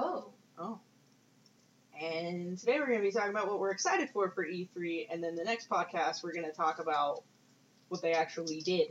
Girls. 0.00 0.24
Oh. 0.58 0.78
And 2.00 2.58
today 2.58 2.78
we're 2.78 2.86
going 2.86 2.98
to 2.98 3.04
be 3.04 3.12
talking 3.12 3.30
about 3.30 3.48
what 3.48 3.60
we're 3.60 3.70
excited 3.70 4.10
for 4.10 4.30
for 4.30 4.44
E3, 4.44 5.06
and 5.10 5.22
then 5.22 5.36
the 5.36 5.44
next 5.44 5.68
podcast 5.68 6.22
we're 6.22 6.32
going 6.32 6.46
to 6.46 6.52
talk 6.52 6.78
about 6.78 7.22
what 7.88 8.02
they 8.02 8.12
actually 8.12 8.60
did 8.60 8.88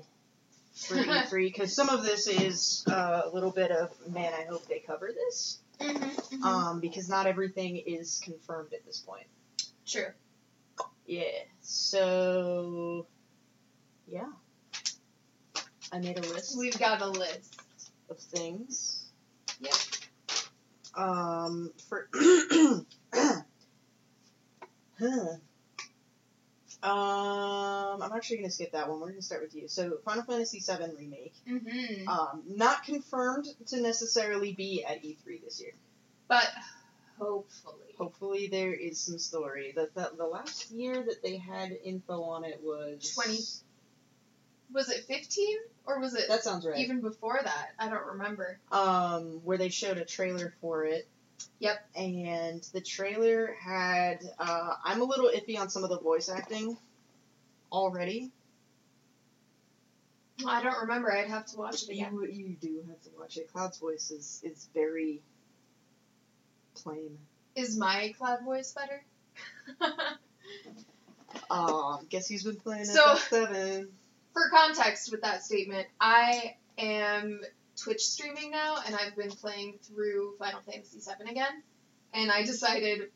for 0.75 0.95
E3, 0.95 1.45
because 1.45 1.73
some 1.75 1.89
of 1.89 2.03
this 2.03 2.27
is 2.27 2.85
uh, 2.89 3.23
a 3.25 3.29
little 3.33 3.51
bit 3.51 3.71
of, 3.71 3.89
man, 4.09 4.31
I 4.33 4.45
hope 4.45 4.67
they 4.67 4.79
cover 4.79 5.11
this, 5.13 5.59
Mm-hmm, 5.79 6.43
um, 6.43 6.79
because 6.79 7.09
not 7.09 7.25
everything 7.25 7.77
is 7.77 8.21
confirmed 8.23 8.71
at 8.73 8.85
this 8.85 8.99
point. 8.99 9.25
True. 9.87 10.09
Yeah, 11.07 11.23
so, 11.61 13.07
yeah. 14.07 14.29
I 15.91 15.99
made 15.99 16.17
a 16.19 16.21
list 16.21 16.55
We've 16.57 16.77
got 16.77 17.01
a 17.01 17.07
list. 17.07 17.59
of 18.09 18.19
things. 18.19 19.05
Yep. 19.59 19.73
Um, 20.95 21.71
for 21.87 22.09
huh. 24.99 25.25
Um, 26.83 28.01
I'm 28.01 28.11
actually 28.11 28.37
gonna 28.37 28.49
skip 28.49 28.71
that 28.71 28.89
one. 28.89 28.99
We're 28.99 29.09
gonna 29.09 29.21
start 29.21 29.43
with 29.43 29.55
you. 29.55 29.67
So, 29.67 29.99
Final 30.03 30.23
Fantasy 30.23 30.59
VII 30.59 30.95
remake. 30.97 31.35
Mm-hmm. 31.47 32.07
Um, 32.07 32.41
not 32.47 32.83
confirmed 32.83 33.45
to 33.67 33.81
necessarily 33.81 34.53
be 34.53 34.83
at 34.83 35.03
E3 35.03 35.43
this 35.43 35.61
year. 35.61 35.73
But 36.27 36.49
hopefully. 37.19 37.75
Hopefully, 37.99 38.47
there 38.47 38.73
is 38.73 38.99
some 38.99 39.19
story. 39.19 39.73
That 39.75 39.93
the, 39.93 40.11
the 40.17 40.25
last 40.25 40.71
year 40.71 40.95
that 40.95 41.21
they 41.21 41.37
had 41.37 41.77
info 41.83 42.23
on 42.23 42.45
it 42.45 42.61
was 42.63 43.11
20. 43.13 43.37
Was 44.73 44.89
it 44.89 45.03
15? 45.05 45.57
Or 45.85 45.99
was 45.99 46.13
it 46.15 46.27
That 46.29 46.43
sounds 46.43 46.65
right. 46.65 46.77
even 46.79 47.01
before 47.01 47.39
that? 47.43 47.69
I 47.79 47.89
don't 47.89 48.05
remember. 48.05 48.57
um, 48.71 49.41
where 49.43 49.57
they 49.57 49.69
showed 49.69 49.97
a 49.97 50.05
trailer 50.05 50.53
for 50.61 50.85
it. 50.85 51.07
Yep. 51.59 51.85
And 51.95 52.61
the 52.73 52.81
trailer 52.81 53.55
had, 53.59 54.19
uh, 54.39 54.73
I'm 54.83 55.01
a 55.01 55.03
little 55.03 55.29
iffy 55.29 55.59
on 55.59 55.69
some 55.69 55.83
of 55.83 55.89
the 55.89 55.99
voice 55.99 56.29
acting 56.29 56.77
already. 57.71 58.31
I 60.45 60.61
don't 60.63 60.81
remember. 60.81 61.11
I'd 61.11 61.27
have 61.29 61.45
to 61.47 61.57
watch 61.57 61.83
it 61.83 61.89
again. 61.89 62.13
You, 62.13 62.25
you 62.27 62.55
do 62.61 62.83
have 62.87 63.01
to 63.03 63.09
watch 63.19 63.37
it. 63.37 63.51
Cloud's 63.51 63.77
voice 63.79 64.09
is, 64.11 64.41
is 64.43 64.67
very 64.73 65.21
plain. 66.75 67.17
Is 67.55 67.77
my 67.77 68.13
cloud 68.17 68.43
voice 68.43 68.73
better? 68.73 69.03
Um, 71.49 72.05
guess 72.09 72.27
who's 72.27 72.43
been 72.43 72.57
playing 72.57 72.85
So- 72.85 73.15
FF7? 73.15 73.87
For 74.33 74.49
context 74.49 75.11
with 75.11 75.21
that 75.21 75.43
statement, 75.43 75.87
I 75.99 76.55
am 76.77 77.41
Twitch 77.75 78.05
streaming 78.05 78.51
now, 78.51 78.77
and 78.85 78.95
I've 78.95 79.15
been 79.15 79.31
playing 79.31 79.79
through 79.81 80.35
Final 80.39 80.61
Fantasy 80.61 80.99
VII 80.99 81.29
again. 81.29 81.63
And 82.13 82.31
I 82.31 82.43
decided, 82.43 83.09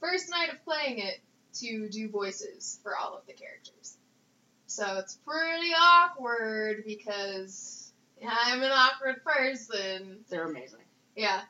first 0.00 0.30
night 0.30 0.50
of 0.50 0.64
playing 0.64 0.98
it, 0.98 1.20
to 1.52 1.88
do 1.88 2.08
voices 2.08 2.78
for 2.82 2.96
all 2.96 3.16
of 3.16 3.26
the 3.26 3.32
characters. 3.32 3.96
So 4.66 4.98
it's 4.98 5.18
pretty 5.26 5.72
awkward 5.76 6.84
because 6.86 7.92
I'm 8.24 8.62
an 8.62 8.70
awkward 8.70 9.24
person. 9.24 10.24
They're 10.28 10.48
amazing. 10.48 10.80
Yeah. 11.16 11.40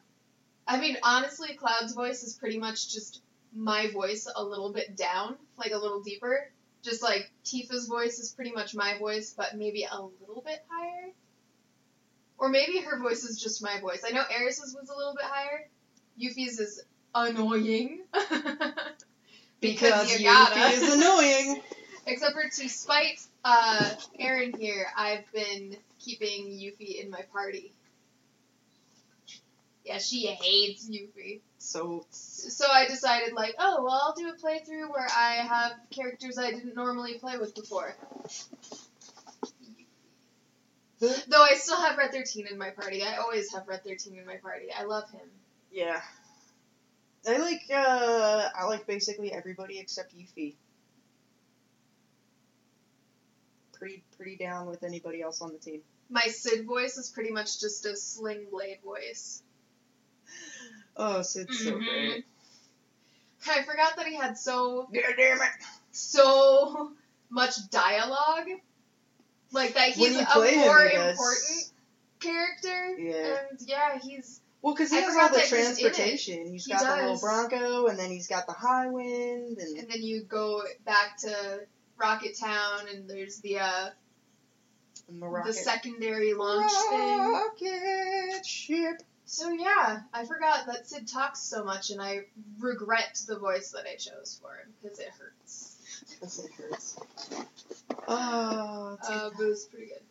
I 0.67 0.81
mean, 0.81 0.97
honestly, 1.03 1.55
Cloud's 1.55 1.93
voice 1.93 2.23
is 2.23 2.35
pretty 2.35 2.59
much 2.59 2.93
just 2.93 3.23
my 3.55 3.91
voice 3.91 4.31
a 4.35 4.43
little 4.43 4.73
bit 4.73 4.97
down, 4.97 5.37
like 5.59 5.73
a 5.73 5.79
little 5.79 6.01
deeper. 6.01 6.51
Just 6.83 7.03
like 7.03 7.31
Tifa's 7.45 7.87
voice 7.87 8.19
is 8.19 8.33
pretty 8.33 8.53
much 8.53 8.75
my 8.75 8.97
voice, 8.99 9.35
but 9.37 9.57
maybe 9.57 9.85
a 9.85 10.01
little 10.01 10.43
bit 10.45 10.65
higher. 10.69 11.13
Or 12.39 12.49
maybe 12.49 12.79
her 12.81 12.99
voice 12.99 13.25
is 13.25 13.41
just 13.41 13.63
my 13.63 13.81
voice. 13.81 14.03
I 14.07 14.13
know 14.13 14.25
Aeris's 14.31 14.75
was 14.75 14.89
a 14.89 14.97
little 14.97 15.15
bit 15.15 15.25
higher. 15.25 15.69
Yuffie's 16.19 16.59
is 16.59 16.83
annoying. 17.15 18.01
Because 19.61 20.19
gotta. 20.23 20.55
Yuffie 20.55 20.73
is 20.73 20.95
annoying. 20.95 21.63
Except 22.07 22.33
for 22.33 22.49
to 22.49 22.69
spite 22.69 23.21
uh, 23.45 23.91
Aaron 24.19 24.55
here, 24.59 24.87
I've 24.97 25.31
been 25.33 25.77
keeping 25.99 26.47
Yuffie 26.49 27.05
in 27.05 27.11
my 27.11 27.21
party. 27.33 27.73
Yeah, 29.85 29.99
she 29.99 30.27
hates 30.27 30.89
Yuffie. 30.89 31.41
So, 31.61 32.07
So 32.11 32.67
I 32.69 32.87
decided, 32.89 33.35
like, 33.35 33.55
oh, 33.59 33.83
well, 33.85 34.01
I'll 34.03 34.15
do 34.15 34.31
a 34.31 34.33
playthrough 34.33 34.91
where 34.91 35.07
I 35.15 35.35
have 35.35 35.73
characters 35.91 36.39
I 36.39 36.51
didn't 36.51 36.75
normally 36.75 37.19
play 37.19 37.37
with 37.37 37.55
before. 37.55 37.95
Though 41.01 41.43
I 41.43 41.55
still 41.55 41.81
have 41.81 41.97
Red 41.97 42.13
13 42.13 42.47
in 42.51 42.59
my 42.59 42.71
party. 42.71 43.03
I 43.03 43.17
always 43.17 43.53
have 43.53 43.69
Red 43.69 43.85
13 43.85 44.19
in 44.19 44.27
my 44.27 44.37
party. 44.37 44.67
I 44.77 44.85
love 44.85 45.09
him. 45.11 45.29
yeah. 45.71 46.01
I 47.29 47.37
like, 47.37 47.63
uh, 47.71 48.49
I 48.59 48.65
like 48.65 48.87
basically 48.87 49.31
everybody 49.31 49.79
except 49.79 50.17
Yuffie. 50.17 50.55
Pretty, 53.73 54.03
pretty 54.17 54.37
down 54.37 54.67
with 54.67 54.83
anybody 54.83 55.21
else 55.21 55.43
on 55.43 55.53
the 55.53 55.59
team. 55.59 55.83
My 56.09 56.23
Cid 56.23 56.67
voice 56.67 56.97
is 56.97 57.11
pretty 57.11 57.31
much 57.31 57.61
just 57.61 57.85
a 57.85 57.95
Sling 57.97 58.47
Blade 58.51 58.79
voice. 58.83 59.43
Oh, 61.03 61.23
Cid's 61.23 61.59
so 61.65 61.73
Mhm. 61.73 61.85
great. 61.85 62.25
I 63.49 63.63
forgot 63.63 63.97
that 63.97 64.07
he 64.07 64.15
had 64.17 64.37
so 64.37 64.83
God 64.93 65.03
damn 65.17 65.41
it. 65.41 65.49
so 65.93 66.93
much 67.31 67.55
dialogue. 67.71 68.49
Like 69.51 69.73
that 69.75 69.89
he's 69.93 70.17
a 70.17 70.25
play 70.27 70.55
him, 70.57 70.67
more 70.67 70.83
important 70.85 71.73
character. 72.21 72.99
Yeah. 72.99 73.39
And 73.51 73.61
yeah, 73.63 73.99
he's 73.99 74.41
Well, 74.61 74.75
because 74.75 74.91
he 74.91 74.99
I 74.99 75.01
has 75.01 75.15
forgot 75.15 75.23
all 75.23 75.29
the 75.31 75.37
that 75.37 75.43
he's 75.45 75.53
in 75.53 75.59
it. 75.59 75.65
transportation. 75.95 76.47
He's 76.53 76.65
He 76.67 76.73
got 76.73 76.81
the 76.83 77.03
little. 77.03 77.19
Bronco, 77.19 77.87
and 77.87 77.99
then 77.99 78.11
he's 78.11 78.27
got 78.27 78.47
the 78.47 78.53
Highwind, 78.53 79.59
and, 79.59 79.79
and 79.79 79.89
then 79.91 80.03
you 80.03 80.23
go 80.25 80.63
back 80.85 81.17
to 81.21 81.67
Rocket 81.97 82.39
Town 82.39 82.89
and 82.89 83.09
there's 83.09 83.39
the 83.41 83.59
uh 83.61 83.91
the 85.09 85.27
rocket. 85.27 85.49
the 85.49 85.53
secondary 85.55 86.35
launch 86.35 86.71
thing. 86.91 87.33
rocket 87.33 88.47
ship. 88.47 89.03
So 89.33 89.49
yeah, 89.53 90.01
I 90.13 90.25
forgot 90.25 90.67
that 90.67 90.89
Cid 90.89 91.07
talks 91.07 91.39
so 91.41 91.63
much 91.63 91.91
and 91.91 92.03
I 92.03 92.23
regret 92.59 93.17
the 93.29 93.39
voice 93.39 93.71
that 93.71 93.85
I 93.87 93.95
chose 93.95 94.41
for 94.43 94.53
him 94.57 94.75
because 94.83 94.99
it 94.99 95.09
hurts. 95.17 95.77
Because 96.11 96.45
it 96.45 96.51
hurts. 96.59 96.97
Oh, 98.09 98.99
Uh, 99.01 99.31
but 99.37 99.45
it 99.45 99.49
was 99.49 99.67
pretty 99.67 99.87
good. 99.87 100.03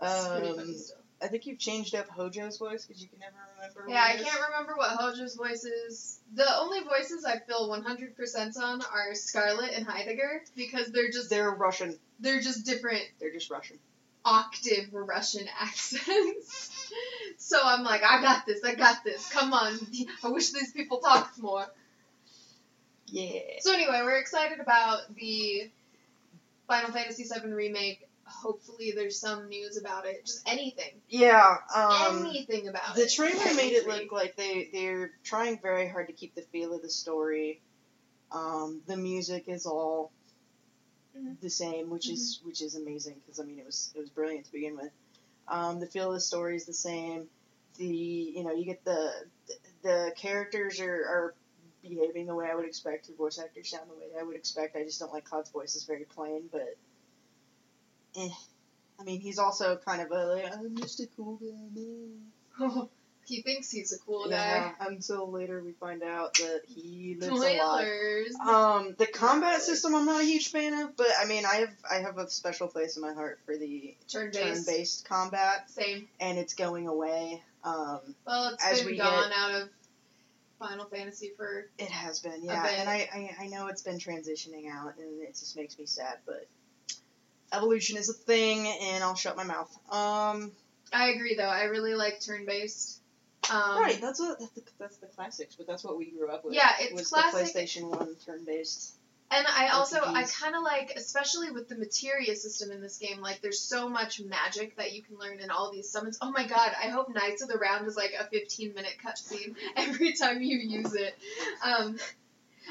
It's 0.00 0.28
pretty 0.28 0.48
funny 0.56 0.70
um, 0.70 0.74
still. 0.78 0.96
I 1.20 1.26
think 1.26 1.44
you've 1.44 1.58
changed 1.58 1.94
up 1.94 2.08
Hojo's 2.08 2.56
voice 2.56 2.86
because 2.86 3.02
you 3.02 3.08
can 3.08 3.18
never 3.18 3.36
remember. 3.56 3.84
Yeah, 3.86 4.02
I 4.02 4.16
can't 4.16 4.40
remember 4.48 4.76
what 4.76 4.96
Hojo's 4.98 5.34
voice 5.34 5.64
is. 5.64 6.18
The 6.34 6.46
only 6.58 6.80
voices 6.84 7.26
I 7.26 7.40
feel 7.40 7.68
100% 7.68 8.56
on 8.56 8.80
are 8.80 9.14
Scarlet 9.14 9.72
and 9.74 9.86
Heidegger 9.86 10.42
because 10.56 10.90
they're 10.90 11.10
just 11.10 11.28
They're 11.28 11.50
Russian. 11.50 11.98
they're 12.18 12.40
just 12.40 12.64
different 12.64 13.02
They're 13.20 13.32
just 13.32 13.50
Russian. 13.50 13.78
octave 14.24 14.88
Russian 14.94 15.46
accents. 15.60 16.70
So 17.38 17.58
I'm 17.62 17.84
like, 17.84 18.02
I 18.02 18.20
got 18.22 18.46
this, 18.46 18.62
I 18.64 18.74
got 18.74 19.04
this. 19.04 19.28
Come 19.30 19.52
on. 19.52 19.78
I 20.24 20.28
wish 20.28 20.50
these 20.52 20.72
people 20.72 20.98
talked 20.98 21.38
more. 21.40 21.66
Yeah. 23.06 23.40
So 23.60 23.72
anyway, 23.72 24.00
we're 24.02 24.18
excited 24.18 24.60
about 24.60 25.14
the 25.14 25.70
Final 26.66 26.92
Fantasy 26.92 27.24
VII 27.24 27.48
remake. 27.52 28.06
Hopefully 28.24 28.92
there's 28.94 29.18
some 29.18 29.48
news 29.48 29.78
about 29.78 30.04
it. 30.04 30.26
Just 30.26 30.46
anything. 30.46 30.92
Yeah. 31.08 31.56
Um, 31.74 32.26
anything 32.26 32.68
about 32.68 32.94
the 32.94 33.02
it. 33.02 33.12
trailer 33.12 33.54
made 33.54 33.72
it 33.72 33.86
look 33.86 34.12
like 34.12 34.36
they 34.36 34.68
they're 34.70 35.10
trying 35.24 35.58
very 35.62 35.88
hard 35.88 36.08
to 36.08 36.12
keep 36.12 36.34
the 36.34 36.42
feel 36.42 36.74
of 36.74 36.82
the 36.82 36.90
story. 36.90 37.62
Um, 38.30 38.82
the 38.86 38.98
music 38.98 39.44
is 39.46 39.64
all 39.64 40.12
Mhm. 41.16 41.40
the 41.40 41.48
same, 41.48 41.88
which 41.88 42.10
is 42.10 42.40
which 42.44 42.60
is 42.60 42.74
amazing 42.74 43.14
because 43.24 43.40
I 43.40 43.44
mean 43.44 43.58
it 43.58 43.64
was 43.64 43.90
it 43.94 43.98
was 43.98 44.10
brilliant 44.10 44.44
to 44.44 44.52
begin 44.52 44.76
with. 44.76 44.90
Um, 45.50 45.80
the 45.80 45.86
feel 45.86 46.08
of 46.08 46.14
the 46.14 46.20
story 46.20 46.56
is 46.56 46.66
the 46.66 46.72
same. 46.72 47.28
The 47.76 47.86
you 47.86 48.44
know 48.44 48.52
you 48.52 48.64
get 48.64 48.84
the 48.84 49.12
the 49.82 50.12
characters 50.16 50.80
are, 50.80 50.86
are 50.86 51.34
behaving 51.82 52.26
the 52.26 52.34
way 52.34 52.48
I 52.50 52.54
would 52.54 52.66
expect. 52.66 53.06
The 53.06 53.14
voice 53.14 53.38
actors 53.38 53.70
sound 53.70 53.88
the 53.88 53.94
way 53.94 54.08
I 54.18 54.22
would 54.22 54.36
expect. 54.36 54.76
I 54.76 54.84
just 54.84 55.00
don't 55.00 55.12
like 55.12 55.24
Cloud's 55.24 55.50
voice 55.50 55.76
is 55.76 55.84
very 55.84 56.04
plain, 56.04 56.48
but 56.50 56.76
eh. 58.16 58.28
I 59.00 59.04
mean 59.04 59.20
he's 59.20 59.38
also 59.38 59.76
kind 59.76 60.02
of 60.02 60.10
a 60.10 60.26
like, 60.26 60.52
I'm 60.52 60.76
just 60.76 61.00
a 61.00 61.06
cool 61.16 61.36
guy. 61.36 62.84
he 63.28 63.42
thinks 63.42 63.70
he's 63.70 63.92
a 63.92 63.98
cool 64.00 64.26
Yeah, 64.28 64.72
guy. 64.78 64.86
until 64.86 65.30
later 65.30 65.62
we 65.62 65.72
find 65.72 66.02
out 66.02 66.34
that 66.34 66.62
he 66.66 67.16
lives 67.20 67.42
a 67.42 67.58
lot. 67.58 67.84
Um, 68.40 68.94
the 68.98 69.06
combat 69.06 69.60
system 69.62 69.94
I'm 69.94 70.06
not 70.06 70.22
a 70.22 70.24
huge 70.24 70.48
fan 70.50 70.72
of, 70.80 70.96
but 70.96 71.08
I 71.20 71.26
mean 71.26 71.44
I 71.44 71.56
have 71.56 71.74
I 71.90 71.96
have 71.96 72.18
a 72.18 72.28
special 72.30 72.68
place 72.68 72.96
in 72.96 73.02
my 73.02 73.12
heart 73.12 73.38
for 73.44 73.56
the 73.56 73.94
Turn 74.08 74.30
based. 74.32 74.66
turn-based 74.66 75.08
combat, 75.08 75.70
Same. 75.70 76.08
and 76.20 76.38
it's 76.38 76.54
going 76.54 76.86
away. 76.88 77.42
Um, 77.64 78.00
Well, 78.26 78.54
it's 78.54 78.64
As 78.64 78.78
been 78.80 78.92
we 78.92 78.96
gone 78.98 79.30
out 79.32 79.62
of 79.62 79.68
Final 80.58 80.86
Fantasy 80.86 81.32
for. 81.36 81.68
it 81.78 81.88
has 81.90 82.18
been, 82.20 82.42
yeah, 82.42 82.66
and 82.66 82.88
I, 82.88 83.08
I 83.12 83.44
I 83.44 83.46
know 83.48 83.66
it's 83.68 83.82
been 83.82 83.98
transitioning 83.98 84.68
out, 84.72 84.94
and 84.98 85.22
it 85.22 85.36
just 85.38 85.56
makes 85.56 85.78
me 85.78 85.86
sad, 85.86 86.18
but 86.26 86.46
evolution 87.52 87.96
is 87.96 88.08
a 88.08 88.12
thing, 88.12 88.66
and 88.66 89.02
I'll 89.04 89.14
shut 89.14 89.36
my 89.36 89.44
mouth. 89.44 89.70
Um, 89.90 90.52
I 90.92 91.10
agree 91.10 91.34
though. 91.36 91.44
I 91.48 91.64
really 91.64 91.94
like 91.94 92.20
turn 92.20 92.44
based. 92.46 92.97
Um, 93.50 93.80
right, 93.80 94.00
that's 94.00 94.20
what 94.20 94.38
that's 94.38 94.52
the, 94.52 94.62
that's 94.78 94.96
the 94.98 95.06
classics, 95.06 95.56
but 95.56 95.66
that's 95.66 95.84
what 95.84 95.98
we 95.98 96.10
grew 96.10 96.30
up 96.30 96.44
with. 96.44 96.54
Yeah, 96.54 96.70
it's 96.80 96.92
was 96.92 97.08
classic. 97.08 97.52
the 97.52 97.60
PlayStation 97.60 97.88
One 97.88 98.14
turn-based. 98.24 98.98
And 99.30 99.46
I 99.46 99.68
also 99.68 99.98
I 100.02 100.24
kind 100.24 100.56
of 100.56 100.62
like, 100.62 100.94
especially 100.96 101.50
with 101.50 101.68
the 101.68 101.76
materia 101.76 102.34
system 102.34 102.70
in 102.70 102.80
this 102.80 102.96
game, 102.96 103.20
like 103.20 103.42
there's 103.42 103.60
so 103.60 103.86
much 103.86 104.22
magic 104.22 104.76
that 104.76 104.94
you 104.94 105.02
can 105.02 105.18
learn 105.18 105.40
in 105.40 105.50
all 105.50 105.70
these 105.70 105.90
summons. 105.90 106.18
Oh 106.22 106.30
my 106.30 106.46
god, 106.46 106.72
I 106.82 106.88
hope 106.88 107.14
Knights 107.14 107.42
of 107.42 107.48
the 107.48 107.58
Round 107.58 107.86
is 107.86 107.94
like 107.94 108.14
a 108.18 108.24
15 108.24 108.72
minute 108.72 108.96
cutscene 109.04 109.54
every 109.76 110.14
time 110.14 110.40
you 110.40 110.56
use 110.58 110.94
it. 110.94 111.14
Um, 111.62 111.98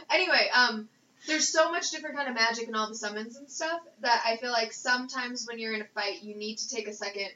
anyway, 0.10 0.50
um, 0.52 0.90
there's 1.28 1.48
so 1.48 1.72
much 1.72 1.92
different 1.92 2.16
kind 2.16 2.28
of 2.28 2.34
magic 2.34 2.68
in 2.68 2.74
all 2.74 2.88
the 2.88 2.96
summons 2.96 3.38
and 3.38 3.48
stuff 3.50 3.80
that 4.02 4.24
I 4.26 4.38
feel 4.38 4.52
like 4.52 4.74
sometimes 4.74 5.46
when 5.48 5.60
you're 5.60 5.74
in 5.74 5.82
a 5.82 5.88
fight, 5.94 6.24
you 6.24 6.36
need 6.36 6.58
to 6.58 6.70
take 6.70 6.88
a 6.88 6.94
second 6.94 7.30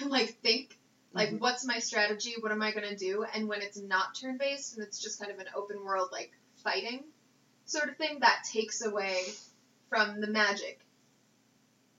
and 0.00 0.10
like 0.10 0.30
think. 0.42 0.76
Like, 1.14 1.30
Mhm. 1.30 1.38
what's 1.40 1.64
my 1.64 1.78
strategy? 1.78 2.34
What 2.40 2.52
am 2.52 2.60
I 2.62 2.72
gonna 2.72 2.96
do? 2.96 3.22
And 3.22 3.48
when 3.48 3.62
it's 3.62 3.78
not 3.78 4.14
turn 4.14 4.36
based 4.36 4.74
and 4.74 4.82
it's 4.86 4.98
just 4.98 5.18
kind 5.18 5.30
of 5.30 5.38
an 5.38 5.46
open 5.54 5.82
world 5.84 6.08
like 6.12 6.32
fighting, 6.62 7.04
sort 7.66 7.88
of 7.88 7.96
thing 7.96 8.20
that 8.20 8.44
takes 8.52 8.82
away 8.84 9.32
from 9.88 10.20
the 10.20 10.26
magic 10.26 10.80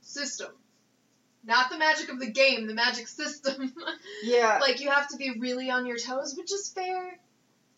system. 0.02 0.52
Not 1.44 1.70
the 1.70 1.78
magic 1.78 2.10
of 2.10 2.20
the 2.20 2.30
game, 2.30 2.68
the 2.68 2.74
magic 2.74 3.08
system. 3.08 3.74
Yeah, 4.24 4.58
like 4.60 4.80
you 4.80 4.90
have 4.90 5.08
to 5.10 5.18
be 5.18 5.32
really 5.32 5.70
on 5.70 5.86
your 5.86 5.98
toes, 5.98 6.36
which 6.36 6.52
is 6.52 6.70
fair. 6.70 7.20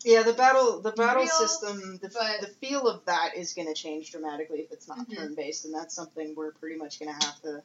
yeah. 0.04 0.22
The 0.22 0.32
battle, 0.32 0.80
the 0.80 0.92
battle 0.92 1.22
Real, 1.24 1.30
system, 1.32 1.98
the, 1.98 2.08
but- 2.08 2.40
the 2.40 2.46
feel 2.46 2.88
of 2.88 3.04
that 3.06 3.36
is 3.36 3.52
going 3.54 3.68
to 3.68 3.74
change 3.74 4.10
dramatically 4.10 4.60
if 4.60 4.72
it's 4.72 4.88
not 4.88 4.98
Mhm. 4.98 5.16
turn-based, 5.16 5.64
and 5.66 5.74
that's 5.74 5.94
something 5.94 6.34
we're 6.34 6.52
pretty 6.52 6.76
much 6.76 6.98
going 7.00 7.12
to 7.18 7.26
have 7.26 7.40
to 7.42 7.62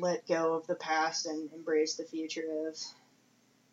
let 0.00 0.26
go 0.26 0.54
of 0.54 0.66
the 0.66 0.74
past 0.74 1.26
and 1.26 1.50
embrace 1.52 1.94
the 1.94 2.04
future 2.04 2.68
of. 2.68 2.76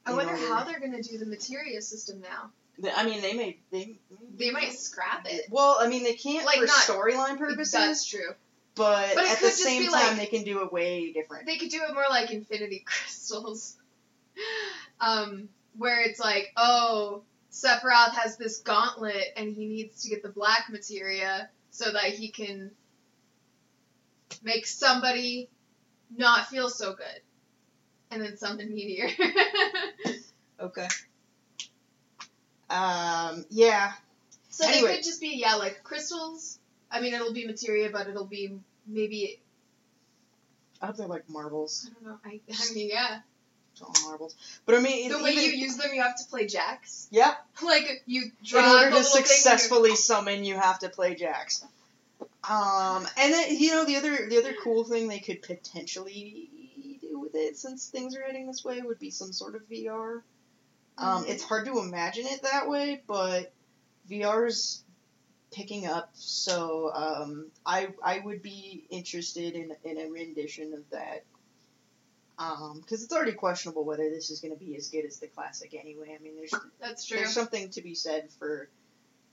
I 0.05 0.13
wonder 0.13 0.33
order- 0.33 0.47
how 0.47 0.63
they're 0.63 0.79
gonna 0.79 1.03
do 1.03 1.17
the 1.17 1.25
materia 1.25 1.81
system 1.81 2.21
now. 2.21 2.51
I 2.95 3.05
mean, 3.05 3.21
they 3.21 3.33
may 3.33 3.57
they 3.71 3.99
They 4.37 4.51
might 4.51 4.73
scrap 4.73 5.27
it. 5.29 5.45
Well, 5.49 5.77
I 5.79 5.87
mean, 5.87 6.03
they 6.03 6.13
can't 6.13 6.45
Like, 6.45 6.59
for 6.59 6.67
storyline 6.67 7.37
purposes, 7.37 7.71
That's 7.73 8.05
true. 8.05 8.33
but, 8.75 9.13
But 9.13 9.25
at 9.25 9.39
the 9.39 9.49
same 9.49 9.83
time, 9.83 9.91
like- 9.91 10.17
they 10.17 10.25
can 10.25 10.43
do 10.43 10.63
it 10.63 10.73
way 10.73 11.11
different. 11.11 11.45
They 11.45 11.57
could 11.57 11.69
do 11.69 11.81
it 11.87 11.93
more 11.93 12.05
like 12.09 12.31
Infinity 12.31 12.79
Crystals. 12.85 13.75
Um, 14.99 15.49
where 15.77 16.01
it's 16.01 16.19
like, 16.19 16.51
oh, 16.57 17.23
Sephiroth 17.51 18.13
has 18.13 18.37
this 18.37 18.59
gauntlet 18.59 19.33
and 19.35 19.53
he 19.53 19.67
needs 19.67 20.03
to 20.03 20.09
get 20.09 20.23
the 20.23 20.29
black 20.29 20.67
materia 20.69 21.49
so 21.71 21.91
that 21.91 22.05
he 22.05 22.29
can 22.29 22.71
make 24.43 24.65
somebody 24.65 25.49
not 26.17 26.47
feel 26.47 26.69
so 26.69 26.93
good. 26.93 27.21
And 28.11 28.21
then 28.21 28.37
summon 28.37 28.73
Meteor. 28.73 29.09
Okay. 30.59 30.87
Um. 32.69 33.45
Yeah. 33.49 33.91
so 34.49 34.67
Anyway. 34.67 34.87
they 34.89 34.95
could 34.97 35.03
just 35.03 35.19
be, 35.21 35.35
yeah, 35.35 35.55
like 35.55 35.83
crystals. 35.83 36.59
I 36.91 37.01
mean, 37.01 37.13
it'll 37.13 37.33
be 37.33 37.45
materia, 37.45 37.89
but 37.91 38.07
it'll 38.07 38.25
be 38.25 38.59
maybe, 38.87 39.39
I 40.81 40.87
hope 40.87 40.97
they're 40.97 41.07
like 41.07 41.29
marbles. 41.29 41.89
I 41.89 41.93
don't 42.03 42.11
know. 42.13 42.19
I, 42.23 42.39
I 42.51 42.73
mean, 42.75 42.89
yeah. 42.89 43.19
All 43.81 43.93
marbles. 44.05 44.35
But 44.65 44.75
I 44.75 44.79
mean, 44.79 45.09
The 45.09 45.15
even, 45.15 45.23
way 45.23 45.31
you 45.33 45.51
use 45.51 45.77
them, 45.77 45.89
you 45.93 46.01
have 46.01 46.17
to 46.17 46.25
play 46.29 46.45
jacks. 46.45 47.07
yeah. 47.11 47.33
Like, 47.63 48.03
you 48.05 48.23
In 48.23 48.29
order 48.57 48.67
the 48.67 48.69
to 48.69 48.73
little 48.73 48.81
thing 48.81 48.89
and 48.93 48.93
you're- 48.93 49.03
successfully 49.03 49.95
summon, 49.95 50.43
you 50.43 50.55
have 50.55 50.79
to 50.79 50.89
play 50.89 51.15
jacks. 51.15 51.63
Um, 52.49 53.07
and 53.17 53.33
then 53.33 53.57
you 53.57 53.71
know 53.71 53.85
the 53.85 53.97
other 53.97 54.27
the 54.27 54.37
other 54.37 54.53
cool 54.63 54.83
thing 54.83 55.07
they 55.07 55.19
could 55.19 55.41
potentially 55.41 56.49
do 56.99 57.19
with 57.19 57.35
it, 57.35 57.57
since 57.57 57.87
things 57.87 58.15
are 58.15 58.23
heading 58.23 58.47
this 58.47 58.65
way, 58.65 58.81
would 58.81 58.99
be 58.99 59.11
some 59.11 59.31
sort 59.31 59.55
of 59.55 59.69
VR. 59.69 60.21
Um. 60.97 61.25
It's 61.27 61.43
hard 61.43 61.65
to 61.67 61.79
imagine 61.79 62.25
it 62.25 62.41
that 62.43 62.67
way, 62.67 63.03
but 63.05 63.53
VR's 64.09 64.83
picking 65.51 65.85
up, 65.85 66.09
so 66.13 66.91
um, 66.93 67.47
I 67.65 67.89
I 68.03 68.19
would 68.19 68.41
be 68.41 68.85
interested 68.89 69.53
in 69.53 69.73
in 69.83 69.97
a 69.99 70.09
rendition 70.09 70.73
of 70.73 70.89
that. 70.91 71.23
Because 72.37 73.03
it's 73.03 73.13
already 73.13 73.33
questionable 73.33 73.83
whether 73.83 74.09
this 74.09 74.31
is 74.31 74.39
going 74.39 74.51
to 74.51 74.59
be 74.59 74.75
as 74.75 74.87
good 74.87 75.05
as 75.05 75.19
the 75.19 75.27
classic 75.27 75.75
anyway. 75.75 76.17
I 76.19 76.23
mean, 76.23 76.35
there's 76.37 76.55
That's 76.79 77.05
true. 77.05 77.17
there's 77.17 77.33
something 77.35 77.69
to 77.69 77.83
be 77.83 77.93
said 77.93 78.29
for 78.39 78.67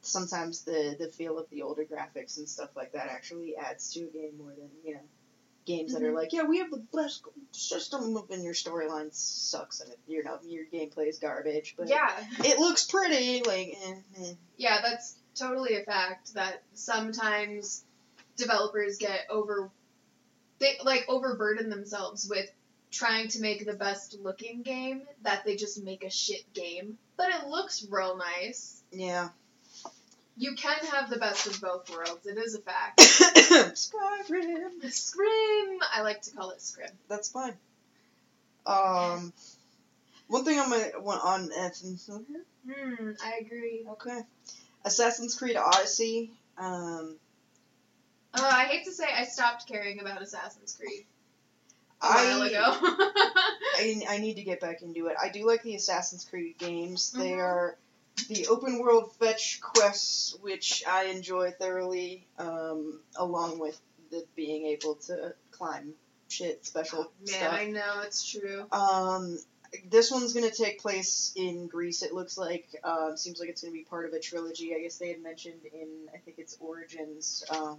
sometimes 0.03 0.63
the 0.63 0.97
the 0.99 1.11
feel 1.11 1.39
of 1.39 1.49
the 1.51 1.63
older 1.63 1.85
graphics 1.85 2.39
and 2.39 2.49
stuff 2.49 2.71
like 2.77 2.93
that 2.93 3.09
actually 3.09 3.57
adds 3.57 3.93
to 3.93 4.01
a 4.01 4.11
game 4.11 4.37
more 4.39 4.53
than 4.57 4.69
you 4.85 4.95
know 4.95 5.01
games 5.67 5.93
that 5.93 6.03
are 6.03 6.13
Mhm. 6.13 6.15
like 6.15 6.33
yeah 6.33 6.45
we 6.45 6.59
have 6.59 6.71
the 6.71 6.83
best 6.95 7.23
system 7.53 8.17
and 8.31 8.43
your 8.43 8.55
storyline 8.55 9.13
sucks 9.13 9.81
and 9.81 9.91
it, 9.91 9.99
you 10.07 10.23
know 10.23 10.39
your 10.45 10.65
gameplay 10.73 11.09
is 11.09 11.19
garbage 11.19 11.75
but 11.77 11.89
Yeah, 11.89 12.11
it 12.45 12.59
looks 12.59 12.85
pretty 12.87 13.43
like 13.45 13.77
eh, 13.85 13.95
eh. 14.19 14.33
yeah, 14.57 14.81
that's 14.83 15.15
totally 15.35 15.75
a 15.77 15.83
fact 15.85 16.33
that 16.35 16.63
sometimes 16.75 17.85
developers 18.37 18.97
get 18.99 19.27
over, 19.29 19.71
they 20.59 20.79
like 20.85 21.05
overburden 21.09 21.69
themselves 21.69 22.27
with 22.31 22.51
trying 22.91 23.29
to 23.29 23.41
make 23.41 23.67
the 23.67 23.75
best 23.75 24.17
looking 24.23 24.63
game 24.63 25.07
that 25.23 25.45
they 25.45 25.55
just 25.55 25.83
make 25.85 26.03
a 26.03 26.11
shit 26.11 26.51
game, 26.55 26.97
but 27.19 27.29
it 27.29 27.47
looks 27.47 27.85
real 27.91 28.17
nice. 28.17 28.83
yeah 28.91 29.29
You 30.41 30.55
can 30.55 30.79
have 30.93 31.11
the 31.11 31.17
best 31.19 31.47
of 31.49 31.61
both 31.61 31.91
worlds. 31.91 32.25
It 32.27 32.39
is 32.39 32.55
a 32.55 32.61
fact. 32.61 32.99
Skyrim 33.01 34.91
Scrim. 34.91 35.79
I 35.93 36.03
like 36.03 36.23
to 36.23 36.31
call 36.31 36.51
it 36.51 36.63
Scrim. 36.63 36.91
that's 37.09 37.29
fine 37.29 37.55
um 38.67 39.33
one 40.29 40.45
thing 40.45 40.59
on 40.59 40.69
my 40.69 40.93
one 41.01 41.19
on 41.19 41.51
Hmm. 41.51 43.11
I 43.25 43.39
agree. 43.41 43.85
okay 43.93 44.21
Assassin's 44.85 45.35
Creed 45.35 45.57
Odyssey 45.57 46.31
um 46.59 47.17
Oh, 48.35 48.45
I 48.45 48.65
hate 48.65 48.85
to 48.85 48.93
say 48.93 49.07
I 49.13 49.25
stopped 49.25 49.67
caring 49.67 50.01
about 50.01 50.21
Assassin's 50.23 50.77
Creed 50.79 51.07
a 52.03 52.07
I 52.07 52.25
while 52.37 52.43
ago. 52.43 52.63
I, 53.79 54.03
I 54.11 54.19
need 54.19 54.35
to 54.35 54.43
get 54.43 54.61
back 54.61 54.83
into 54.83 55.07
it. 55.07 55.17
I 55.21 55.31
do 55.31 55.47
like 55.47 55.63
the 55.63 55.75
Assassin's 55.75 56.25
Creed 56.25 56.59
games. 56.59 57.11
They 57.13 57.31
Mhm. 57.31 57.39
are 57.39 57.77
the 58.29 58.49
open 58.49 58.79
world 58.79 59.15
fetch 59.19 59.61
quests, 59.61 60.37
which 60.41 60.83
I 60.87 61.05
enjoy 61.05 61.53
thoroughly, 61.53 62.27
um, 62.39 63.01
along 63.17 63.59
with 63.59 63.81
the 64.11 64.25
being 64.35 64.67
able 64.67 64.97
to 65.07 65.35
climb 65.51 65.95
shit, 66.29 66.65
special 66.65 67.13
Man, 67.27 67.27
stuff. 67.27 67.53
I 67.53 67.67
know 67.67 68.03
it's 68.05 68.29
true. 68.29 68.67
Um, 68.73 69.39
this 69.91 70.11
one's 70.11 70.33
gonna 70.33 70.51
take 70.51 70.81
place 70.81 71.33
in 71.37 71.67
Greece. 71.67 72.03
It 72.03 72.13
looks 72.13 72.39
like. 72.39 72.67
Um, 72.85 73.17
seems 73.17 73.41
like 73.41 73.49
it's 73.49 73.63
gonna 73.63 73.73
be 73.73 73.85
part 73.85 74.07
of 74.07 74.13
a 74.13 74.21
trilogy. 74.21 74.75
I 74.75 74.81
guess 74.81 74.97
they 74.97 75.09
had 75.09 75.23
mentioned 75.23 75.61
in 75.73 76.09
I 76.15 76.19
think 76.19 76.39
it's 76.39 76.57
Origins. 76.61 77.45
Um, 77.51 77.79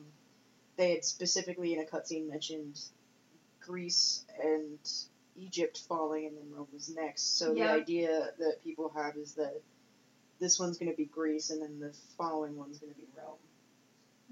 they 0.77 0.91
had 0.91 1.05
specifically 1.05 1.73
in 1.73 1.79
a 1.79 1.83
cutscene 1.83 2.29
mentioned 2.29 2.79
Greece 3.59 4.25
and 4.41 4.79
Egypt 5.35 5.81
falling, 5.87 6.27
and 6.27 6.37
then 6.37 6.51
Rome 6.51 6.67
was 6.73 6.89
next. 6.89 7.37
So 7.37 7.53
the 7.53 7.63
idea 7.63 8.29
that 8.39 8.63
people 8.63 8.91
have 8.95 9.15
is 9.15 9.33
that 9.33 9.61
this 10.39 10.59
one's 10.59 10.77
gonna 10.77 10.93
be 10.93 11.05
Greece, 11.05 11.49
and 11.49 11.61
then 11.61 11.79
the 11.79 11.93
following 12.17 12.57
one's 12.57 12.79
gonna 12.79 12.93
be 12.93 13.07
Rome. 13.17 13.37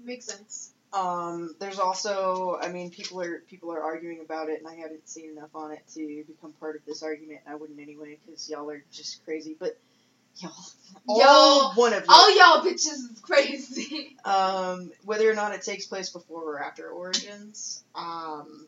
Makes 0.04 0.26
sense. 0.26 0.72
Um, 0.92 1.54
there's 1.58 1.78
also, 1.78 2.58
I 2.62 2.68
mean, 2.68 2.90
people 2.90 3.20
are 3.20 3.40
people 3.40 3.72
are 3.72 3.82
arguing 3.82 4.20
about 4.20 4.48
it, 4.48 4.58
and 4.58 4.66
I 4.68 4.74
haven't 4.76 5.08
seen 5.08 5.30
enough 5.30 5.54
on 5.54 5.72
it 5.72 5.82
to 5.94 6.24
become 6.26 6.52
part 6.54 6.76
of 6.76 6.84
this 6.86 7.02
argument. 7.02 7.40
and 7.44 7.52
I 7.52 7.56
wouldn't 7.58 7.78
anyway, 7.80 8.18
because 8.24 8.48
y'all 8.48 8.70
are 8.70 8.82
just 8.90 9.22
crazy. 9.24 9.54
But 9.58 9.76
y'all, 10.36 10.52
all 11.06 11.18
Y'all- 11.20 11.72
one 11.74 11.92
of 11.92 12.04
you, 12.04 12.08
All 12.08 12.36
y'all 12.38 12.64
bitches 12.64 13.12
is 13.12 13.18
crazy. 13.22 14.16
um, 14.24 14.90
whether 15.04 15.30
or 15.30 15.34
not 15.34 15.54
it 15.54 15.62
takes 15.62 15.86
place 15.86 16.08
before 16.08 16.42
or 16.54 16.62
after 16.62 16.88
Origins, 16.88 17.84
um, 17.94 18.66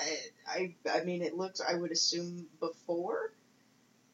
I, 0.00 0.16
I, 0.48 0.74
I 0.92 1.04
mean, 1.04 1.22
it 1.22 1.36
looks, 1.36 1.60
I 1.60 1.74
would 1.74 1.92
assume 1.92 2.46
before. 2.58 3.30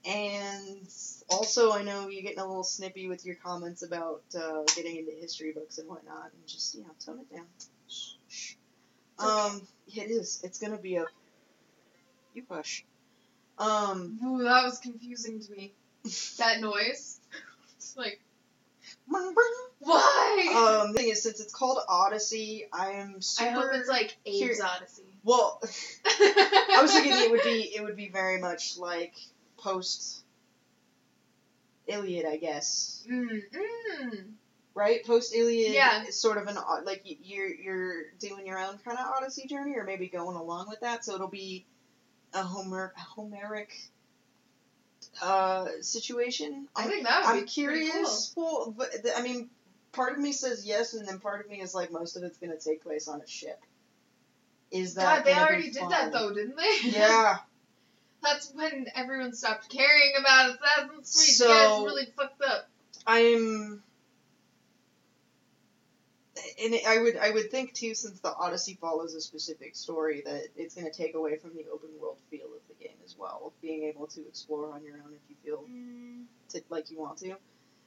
And 0.05 0.87
also, 1.28 1.73
I 1.73 1.83
know 1.83 2.09
you're 2.09 2.23
getting 2.23 2.38
a 2.38 2.47
little 2.47 2.64
snippy 2.64 3.09
with 3.09 3.25
your 3.26 3.37
comments 3.37 3.83
about 3.83 4.23
uh, 4.37 4.62
getting 4.75 4.97
into 4.97 5.12
history 5.12 5.52
books 5.52 5.78
and 5.78 5.88
whatnot, 5.88 6.30
and 6.33 6.47
just 6.47 6.75
you 6.75 6.83
know, 6.83 6.90
tone 7.04 7.21
it 7.21 7.35
down. 7.35 7.47
Shh, 7.88 8.12
shh. 8.28 8.54
It's 9.14 9.25
okay. 9.25 9.33
Um, 9.56 9.62
it 9.88 10.11
is. 10.11 10.40
It's 10.45 10.59
gonna 10.59 10.78
be 10.78 10.97
a. 10.97 11.04
You 12.35 12.42
hush. 12.50 12.85
Um. 13.59 14.18
Ooh, 14.25 14.42
that 14.45 14.64
was 14.64 14.78
confusing 14.78 15.40
to 15.40 15.52
me. 15.52 15.73
That 16.38 16.61
noise. 16.61 17.21
It's 17.78 17.97
like, 17.97 18.21
Um. 19.14 19.35
why? 19.80 20.87
The 20.88 20.99
thing 20.99 21.09
is, 21.11 21.23
since 21.23 21.40
it's 21.40 21.52
called 21.54 21.78
Odyssey, 21.88 22.66
I 22.73 22.92
am 22.92 23.21
super. 23.21 23.49
I 23.50 23.52
hope 23.52 23.71
it's 23.75 23.88
like 23.88 24.16
Abe's 24.26 24.38
here- 24.38 24.54
Oddysee. 24.64 25.02
Well, 25.25 25.61
I 26.06 26.78
was 26.83 26.92
thinking 26.92 27.12
it 27.12 27.30
would 27.30 27.42
be 27.42 27.73
it 27.76 27.83
would 27.83 27.97
be 27.97 28.09
very 28.09 28.40
much 28.40 28.76
like 28.78 29.14
post 29.59 30.23
Iliad, 31.87 32.26
I 32.26 32.37
guess. 32.37 33.05
Mm, 33.09 33.43
mm. 33.52 34.25
Right, 34.75 35.05
post 35.07 35.35
Iliad 35.35 35.73
Yeah. 35.73 36.05
is 36.05 36.21
sort 36.21 36.37
of 36.37 36.49
an 36.49 36.59
like 36.85 37.02
you're 37.05 37.49
you're 37.49 38.02
doing 38.21 38.47
your 38.47 38.59
own 38.59 38.78
kind 38.85 38.99
of 38.99 39.07
Odyssey 39.16 39.47
journey, 39.47 39.75
or 39.76 39.85
maybe 39.85 40.09
going 40.09 40.37
along 40.37 40.69
with 40.69 40.81
that. 40.81 41.05
So 41.05 41.14
it'll 41.14 41.28
be 41.28 41.64
a 42.35 42.43
Homer 42.43 42.93
a 42.97 43.00
Homeric 43.00 43.73
uh, 45.23 45.66
situation. 45.81 46.69
I 46.76 46.85
think 46.88 47.05
that 47.05 47.21
would 47.21 47.28
I'm 47.28 47.35
be 47.37 47.40
pretty 47.40 47.52
curious. 47.52 48.33
Well, 48.37 48.75
but 48.76 48.90
th- 48.90 49.14
I 49.16 49.23
mean, 49.23 49.49
part 49.93 50.12
of 50.12 50.19
me 50.19 50.33
says 50.33 50.66
yes, 50.66 50.95
and 50.95 51.09
then 51.09 51.21
part 51.21 51.43
of 51.45 51.50
me 51.50 51.61
is 51.61 51.75
like 51.75 51.90
most 51.90 52.16
of 52.16 52.23
it's 52.23 52.37
gonna 52.38 52.59
take 52.59 52.83
place 52.83 53.09
on 53.09 53.21
a 53.21 53.26
ship. 53.26 53.59
Is 54.71 54.95
that 54.95 55.25
God, 55.25 55.25
they 55.25 55.38
already 55.38 55.71
did 55.71 55.88
that 55.88 56.12
though, 56.12 56.35
didn't 56.35 56.57
they? 56.57 56.90
Yeah. 56.90 57.38
That's 58.26 58.52
when 58.54 58.87
everyone 58.97 59.33
stopped 59.35 59.68
caring 59.71 60.12
about 60.18 60.56
Assassin's 60.56 61.14
Creed. 61.16 61.37
So- 61.37 61.47
guys 61.49 61.85
really 61.85 62.06
fucked 62.16 62.42
up. 62.42 62.68
I'm. 63.06 63.83
And 66.62 66.75
it- 66.75 66.87
I 66.87 66.99
would 66.99 67.16
I 67.16 67.30
would 67.30 67.50
think 67.50 67.73
too, 67.73 67.95
since 67.95 68.21
the 68.21 68.35
Odyssey 68.35 68.76
follows 68.80 69.14
a 69.14 69.21
specific 69.21 69.75
story, 69.76 70.23
that 70.26 70.49
it's 70.56 70.75
going 70.75 70.90
to 70.90 70.92
take 70.97 71.14
away 71.14 71.37
from 71.38 71.54
the 71.54 71.66
open 71.73 71.90
world 72.00 72.18
feel 72.30 72.47
of 72.47 72.61
the 72.68 72.75
game 72.85 72.97
as 73.04 73.16
well, 73.16 73.52
being 73.62 73.85
able 73.85 74.06
to 74.09 74.21
explore 74.26 74.73
on 74.75 74.83
your 74.83 74.97
own 74.97 75.14
if 75.14 75.21
you 75.30 75.37
feel 75.45 75.64
to, 76.50 76.62
like 76.68 76.90
you 76.90 76.99
want 76.99 77.18
to. 77.18 77.37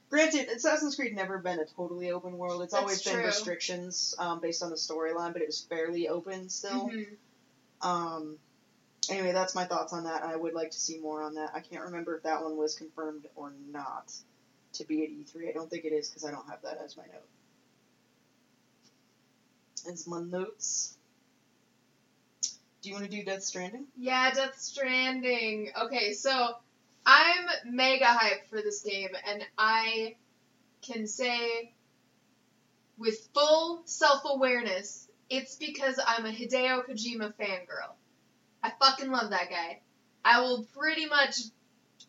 Granted, 0.10 0.48
Assassin's 0.50 0.96
Creed 0.96 1.16
never 1.16 1.38
been 1.38 1.60
a 1.60 1.66
totally 1.66 2.10
open 2.12 2.38
world. 2.38 2.64
It's 2.64 2.72
That's 2.72 2.82
always 2.82 3.04
been 3.04 3.14
true. 3.16 3.26
restrictions 3.26 4.16
um, 4.18 4.40
based 4.40 4.64
on 4.64 4.72
the 4.72 4.76
storyline, 4.78 5.34
but 5.34 5.42
it 5.44 5.48
was 5.48 5.62
fairly 5.62 6.08
open 6.08 6.50
still. 6.50 6.90
Mhm. 6.90 7.18
Um, 7.82 8.40
anyway, 9.10 9.32
that's 9.32 9.56
my 9.56 9.66
thoughts 9.66 9.94
on 9.94 10.04
that. 10.06 10.24
I 10.24 10.36
would 10.36 10.54
like 10.54 10.72
to 10.72 10.80
see 10.80 11.00
more 11.00 11.22
on 11.22 11.36
that. 11.36 11.52
I 11.54 11.60
can't 11.60 11.84
remember 11.84 12.16
if 12.16 12.24
that 12.24 12.44
one 12.44 12.58
was 12.58 12.76
confirmed 12.76 13.26
or 13.36 13.54
not 13.72 14.14
to 14.74 14.86
be 14.86 15.04
at 15.04 15.10
E3. 15.10 15.50
I 15.50 15.52
don't 15.52 15.70
think 15.70 15.86
it 15.86 15.94
is 15.94 16.10
because 16.10 16.26
I 16.26 16.32
don't 16.32 16.48
have 16.50 16.62
that 16.64 16.80
as 16.84 16.96
my 16.96 17.04
note. 17.04 17.28
As 19.92 20.08
my 20.08 20.22
notes. 20.22 20.96
Do 22.82 22.90
you 22.90 22.96
want 22.96 23.10
to 23.10 23.12
do 23.12 23.24
Death 23.24 23.44
Stranding? 23.44 23.86
Yeah, 23.98 24.32
Death 24.34 24.58
Stranding. 24.58 25.72
Okay, 25.84 26.14
so 26.14 26.56
I'm 27.06 27.46
mega 27.66 28.06
hyped 28.06 28.48
for 28.50 28.62
this 28.62 28.82
game, 28.82 29.10
and 29.28 29.44
I 29.58 30.16
can 30.82 31.08
say 31.08 31.74
with 32.98 33.28
full 33.34 33.82
self 33.86 34.22
awareness, 34.26 35.08
it's 35.30 35.56
because 35.56 36.00
I'm 36.06 36.26
a 36.26 36.32
Hideo 36.32 36.86
Kojima 36.88 37.34
fangirl. 37.36 37.96
I 38.64 38.72
fucking 38.80 39.10
love 39.12 39.30
that 39.32 39.50
guy. 39.50 39.80
I 40.24 40.42
will 40.42 40.66
pretty 40.78 41.06
much 41.06 41.36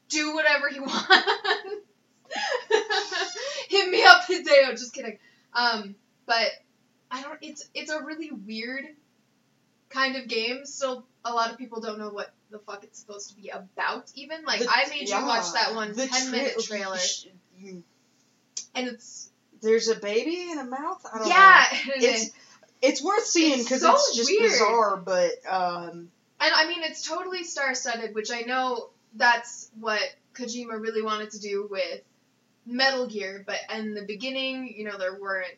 do 0.08 0.34
whatever 0.34 0.68
he 0.68 0.80
wants. 0.80 1.06
Hit 3.68 3.90
me 3.90 4.02
up, 4.04 4.22
Hideo. 4.26 4.70
Just 4.72 4.92
kidding. 4.92 5.18
Um, 5.54 5.94
but 6.26 6.50
I 7.10 7.22
don't. 7.22 7.38
It's 7.42 7.68
it's 7.74 7.90
a 7.90 8.02
really 8.02 8.30
weird 8.30 8.84
kind 9.88 10.16
of 10.16 10.28
game. 10.28 10.64
So 10.66 11.04
a 11.24 11.32
lot 11.32 11.50
of 11.50 11.58
people 11.58 11.80
don't 11.80 11.98
know 11.98 12.10
what 12.10 12.32
the 12.50 12.58
fuck 12.58 12.84
it's 12.84 12.98
supposed 12.98 13.30
to 13.30 13.36
be 13.36 13.50
about. 13.50 14.10
Even 14.14 14.44
like 14.44 14.60
The- 14.60 14.68
I 14.68 14.88
made 14.90 15.08
yeah, 15.08 15.20
you 15.20 15.26
watch 15.26 15.52
that 15.54 15.74
one 15.74 15.92
the 15.94 16.06
10 16.06 16.30
minute 16.30 16.54
tra- 16.54 16.62
trailer, 16.62 16.98
and 18.74 18.88
it's 18.88 19.30
There's 19.62 19.88
a 19.88 19.96
baby 19.96 20.50
in 20.50 20.58
a 20.58 20.64
mouth. 20.64 21.04
I 21.12 21.18
don't 21.18 21.28
yeah, 21.28 21.64
know. 21.86 21.92
It's 21.96 22.30
it's 22.82 23.02
worth 23.04 23.24
seeing 23.24 23.54
It's 23.60 23.64
because 23.64 23.82
so 23.82 23.92
it's 23.92 24.16
just 24.16 24.30
weird. 24.30 24.50
bizarre, 24.52 24.96
but 24.96 25.32
um, 25.48 26.08
I 26.40 26.66
mean 26.68 26.82
it's 26.82 27.06
totally 27.06 27.44
star 27.44 27.74
studded, 27.74 28.14
which 28.14 28.30
I 28.30 28.40
know 28.40 28.90
that's 29.14 29.70
what 29.78 30.02
Kojima 30.34 30.80
really 30.80 31.02
wanted 31.02 31.30
to 31.30 31.40
do 31.40 31.66
with 31.70 32.00
Metal 32.66 33.06
Gear, 33.06 33.42
but 33.46 33.58
in 33.74 33.94
the 33.94 34.02
beginning, 34.02 34.72
you 34.76 34.84
know, 34.84 34.96
there 34.96 35.18
weren't 35.18 35.56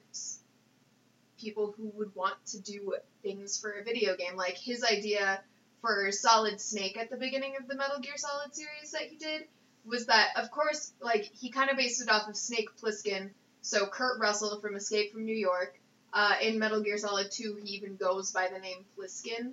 people 1.39 1.75
who 1.77 1.91
would 1.97 2.15
want 2.15 2.35
to 2.47 2.61
do 2.61 2.95
things 3.23 3.59
for 3.59 3.73
a 3.73 3.85
video 3.85 4.17
game. 4.17 4.37
Like 4.37 4.57
his 4.57 4.85
idea 4.85 5.41
for 5.81 6.11
Solid 6.13 6.61
Snake 6.61 6.97
at 6.97 7.11
the 7.11 7.17
beginning 7.17 7.55
of 7.61 7.67
the 7.67 7.75
Metal 7.75 7.99
Gear 8.01 8.17
Solid 8.17 8.55
series 8.55 8.93
that 8.93 9.03
he 9.03 9.17
did 9.17 9.47
was 9.85 10.07
that, 10.07 10.29
of 10.37 10.51
course, 10.51 10.93
like 11.01 11.25
he 11.25 11.51
kind 11.51 11.71
of 11.71 11.77
based 11.77 12.01
it 12.01 12.09
off 12.09 12.29
of 12.29 12.37
Snake 12.37 12.69
Plissken. 12.81 13.31
So 13.63 13.87
Kurt 13.87 14.21
Russell 14.21 14.61
from 14.61 14.77
Escape 14.77 15.13
from 15.13 15.25
New 15.25 15.37
York. 15.37 15.79
Uh, 16.15 16.35
in 16.43 16.59
Metal 16.59 16.83
Gear 16.83 16.99
Solid 16.99 17.31
2, 17.31 17.61
he 17.65 17.71
even 17.75 17.97
goes 17.97 18.33
by 18.33 18.49
the 18.53 18.59
name 18.59 18.85
Pliskin. 18.97 19.53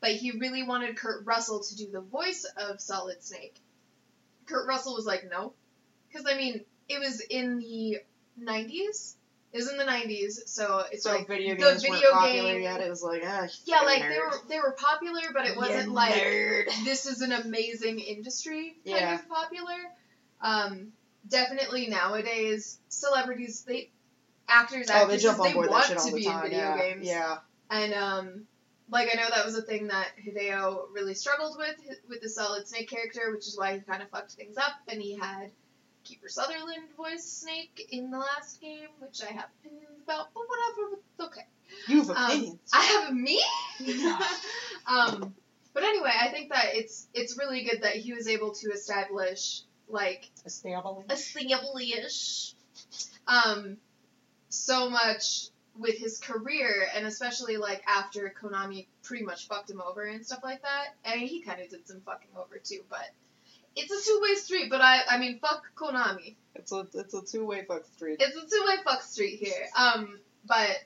But 0.00 0.12
he 0.12 0.32
really 0.32 0.62
wanted 0.62 0.96
Kurt 0.96 1.26
Russell 1.26 1.62
to 1.62 1.76
do 1.76 1.90
the 1.90 2.00
voice 2.00 2.46
of 2.56 2.80
Solid 2.80 3.22
Snake. 3.22 3.56
Kurt 4.46 4.66
Russell 4.66 4.94
was 4.94 5.04
like, 5.06 5.28
no. 5.30 5.52
Because, 6.08 6.26
I 6.28 6.36
mean, 6.36 6.64
it 6.88 6.98
was 6.98 7.20
in 7.20 7.58
the 7.58 7.98
90s. 8.42 9.14
It 9.52 9.56
was 9.56 9.68
in 9.70 9.78
the 9.78 9.84
90s, 9.84 10.46
so 10.46 10.84
it's 10.92 11.02
so 11.02 11.12
like 11.12 11.26
video 11.26 11.56
the 11.56 11.60
games 11.60 11.82
video 11.82 11.98
weren't 12.02 12.14
popular 12.14 12.52
game- 12.52 12.62
yet. 12.62 12.80
It 12.80 12.88
was 12.88 13.02
like, 13.02 13.22
ah, 13.26 13.48
yeah, 13.64 13.80
like 13.80 14.00
nerd. 14.00 14.08
they 14.10 14.18
were 14.20 14.32
they 14.48 14.58
were 14.60 14.76
popular, 14.78 15.22
but 15.34 15.44
it 15.44 15.56
wasn't 15.56 15.90
like 15.90 16.14
nerd. 16.14 16.66
this 16.84 17.06
is 17.06 17.20
an 17.20 17.32
amazing 17.32 17.98
industry 17.98 18.76
kind 18.86 19.00
Yeah. 19.00 19.14
of 19.16 19.28
popular. 19.28 19.74
Um, 20.40 20.92
definitely 21.28 21.88
nowadays, 21.88 22.78
celebrities 22.90 23.62
they 23.66 23.90
actors 24.48 24.88
Oh, 24.88 25.08
they 25.08 25.16
jump 25.18 25.40
on 25.40 25.48
they 25.48 25.52
board 25.52 25.66
that 25.66 25.72
want 25.90 25.98
to 25.98 26.10
the 26.12 26.16
be 26.16 26.24
time. 26.24 26.44
in 26.44 26.50
video 26.52 26.58
yeah, 26.60 26.78
games. 26.78 27.06
yeah. 27.08 27.38
And 27.70 27.92
um, 27.94 28.46
like 28.90 29.08
I 29.12 29.16
know 29.20 29.28
that 29.34 29.44
was 29.44 29.56
a 29.56 29.62
thing 29.62 29.88
that 29.88 30.08
Hideo 30.24 30.84
really 30.92 31.14
struggled 31.14 31.56
with 31.58 31.76
with 32.08 32.20
the 32.20 32.28
Solid 32.28 32.66
Snake 32.68 32.88
character, 32.90 33.30
which 33.32 33.46
is 33.46 33.56
why 33.58 33.74
he 33.74 33.80
kind 33.80 34.02
of 34.02 34.10
fucked 34.10 34.32
things 34.32 34.56
up. 34.56 34.72
And 34.88 35.00
he 35.00 35.16
had 35.16 35.50
Kiefer 36.04 36.28
Sutherland 36.28 36.88
voice 36.96 37.24
Snake 37.24 37.86
in 37.90 38.10
the 38.10 38.18
last 38.18 38.60
game, 38.60 38.88
which 38.98 39.22
I 39.22 39.32
have 39.32 39.46
opinions 39.60 40.00
about, 40.04 40.28
but 40.34 40.42
whatever. 40.48 40.96
It's 41.18 41.26
okay. 41.26 41.46
You 41.88 41.98
have 42.02 42.10
Um, 42.10 42.30
opinions. 42.30 42.58
I 42.72 42.82
have 42.82 43.14
me. 43.14 43.42
Um, 44.86 45.34
but 45.72 45.84
anyway, 45.84 46.10
I 46.20 46.28
think 46.30 46.50
that 46.52 46.70
it's 46.74 47.06
it's 47.14 47.38
really 47.38 47.62
good 47.62 47.82
that 47.82 47.94
he 47.96 48.12
was 48.12 48.26
able 48.26 48.54
to 48.54 48.70
establish 48.70 49.62
like 49.88 50.28
Established. 50.44 51.12
establish 51.12 52.54
um 53.28 53.76
so 54.48 54.90
much 54.90 55.49
with 55.78 55.96
his 55.96 56.18
career 56.18 56.86
and 56.94 57.06
especially 57.06 57.56
like 57.56 57.82
after 57.86 58.32
Konami 58.40 58.86
pretty 59.02 59.24
much 59.24 59.48
fucked 59.48 59.70
him 59.70 59.80
over 59.80 60.04
and 60.04 60.24
stuff 60.24 60.40
like 60.42 60.62
that. 60.62 60.88
And 61.04 61.20
he 61.20 61.40
kind 61.42 61.60
of 61.60 61.70
did 61.70 61.86
some 61.86 62.00
fucking 62.00 62.30
over 62.36 62.58
too, 62.58 62.80
but 62.88 63.08
it's 63.76 63.92
a 63.92 64.10
two 64.10 64.20
way 64.22 64.34
street. 64.34 64.70
But 64.70 64.80
I 64.80 65.00
I 65.08 65.18
mean 65.18 65.38
fuck 65.38 65.64
Konami. 65.74 66.34
It's 66.54 66.72
a 66.72 66.86
it's 66.94 67.14
a 67.14 67.22
two 67.22 67.46
way 67.46 67.64
fuck 67.64 67.84
street. 67.86 68.20
It's 68.20 68.36
a 68.36 68.40
two 68.40 68.64
way 68.66 68.76
fuck 68.84 69.02
street 69.02 69.38
here. 69.38 69.66
Um, 69.76 70.18
but 70.46 70.76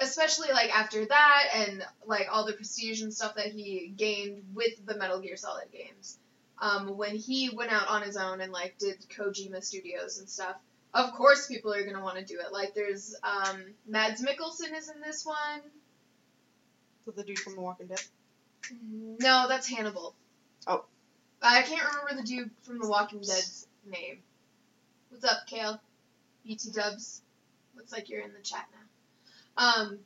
especially 0.00 0.48
like 0.52 0.76
after 0.76 1.06
that 1.06 1.44
and 1.54 1.82
like 2.04 2.28
all 2.30 2.46
the 2.46 2.52
prestige 2.52 3.02
and 3.02 3.12
stuff 3.12 3.36
that 3.36 3.46
he 3.46 3.92
gained 3.96 4.42
with 4.54 4.84
the 4.84 4.96
Metal 4.96 5.20
Gear 5.20 5.36
Solid 5.36 5.70
games. 5.72 6.18
Um, 6.60 6.96
when 6.96 7.16
he 7.16 7.50
went 7.50 7.72
out 7.72 7.88
on 7.88 8.02
his 8.02 8.16
own 8.16 8.40
and 8.40 8.52
like 8.52 8.76
did 8.78 8.96
Kojima 9.10 9.62
Studios 9.62 10.18
and 10.18 10.28
stuff, 10.28 10.56
of 10.96 11.12
course 11.12 11.46
people 11.46 11.72
are 11.74 11.84
gonna 11.84 12.02
want 12.02 12.16
to 12.18 12.24
do 12.24 12.40
it. 12.40 12.52
Like 12.52 12.74
there's 12.74 13.14
um, 13.22 13.62
Mads 13.86 14.24
Mikkelsen 14.24 14.76
is 14.76 14.88
in 14.88 15.00
this 15.04 15.24
one. 15.24 15.60
So 17.04 17.10
the 17.10 17.22
dude 17.22 17.38
from 17.38 17.54
The 17.54 17.60
Walking 17.60 17.86
Dead. 17.86 18.02
No, 18.82 19.46
that's 19.48 19.68
Hannibal. 19.68 20.14
Oh. 20.66 20.84
I 21.42 21.62
can't 21.62 21.86
remember 21.86 22.20
the 22.20 22.26
dude 22.26 22.50
from 22.62 22.80
The 22.80 22.88
Walking 22.88 23.20
Dead's 23.20 23.68
name. 23.86 24.18
What's 25.10 25.24
up, 25.24 25.46
Kale? 25.46 25.80
BT 26.44 26.70
Dubs. 26.70 27.20
Looks 27.76 27.92
like 27.92 28.08
you're 28.08 28.22
in 28.22 28.32
the 28.32 28.40
chat 28.40 28.66
now. 28.72 29.64
Um, 29.64 29.98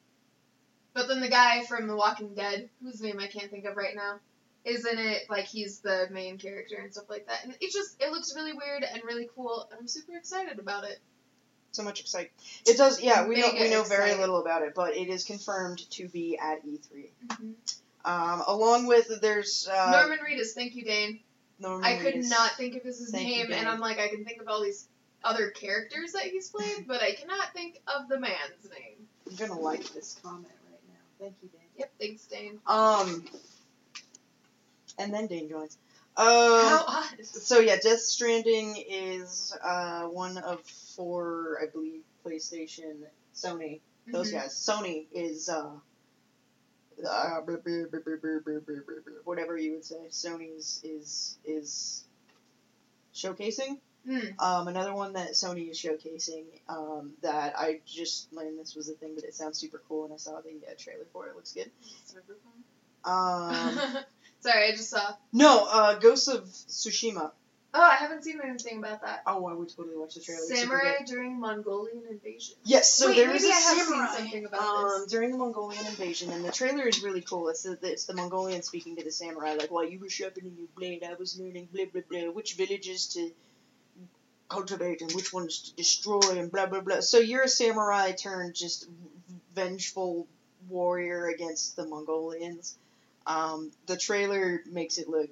but 0.92 1.06
then 1.06 1.20
the 1.20 1.28
guy 1.28 1.64
from 1.64 1.86
The 1.86 1.96
Walking 1.96 2.34
Dead, 2.34 2.68
whose 2.82 3.00
name 3.00 3.20
I 3.20 3.28
can't 3.28 3.50
think 3.50 3.64
of 3.64 3.76
right 3.76 3.94
now, 3.94 4.18
is 4.64 4.86
in 4.86 4.98
it. 4.98 5.22
Like 5.28 5.46
he's 5.46 5.80
the 5.80 6.08
main 6.10 6.38
character 6.38 6.76
and 6.76 6.92
stuff 6.92 7.08
like 7.08 7.26
that. 7.28 7.44
And 7.44 7.54
it 7.60 7.72
just 7.72 8.00
it 8.00 8.10
looks 8.10 8.34
really 8.34 8.52
weird 8.52 8.84
and 8.84 9.02
really 9.04 9.28
cool, 9.34 9.68
and 9.70 9.80
I'm 9.80 9.88
super 9.88 10.16
excited 10.16 10.58
about 10.58 10.84
it. 10.84 10.98
So 11.72 11.84
much 11.84 12.00
excite. 12.00 12.32
It 12.66 12.76
does. 12.76 13.00
Yeah, 13.00 13.28
we 13.28 13.36
know 13.36 13.52
Mega 13.52 13.64
we 13.64 13.70
know 13.70 13.84
very 13.84 14.14
little 14.14 14.40
about 14.40 14.62
it, 14.62 14.74
but 14.74 14.96
it 14.96 15.08
is 15.08 15.24
confirmed 15.24 15.78
to 15.92 16.08
be 16.08 16.36
at 16.36 16.64
E3. 16.66 17.08
Mm-hmm. 17.28 17.50
Um, 18.04 18.42
along 18.46 18.86
with 18.86 19.20
there's 19.20 19.68
uh, 19.70 19.90
Norman 19.92 20.18
Reedus, 20.18 20.52
thank 20.54 20.74
you, 20.74 20.84
Dane. 20.84 21.20
Norman 21.60 21.84
I 21.84 21.96
could 21.96 22.14
Reedus. 22.14 22.30
not 22.30 22.52
think 22.52 22.76
of 22.76 22.82
his 22.82 23.10
Thank 23.10 23.28
you, 23.28 23.44
name, 23.44 23.52
and 23.52 23.68
I'm 23.68 23.80
like, 23.80 24.00
I 24.00 24.08
can 24.08 24.24
think 24.24 24.40
of 24.40 24.48
all 24.48 24.62
these 24.62 24.88
other 25.22 25.50
characters 25.50 26.12
that 26.12 26.22
he's 26.22 26.48
played, 26.48 26.88
but 26.88 27.02
I 27.02 27.12
cannot 27.12 27.52
think 27.52 27.80
of 27.86 28.08
the 28.08 28.18
man's 28.18 28.64
name. 28.64 29.06
I'm 29.28 29.36
gonna 29.36 29.60
like 29.60 29.84
this 29.92 30.18
comment 30.22 30.48
right 30.70 30.80
now. 30.88 30.94
Thank 31.20 31.34
you, 31.42 31.50
Dane. 31.50 31.60
Yep, 31.76 31.92
thanks, 32.00 32.24
Dane. 32.24 32.58
Um, 32.66 33.24
and 35.00 35.12
then 35.12 35.26
Dangerlands. 35.26 35.78
Um, 36.16 36.80
so 37.22 37.60
yeah, 37.60 37.76
Death 37.82 38.00
Stranding 38.00 38.76
is 38.88 39.56
uh, 39.62 40.02
one 40.02 40.38
of 40.38 40.60
four, 40.94 41.58
I 41.62 41.66
believe, 41.66 42.02
PlayStation, 42.24 42.96
Sony, 43.34 43.80
those 44.06 44.28
mm-hmm. 44.28 44.40
guys. 44.40 44.54
Sony 44.54 45.06
is 45.12 45.48
uh, 45.48 45.70
uh, 47.08 47.40
whatever 49.24 49.56
you 49.56 49.72
would 49.72 49.84
say. 49.84 49.96
Sony's 50.10 50.80
is 50.84 51.38
is 51.44 52.04
showcasing. 53.14 53.78
Mm. 54.08 54.40
Um, 54.40 54.68
another 54.68 54.94
one 54.94 55.12
that 55.12 55.32
Sony 55.32 55.70
is 55.70 55.78
showcasing 55.78 56.44
um, 56.68 57.12
that 57.22 57.58
I 57.58 57.80
just 57.86 58.32
learned 58.32 58.58
this 58.58 58.74
was 58.74 58.88
a 58.88 58.94
thing, 58.94 59.12
but 59.14 59.24
it 59.24 59.34
sounds 59.34 59.58
super 59.58 59.80
cool, 59.88 60.04
and 60.04 60.14
I 60.14 60.16
saw 60.16 60.40
the 60.40 60.66
uh, 60.66 60.74
trailer 60.78 61.04
for 61.12 61.26
it. 61.26 61.30
it 61.30 61.36
looks 61.36 61.52
good. 61.52 61.70
Um, 63.04 63.78
Sorry, 64.40 64.68
I 64.68 64.72
just 64.72 64.90
saw. 64.90 65.14
No, 65.32 65.66
uh, 65.70 65.98
Ghost 65.98 66.28
of 66.28 66.44
Tsushima. 66.44 67.30
Oh, 67.72 67.80
I 67.80 67.94
haven't 67.94 68.24
seen 68.24 68.40
anything 68.42 68.78
about 68.78 69.02
that. 69.02 69.22
Oh, 69.28 69.46
I 69.46 69.52
would 69.52 69.68
totally 69.68 69.96
watch 69.96 70.14
the 70.14 70.20
trailer. 70.20 70.40
Samurai 70.40 71.04
during 71.06 71.38
Mongolian 71.38 72.02
invasion. 72.10 72.56
Yes, 72.64 72.92
so 72.92 73.06
Wait, 73.06 73.16
there 73.16 73.28
maybe 73.28 73.44
a 73.44 73.48
I 73.48 73.52
samurai 73.52 74.16
something 74.16 74.44
about 74.44 74.60
um, 74.60 75.00
this. 75.02 75.12
during 75.12 75.30
the 75.30 75.38
Mongolian 75.38 75.86
invasion, 75.86 76.32
and 76.32 76.44
the 76.44 76.50
trailer 76.50 76.88
is 76.88 77.00
really 77.02 77.20
cool. 77.20 77.48
It's 77.48 77.62
the, 77.62 77.78
it's 77.82 78.06
the 78.06 78.14
Mongolian 78.14 78.62
speaking 78.62 78.96
to 78.96 79.04
the 79.04 79.12
samurai, 79.12 79.54
like, 79.54 79.70
while 79.70 79.88
you 79.88 80.00
were 80.00 80.08
sharpening 80.08 80.56
your 80.58 80.66
blade, 80.76 81.04
I 81.04 81.14
was 81.14 81.38
learning 81.38 81.68
blah 81.72 81.84
blah 81.92 82.02
blah, 82.10 82.32
which 82.32 82.54
villages 82.54 83.06
to 83.14 83.30
cultivate 84.48 85.02
and 85.02 85.12
which 85.12 85.32
ones 85.32 85.60
to 85.60 85.76
destroy, 85.76 86.38
and 86.40 86.50
blah 86.50 86.66
blah 86.66 86.80
blah. 86.80 87.00
So 87.00 87.18
you're 87.18 87.42
a 87.42 87.48
samurai 87.48 88.12
turned 88.12 88.56
just 88.56 88.88
vengeful 89.54 90.26
warrior 90.68 91.28
against 91.28 91.76
the 91.76 91.86
Mongolians. 91.86 92.76
Um, 93.30 93.70
the 93.86 93.96
trailer 93.96 94.62
makes 94.66 94.98
it 94.98 95.08
look 95.08 95.30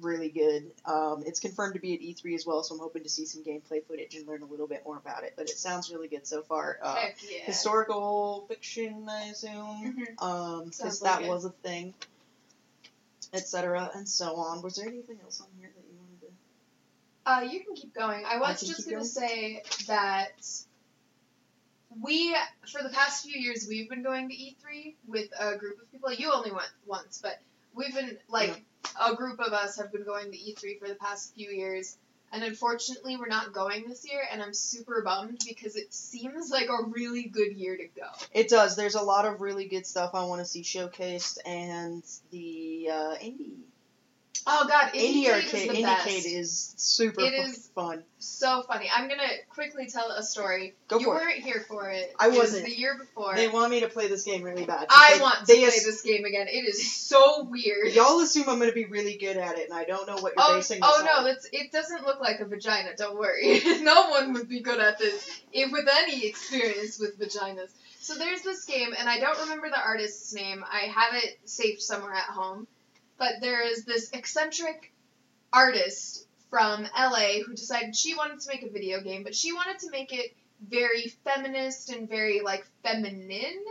really 0.00 0.28
good. 0.28 0.70
Um, 0.84 1.24
it's 1.26 1.40
confirmed 1.40 1.74
to 1.74 1.80
be 1.80 1.94
at 1.94 2.00
E3 2.00 2.34
as 2.34 2.46
well, 2.46 2.62
so 2.62 2.74
I'm 2.74 2.80
hoping 2.80 3.02
to 3.02 3.08
see 3.08 3.24
some 3.24 3.42
gameplay 3.42 3.82
footage 3.84 4.14
and 4.14 4.28
learn 4.28 4.42
a 4.42 4.46
little 4.46 4.68
bit 4.68 4.82
more 4.84 4.96
about 4.96 5.24
it. 5.24 5.32
But 5.36 5.48
it 5.50 5.58
sounds 5.58 5.90
really 5.90 6.06
good 6.06 6.26
so 6.26 6.42
far. 6.42 6.78
Uh, 6.80 6.94
Heck 6.94 7.16
yeah. 7.22 7.44
historical 7.44 8.44
fiction, 8.48 9.08
I 9.08 9.24
assume, 9.24 10.06
Mhm. 10.18 10.22
um, 10.22 10.68
because 10.68 11.00
that 11.00 11.26
was 11.26 11.44
a 11.44 11.50
thing, 11.50 11.94
etc. 13.32 13.90
and 13.94 14.08
so 14.08 14.36
on. 14.36 14.62
Was 14.62 14.76
there 14.76 14.86
anything 14.86 15.18
else 15.24 15.40
on 15.40 15.48
here 15.58 15.72
that 15.74 15.84
you 15.84 15.96
wanted 15.98 16.20
to? 16.20 16.32
Uh, 17.26 17.52
you 17.52 17.64
can 17.64 17.74
keep 17.74 17.92
going. 17.92 18.24
I 18.24 18.38
was 18.38 18.60
can 18.60 18.68
just 18.68 18.88
gonna 18.88 19.04
say 19.04 19.64
that 19.88 20.32
we, 22.02 22.36
for 22.70 22.82
the 22.82 22.90
past 22.90 23.24
few 23.24 23.38
years, 23.38 23.66
we've 23.68 23.88
been 23.88 24.02
going 24.02 24.28
to 24.28 24.34
E3 24.34 24.94
with 25.06 25.28
a 25.38 25.56
group 25.56 25.80
of 25.80 25.90
people. 25.90 26.12
You 26.12 26.32
only 26.32 26.50
went 26.50 26.70
once, 26.86 27.20
but 27.22 27.38
we've 27.74 27.94
been 27.94 28.16
like 28.28 28.64
a 29.00 29.14
group 29.14 29.40
of 29.40 29.52
us 29.52 29.76
have 29.78 29.92
been 29.92 30.04
going 30.04 30.32
to 30.32 30.38
E3 30.38 30.78
for 30.78 30.88
the 30.88 30.94
past 30.94 31.34
few 31.34 31.50
years. 31.50 31.96
And 32.32 32.42
unfortunately, 32.42 33.16
we're 33.16 33.28
not 33.28 33.52
going 33.52 33.88
this 33.88 34.06
year, 34.06 34.20
and 34.30 34.42
I'm 34.42 34.52
super 34.52 35.00
bummed 35.02 35.40
because 35.46 35.76
it 35.76 35.94
seems 35.94 36.50
like 36.50 36.68
a 36.68 36.84
really 36.88 37.22
good 37.22 37.52
year 37.52 37.76
to 37.76 37.86
go. 37.86 38.08
It 38.32 38.48
does. 38.48 38.74
There's 38.74 38.96
a 38.96 39.02
lot 39.02 39.26
of 39.26 39.40
really 39.40 39.68
good 39.68 39.86
stuff 39.86 40.10
I 40.12 40.24
want 40.24 40.40
to 40.40 40.44
see 40.44 40.62
showcased, 40.62 41.38
and 41.46 42.02
the 42.32 42.88
uh, 42.90 43.14
indie 43.22 43.60
Oh 44.48 44.66
god, 44.68 44.92
indie 44.92 45.28
arcade 45.28 45.70
is 45.70 45.76
the 45.76 45.82
best. 45.82 46.06
Is 46.26 46.74
super 46.76 47.20
It 47.20 47.34
is- 47.34 47.68
fun. 47.74 48.04
so 48.18 48.62
funny. 48.62 48.88
I'm 48.94 49.08
gonna 49.08 49.28
quickly 49.50 49.86
tell 49.88 50.10
a 50.10 50.22
story. 50.22 50.74
Go 50.88 50.98
you 50.98 51.06
for 51.06 51.16
it. 51.16 51.20
weren't 51.24 51.42
here 51.42 51.64
for 51.68 51.90
it. 51.90 52.14
I 52.18 52.26
It 52.26 52.30
was 52.30 52.38
wasn't. 52.38 52.66
the 52.66 52.78
year 52.78 52.96
before. 52.96 53.34
They 53.34 53.48
want 53.48 53.70
me 53.70 53.80
to 53.80 53.88
play 53.88 54.06
this 54.08 54.22
game 54.22 54.42
really 54.42 54.64
bad. 54.64 54.86
I 54.88 55.14
They- 55.16 55.20
want 55.20 55.40
to 55.40 55.44
play 55.46 55.64
ass- 55.64 55.84
this 55.84 56.02
game 56.02 56.24
again. 56.24 56.46
It 56.48 56.64
is 56.66 56.90
so 56.92 57.42
weird. 57.42 57.92
Y'all 57.92 58.20
assume 58.20 58.48
I'm 58.48 58.58
going 58.58 58.70
to 58.70 58.74
be 58.74 58.84
really 58.86 59.16
good 59.18 59.36
at 59.36 59.58
it, 59.58 59.68
and 59.68 59.78
I 59.78 59.84
don't 59.84 60.06
know 60.06 60.14
what 60.16 60.32
you're 60.36 60.44
Oh, 60.46 60.56
basing 60.56 60.80
this 60.80 60.90
oh 60.90 61.00
on. 61.00 61.04
no, 61.04 61.24
that's 61.24 61.48
it 61.52 61.72
doesn't 61.72 62.04
look 62.06 62.20
like 62.20 62.40
a 62.40 62.44
vagina, 62.46 62.90
don't 62.96 63.18
worry. 63.18 63.60
no 63.82 64.10
one 64.10 64.32
would 64.34 64.48
be 64.48 64.60
good 64.60 64.80
at 64.80 64.98
this 64.98 65.28
if 65.52 65.70
with 65.72 65.86
any 65.92 66.24
experience 66.26 66.98
with 66.98 67.18
vaginas. 67.18 67.70
So 68.00 68.14
there's 68.14 68.42
this 68.42 68.64
game 68.64 68.94
and 68.96 69.08
I 69.08 69.18
don't 69.18 69.40
remember 69.40 69.68
the 69.68 69.80
artist's 69.80 70.32
name. 70.32 70.64
I 70.70 70.82
have 70.86 71.14
it 71.22 71.38
saved 71.44 71.82
somewhere 71.82 72.14
at 72.14 72.24
home. 72.30 72.68
But 73.18 73.40
there 73.40 73.66
is 73.66 73.84
this 73.84 74.10
eccentric 74.12 74.92
artist 75.52 76.26
from 76.50 76.88
LA 76.96 77.40
who 77.44 77.54
decided 77.54 77.96
she 77.96 78.14
wanted 78.14 78.40
to 78.40 78.48
make 78.48 78.62
a 78.62 78.70
video 78.70 79.00
game, 79.00 79.22
but 79.22 79.34
she 79.34 79.52
wanted 79.52 79.78
to 79.80 79.90
make 79.90 80.12
it 80.12 80.34
very 80.60 81.08
feminist 81.24 81.90
and 81.90 82.08
very 82.08 82.40
like 82.40 82.66
feminine. 82.82 83.64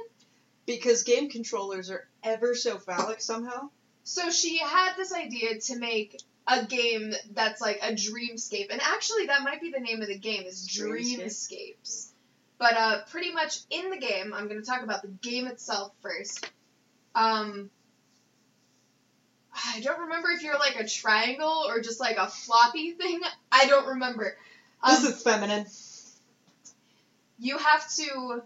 Because 0.65 1.03
game 1.03 1.29
controllers 1.29 1.91
are 1.91 2.07
ever 2.23 2.55
so 2.55 2.79
phallic 2.79 3.21
somehow. 3.21 3.69
So 4.03 4.31
she 4.31 4.57
had 4.57 4.93
this 4.95 5.13
idea 5.13 5.59
to 5.59 5.77
make 5.77 6.19
a 6.47 6.65
game 6.65 7.13
that's 7.31 7.61
like 7.61 7.79
a 7.81 7.93
dreamscape, 7.93 8.67
and 8.71 8.81
actually 8.81 9.27
that 9.27 9.43
might 9.43 9.61
be 9.61 9.71
the 9.71 9.79
name 9.79 10.01
of 10.01 10.07
the 10.07 10.17
game 10.17 10.43
is 10.43 10.67
Dreamscape? 10.67 11.19
Dreamscapes. 11.19 12.09
But 12.57 12.77
uh, 12.77 13.01
pretty 13.09 13.31
much 13.31 13.59
in 13.69 13.89
the 13.89 13.97
game, 13.97 14.33
I'm 14.33 14.47
going 14.47 14.61
to 14.61 14.65
talk 14.65 14.83
about 14.83 15.01
the 15.01 15.09
game 15.09 15.47
itself 15.47 15.91
first. 16.01 16.49
Um, 17.13 17.69
I 19.73 19.79
don't 19.79 20.01
remember 20.01 20.29
if 20.31 20.43
you're 20.43 20.57
like 20.59 20.75
a 20.79 20.87
triangle 20.87 21.65
or 21.67 21.79
just 21.79 21.99
like 21.99 22.17
a 22.17 22.27
floppy 22.27 22.91
thing. 22.91 23.21
I 23.51 23.65
don't 23.67 23.87
remember. 23.87 24.35
Um, 24.83 24.95
this 24.95 25.03
is 25.15 25.23
feminine. 25.23 25.65
you 27.39 27.57
have 27.57 27.89
to. 27.95 28.43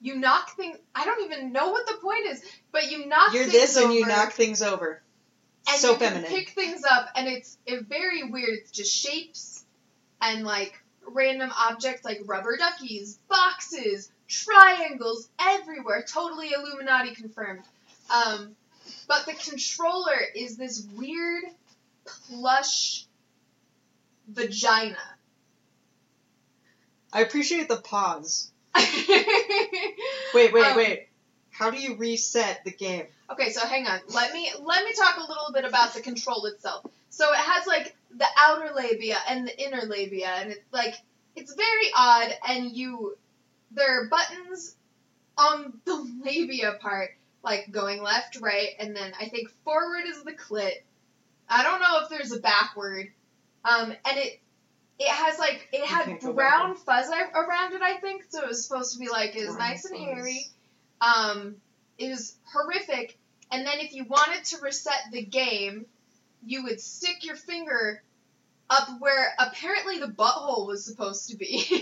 You 0.00 0.16
knock 0.16 0.56
things. 0.56 0.76
I 0.94 1.04
don't 1.04 1.24
even 1.30 1.52
know 1.52 1.70
what 1.70 1.86
the 1.86 1.94
point 2.02 2.26
is, 2.26 2.42
but 2.72 2.90
you 2.90 3.06
knock. 3.06 3.32
You're 3.32 3.44
things 3.44 3.52
this 3.52 3.76
and 3.76 3.92
you 3.92 4.06
knock 4.06 4.32
things 4.32 4.60
over. 4.62 5.02
and 5.68 5.78
so 5.80 5.92
you 5.92 5.96
feminine. 5.98 6.30
pick 6.30 6.50
things 6.50 6.84
up 6.84 7.08
and 7.16 7.26
it's 7.28 7.56
it 7.66 7.86
very 7.86 8.22
weird 8.24 8.50
it's 8.50 8.70
just 8.70 8.94
shapes 8.94 9.64
and 10.20 10.44
like 10.44 10.78
random 11.06 11.50
objects 11.58 12.04
like 12.04 12.20
rubber 12.26 12.56
duckies 12.58 13.18
boxes 13.28 14.10
triangles 14.28 15.28
everywhere 15.40 16.04
totally 16.06 16.50
illuminati 16.54 17.14
confirmed 17.14 17.62
um, 18.14 18.54
but 19.08 19.26
the 19.26 19.34
controller 19.34 20.18
is 20.34 20.56
this 20.56 20.86
weird 20.96 21.44
plush 22.04 23.06
vagina 24.28 24.96
I 27.14 27.20
appreciate 27.20 27.68
the 27.68 27.76
pause. 27.76 28.50
Wait, 30.34 30.52
wait, 30.52 30.64
Um, 30.64 30.76
wait. 30.76 31.08
How 31.52 31.70
do 31.70 31.78
you 31.78 31.94
reset 31.94 32.64
the 32.64 32.72
game? 32.72 33.06
Okay, 33.30 33.50
so 33.50 33.64
hang 33.64 33.86
on. 33.86 34.00
Let 34.08 34.32
me 34.32 34.50
let 34.60 34.84
me 34.84 34.92
talk 34.94 35.16
a 35.18 35.20
little 35.20 35.52
bit 35.52 35.64
about 35.64 35.94
the 35.94 36.00
control 36.00 36.46
itself. 36.46 36.84
So 37.10 37.30
it 37.30 37.38
has 37.38 37.68
like 37.68 37.94
the 38.16 38.26
outer 38.36 38.74
labia 38.74 39.16
and 39.28 39.46
the 39.46 39.64
inner 39.64 39.82
labia, 39.86 40.26
and 40.26 40.50
it's 40.50 40.72
like 40.72 40.94
it's 41.36 41.54
very 41.54 41.92
odd. 41.96 42.34
And 42.48 42.72
you 42.72 43.16
there 43.70 44.00
are 44.00 44.08
buttons 44.08 44.74
on 45.38 45.80
the 45.84 46.12
labia 46.24 46.72
part, 46.80 47.10
like 47.44 47.70
going 47.70 48.02
left, 48.02 48.40
right, 48.40 48.70
and 48.78 48.96
then 48.96 49.12
I 49.20 49.28
think 49.28 49.50
forward 49.64 50.04
is 50.06 50.22
the 50.24 50.32
clit. 50.32 50.72
I 51.48 51.62
don't 51.62 51.80
know 51.80 52.00
if 52.02 52.08
there's 52.08 52.32
a 52.32 52.40
backward. 52.40 53.12
Um, 53.64 53.90
and 53.90 54.18
it 54.18 54.40
it 54.98 55.08
has 55.08 55.38
like 55.38 55.68
it 55.72 55.84
had 55.86 56.20
brown 56.20 56.76
fuzz 56.76 57.08
around 57.08 57.74
it. 57.74 57.82
I 57.82 57.96
think 57.98 58.24
so. 58.28 58.42
It 58.42 58.48
was 58.48 58.64
supposed 58.66 58.94
to 58.94 58.98
be 58.98 59.08
like 59.08 59.34
it 59.36 59.46
was 59.46 59.56
Brown 59.56 59.68
nice 59.70 59.84
and 59.84 59.96
fuzz. 59.96 60.04
hairy. 60.04 60.46
Um, 61.00 61.56
it 61.98 62.08
was 62.10 62.36
horrific. 62.52 63.18
And 63.50 63.66
then 63.66 63.80
if 63.80 63.92
you 63.92 64.04
wanted 64.04 64.44
to 64.46 64.62
reset 64.62 65.10
the 65.12 65.22
game, 65.22 65.86
you 66.44 66.64
would 66.64 66.80
stick 66.80 67.24
your 67.24 67.36
finger 67.36 68.02
up 68.70 68.88
where 68.98 69.34
apparently 69.38 69.98
the 69.98 70.06
butthole 70.06 70.66
was 70.66 70.84
supposed 70.84 71.30
to 71.30 71.36
be. 71.36 71.64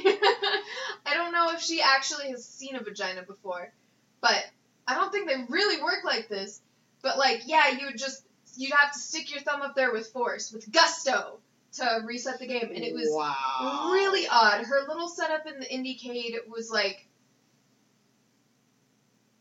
I 1.06 1.14
don't 1.14 1.32
know 1.32 1.52
if 1.52 1.60
she 1.60 1.80
actually 1.80 2.30
has 2.30 2.44
seen 2.44 2.76
a 2.76 2.80
vagina 2.82 3.22
before, 3.22 3.72
but 4.20 4.44
I 4.86 4.94
don't 4.94 5.12
think 5.12 5.28
they 5.28 5.44
really 5.48 5.82
work 5.82 6.04
like 6.04 6.28
this. 6.28 6.60
But 7.02 7.18
like, 7.18 7.42
yeah, 7.46 7.78
you 7.78 7.86
would 7.86 7.98
just 7.98 8.24
you'd 8.56 8.72
have 8.72 8.92
to 8.92 8.98
stick 8.98 9.30
your 9.30 9.40
thumb 9.40 9.62
up 9.62 9.74
there 9.74 9.92
with 9.92 10.08
force, 10.08 10.52
with 10.52 10.70
gusto, 10.70 11.38
to 11.74 12.00
reset 12.04 12.38
the 12.38 12.46
game, 12.46 12.70
and 12.74 12.84
it 12.84 12.94
was 12.94 13.08
wow. 13.10 13.90
really 13.92 14.26
odd. 14.28 14.64
Her 14.64 14.86
little 14.88 15.08
setup 15.08 15.46
in 15.46 15.58
the 15.58 15.66
Indiecade 15.66 16.48
was 16.48 16.70
like 16.70 17.06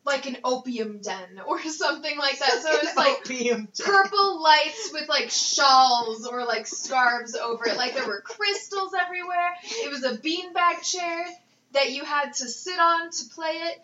like 0.03 0.25
an 0.25 0.37
opium 0.43 0.99
den 0.99 1.39
or 1.47 1.61
something 1.61 2.17
like 2.17 2.39
that. 2.39 2.61
So 2.61 2.71
it 2.73 2.83
was 2.83 2.95
like 2.95 3.85
purple 3.85 4.41
lights 4.41 4.89
with 4.93 5.07
like 5.07 5.29
shawls 5.29 6.25
or 6.25 6.45
like 6.45 6.67
scarves 6.67 7.35
over 7.35 7.67
it. 7.67 7.77
Like 7.77 7.93
there 7.93 8.07
were 8.07 8.21
crystals 8.21 8.93
everywhere. 8.99 9.53
It 9.63 9.91
was 9.91 10.03
a 10.03 10.17
beanbag 10.17 10.81
chair 10.83 11.25
that 11.73 11.91
you 11.91 12.03
had 12.03 12.33
to 12.33 12.47
sit 12.47 12.79
on 12.79 13.11
to 13.11 13.25
play 13.35 13.51
it. 13.51 13.81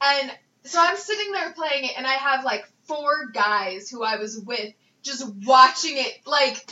And 0.00 0.30
so 0.66 0.78
I'm 0.80 0.96
sitting 0.96 1.32
there 1.32 1.52
playing 1.52 1.84
it 1.84 1.92
and 1.96 2.06
I 2.06 2.14
have 2.14 2.44
like 2.44 2.64
four 2.84 3.26
guys 3.32 3.90
who 3.90 4.02
I 4.02 4.16
was 4.16 4.38
with 4.38 4.72
just 5.02 5.26
watching 5.44 5.96
it 5.96 6.20
like 6.26 6.64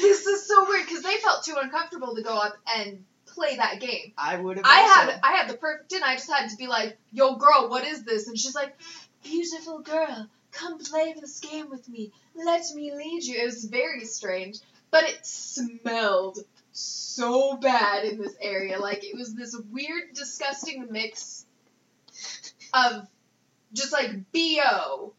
this 0.00 0.26
is 0.26 0.46
so 0.46 0.64
weird 0.68 0.86
because 0.86 1.02
they 1.02 1.16
felt 1.18 1.44
too 1.44 1.56
uncomfortable 1.60 2.14
to 2.14 2.22
go 2.22 2.36
up 2.36 2.56
and 2.76 3.04
play 3.26 3.56
that 3.56 3.80
game. 3.80 4.12
I 4.16 4.36
would 4.36 4.56
have. 4.56 4.66
I 4.66 4.80
also. 4.80 5.12
had 5.12 5.20
I 5.22 5.32
had 5.32 5.48
the 5.48 5.54
perfect 5.54 5.90
dinner. 5.90 6.06
I 6.06 6.14
just 6.14 6.30
had 6.30 6.48
to 6.50 6.56
be 6.56 6.66
like, 6.66 6.96
"Yo, 7.12 7.36
girl, 7.36 7.68
what 7.68 7.84
is 7.84 8.04
this?" 8.04 8.28
And 8.28 8.38
she's 8.38 8.54
like, 8.54 8.74
"Beautiful 9.22 9.80
girl, 9.80 10.28
come 10.52 10.78
play 10.78 11.14
this 11.20 11.40
game 11.40 11.68
with 11.70 11.88
me. 11.88 12.12
Let 12.34 12.62
me 12.74 12.94
lead 12.94 13.24
you." 13.24 13.42
It 13.42 13.46
was 13.46 13.64
very 13.64 14.04
strange, 14.06 14.58
but 14.90 15.04
it 15.04 15.26
smelled 15.26 16.38
so 16.72 17.56
bad 17.56 18.04
in 18.04 18.18
this 18.18 18.34
area. 18.40 18.78
Like 18.78 19.04
it 19.04 19.16
was 19.16 19.34
this 19.34 19.56
weird, 19.70 20.14
disgusting 20.14 20.86
mix 20.90 21.44
of 22.72 23.06
just 23.74 23.92
like 23.92 24.10
bo. 24.32 25.12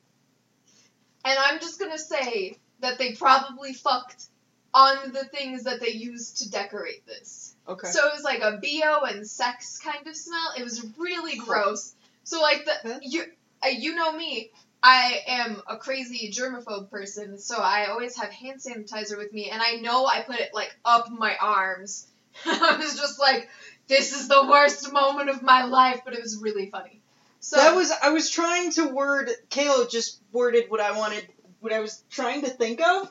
And 1.23 1.37
I'm 1.39 1.59
just 1.59 1.79
gonna 1.79 1.97
say 1.97 2.57
that 2.79 2.97
they 2.97 3.13
probably 3.13 3.73
fucked 3.73 4.25
on 4.73 5.13
the 5.13 5.23
things 5.25 5.63
that 5.63 5.79
they 5.79 5.89
used 5.91 6.37
to 6.37 6.51
decorate 6.51 7.05
this. 7.07 7.55
Okay. 7.67 7.87
So 7.87 8.07
it 8.07 8.13
was 8.13 8.23
like 8.23 8.41
a 8.41 8.59
bo 8.61 9.05
and 9.05 9.25
sex 9.25 9.79
kind 9.79 10.05
of 10.07 10.15
smell. 10.15 10.53
It 10.57 10.63
was 10.63 10.85
really 10.97 11.37
gross. 11.37 11.95
So 12.23 12.41
like 12.41 12.65
the 12.65 12.73
Huh? 12.83 12.99
you 13.01 13.23
uh, 13.63 13.69
you 13.69 13.95
know 13.95 14.11
me, 14.11 14.51
I 14.83 15.21
am 15.27 15.61
a 15.67 15.77
crazy 15.77 16.31
germaphobe 16.31 16.91
person, 16.91 17.39
so 17.39 17.57
I 17.57 17.87
always 17.87 18.17
have 18.17 18.31
hand 18.31 18.59
sanitizer 18.59 19.17
with 19.17 19.33
me, 19.33 19.49
and 19.49 19.61
I 19.61 19.77
know 19.77 20.05
I 20.05 20.21
put 20.21 20.39
it 20.39 20.53
like 20.53 20.75
up 20.83 21.09
my 21.09 21.35
arms. 21.41 22.07
I 22.45 22.77
was 22.77 22.95
just 22.97 23.19
like, 23.19 23.49
this 23.87 24.13
is 24.13 24.27
the 24.27 24.45
worst 24.47 24.91
moment 24.91 25.29
of 25.29 25.41
my 25.41 25.63
life, 25.63 26.01
but 26.03 26.13
it 26.13 26.21
was 26.21 26.37
really 26.41 26.69
funny. 26.69 27.01
So 27.45 27.57
that 27.57 27.75
was 27.75 27.91
I 27.91 28.09
was 28.09 28.31
trying 28.31 28.71
to 28.71 28.87
word. 28.87 29.29
Kayla 29.51 29.87
just 29.87 30.19
worded 30.31 30.71
what 30.71 30.79
I 30.79 30.97
wanted, 30.97 31.27
what 31.59 31.71
I 31.71 31.79
was 31.79 32.03
trying 32.09 32.41
to 32.41 32.49
think 32.49 32.81
of, 32.81 33.07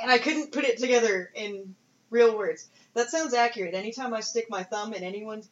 and 0.00 0.08
I 0.08 0.18
couldn't 0.18 0.52
put 0.52 0.62
it 0.62 0.78
together 0.78 1.28
in 1.34 1.74
real 2.08 2.38
words. 2.38 2.68
That 2.94 3.10
sounds 3.10 3.34
accurate. 3.34 3.74
Anytime 3.74 4.14
I 4.14 4.20
stick 4.20 4.46
my 4.48 4.62
thumb 4.62 4.94
in 4.94 5.02
anyone's 5.02 5.48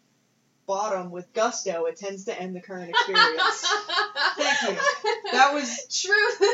bottom 0.68 1.10
with 1.10 1.32
gusto, 1.32 1.86
it 1.86 1.96
tends 1.96 2.26
to 2.26 2.40
end 2.40 2.54
the 2.54 2.60
current 2.60 2.90
experience. 2.90 3.66
Thank 4.36 4.62
you. 4.62 4.78
That 5.32 5.52
was 5.52 6.00
true. 6.00 6.46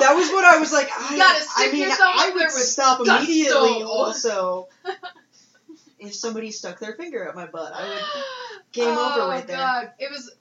that 0.00 0.14
was 0.16 0.30
what 0.30 0.44
I 0.44 0.58
was 0.58 0.72
like. 0.72 0.88
I, 0.90 1.44
I 1.58 1.70
mean, 1.70 1.88
I 1.88 2.32
would 2.34 2.50
stop 2.50 3.04
gusto. 3.04 3.18
immediately. 3.18 3.84
Also, 3.84 4.66
if 6.00 6.12
somebody 6.12 6.50
stuck 6.50 6.80
their 6.80 6.94
finger 6.94 7.28
at 7.28 7.36
my 7.36 7.46
butt, 7.46 7.72
I 7.72 7.88
would. 7.88 8.02
Game 8.72 8.86
oh, 8.88 9.20
over 9.20 9.28
right 9.28 9.44
oh, 9.44 9.46
there. 9.46 9.56
God. 9.56 9.92
It 10.00 10.10
was 10.10 10.32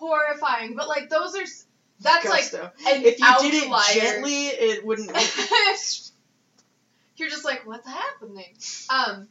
horrifying, 0.00 0.74
but 0.74 0.88
like 0.88 1.08
those 1.10 1.36
are 1.36 1.44
that's 2.00 2.24
gusto. 2.26 2.62
like 2.62 2.96
an 2.96 3.04
if 3.04 3.20
you 3.20 3.50
did 3.50 3.54
it 3.62 3.94
gently, 3.94 4.46
it 4.46 4.84
wouldn't. 4.84 5.10
You're 7.16 7.28
just 7.28 7.44
like, 7.44 7.66
what's 7.66 7.86
happening? 7.86 8.54
Um, 8.88 9.28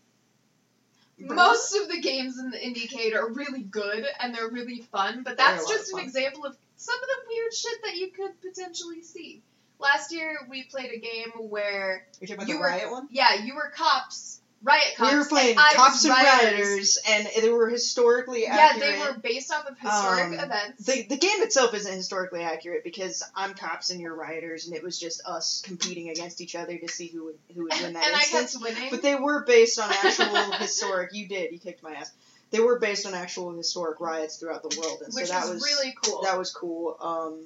most 1.19 1.75
of 1.75 1.89
the 1.89 1.99
games 1.99 2.37
in 2.37 2.51
the 2.51 2.57
Indiecade 2.57 3.15
are 3.15 3.27
really 3.33 3.63
good 3.63 4.05
and 4.21 4.33
they're 4.33 4.49
really 4.49 4.81
fun, 4.91 5.23
but 5.23 5.37
that's 5.37 5.67
just 5.67 5.91
an 5.91 5.99
example 5.99 6.45
of 6.45 6.55
some 6.77 6.95
of 6.95 7.01
the 7.01 7.15
weird 7.27 7.53
shit 7.53 7.81
that 7.83 7.95
you 7.97 8.11
could 8.11 8.39
potentially 8.41 9.01
see. 9.01 9.41
Last 9.79 10.13
year 10.13 10.37
we 10.49 10.63
played 10.63 10.91
a 10.93 10.99
game 10.99 11.31
where 11.49 12.05
You're 12.21 12.27
talking 12.27 12.35
about 12.35 12.47
You 12.47 12.53
the 12.55 12.59
were- 12.59 12.67
riot 12.67 12.91
one. 12.91 13.07
yeah, 13.11 13.43
you 13.43 13.55
were 13.55 13.71
cops, 13.75 14.38
riot 14.61 14.93
cops. 14.97 15.11
we 15.11 15.17
were 15.17 15.25
playing 15.25 15.57
and 15.57 15.75
cops 15.75 16.03
and 16.05 16.13
rioters. 16.13 16.97
and 17.09 17.27
they 17.41 17.49
were 17.49 17.69
historically 17.69 18.43
Yeah, 18.43 18.57
accurate. 18.73 18.79
they 18.95 18.99
were 18.99 19.17
based 19.17 19.51
off 19.53 19.65
of 19.67 19.77
historic 19.79 20.25
Um, 20.25 20.33
events. 20.33 20.85
The, 20.85 21.03
the 21.03 21.17
game 21.17 21.41
itself 21.41 21.73
isn't 21.73 21.93
historically 21.93 22.41
accurate 22.41 22.83
because 22.83 23.23
I'm 23.35 23.53
cops 23.53 23.89
and 23.89 24.01
you're 24.01 24.13
rioters, 24.15 24.65
and 24.67 24.75
it 24.75 24.83
was 24.83 24.99
just 24.99 25.21
us 25.25 25.61
competing 25.65 26.09
against 26.09 26.41
each 26.41 26.55
other 26.55 26.77
to 26.77 26.87
see 26.87 27.07
who 27.07 27.25
would 27.25 27.37
who 27.55 27.63
would 27.63 27.73
win 27.73 27.93
that 27.93 28.05
and 28.05 28.13
that 28.13 28.13
I 28.15 28.19
instance. 28.21 28.53
kept 28.53 28.63
winning. 28.63 28.89
But 28.91 29.01
they 29.01 29.15
were 29.15 29.43
based 29.45 29.79
on 29.79 29.89
actual 29.91 30.51
historic. 30.59 31.13
You 31.13 31.27
did. 31.27 31.51
You 31.51 31.59
kicked 31.59 31.81
my 31.83 31.93
ass. 31.93 32.11
They 32.51 32.59
were 32.59 32.79
based 32.79 33.05
on 33.05 33.13
actual 33.13 33.51
historic 33.53 33.99
riots 33.99 34.37
throughout 34.37 34.63
the 34.67 34.75
world, 34.79 35.01
and 35.05 35.13
which 35.13 35.27
so 35.27 35.33
that 35.33 35.41
was, 35.43 35.61
was 35.61 35.63
really 35.63 35.95
cool. 36.03 36.21
that 36.23 36.37
was 36.37 36.51
cool. 36.51 36.97
Um, 36.99 37.45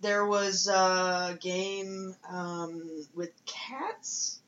there 0.00 0.26
was 0.26 0.68
a 0.68 1.38
game 1.40 2.14
um, 2.28 2.82
with 3.14 3.30
cats 3.46 4.40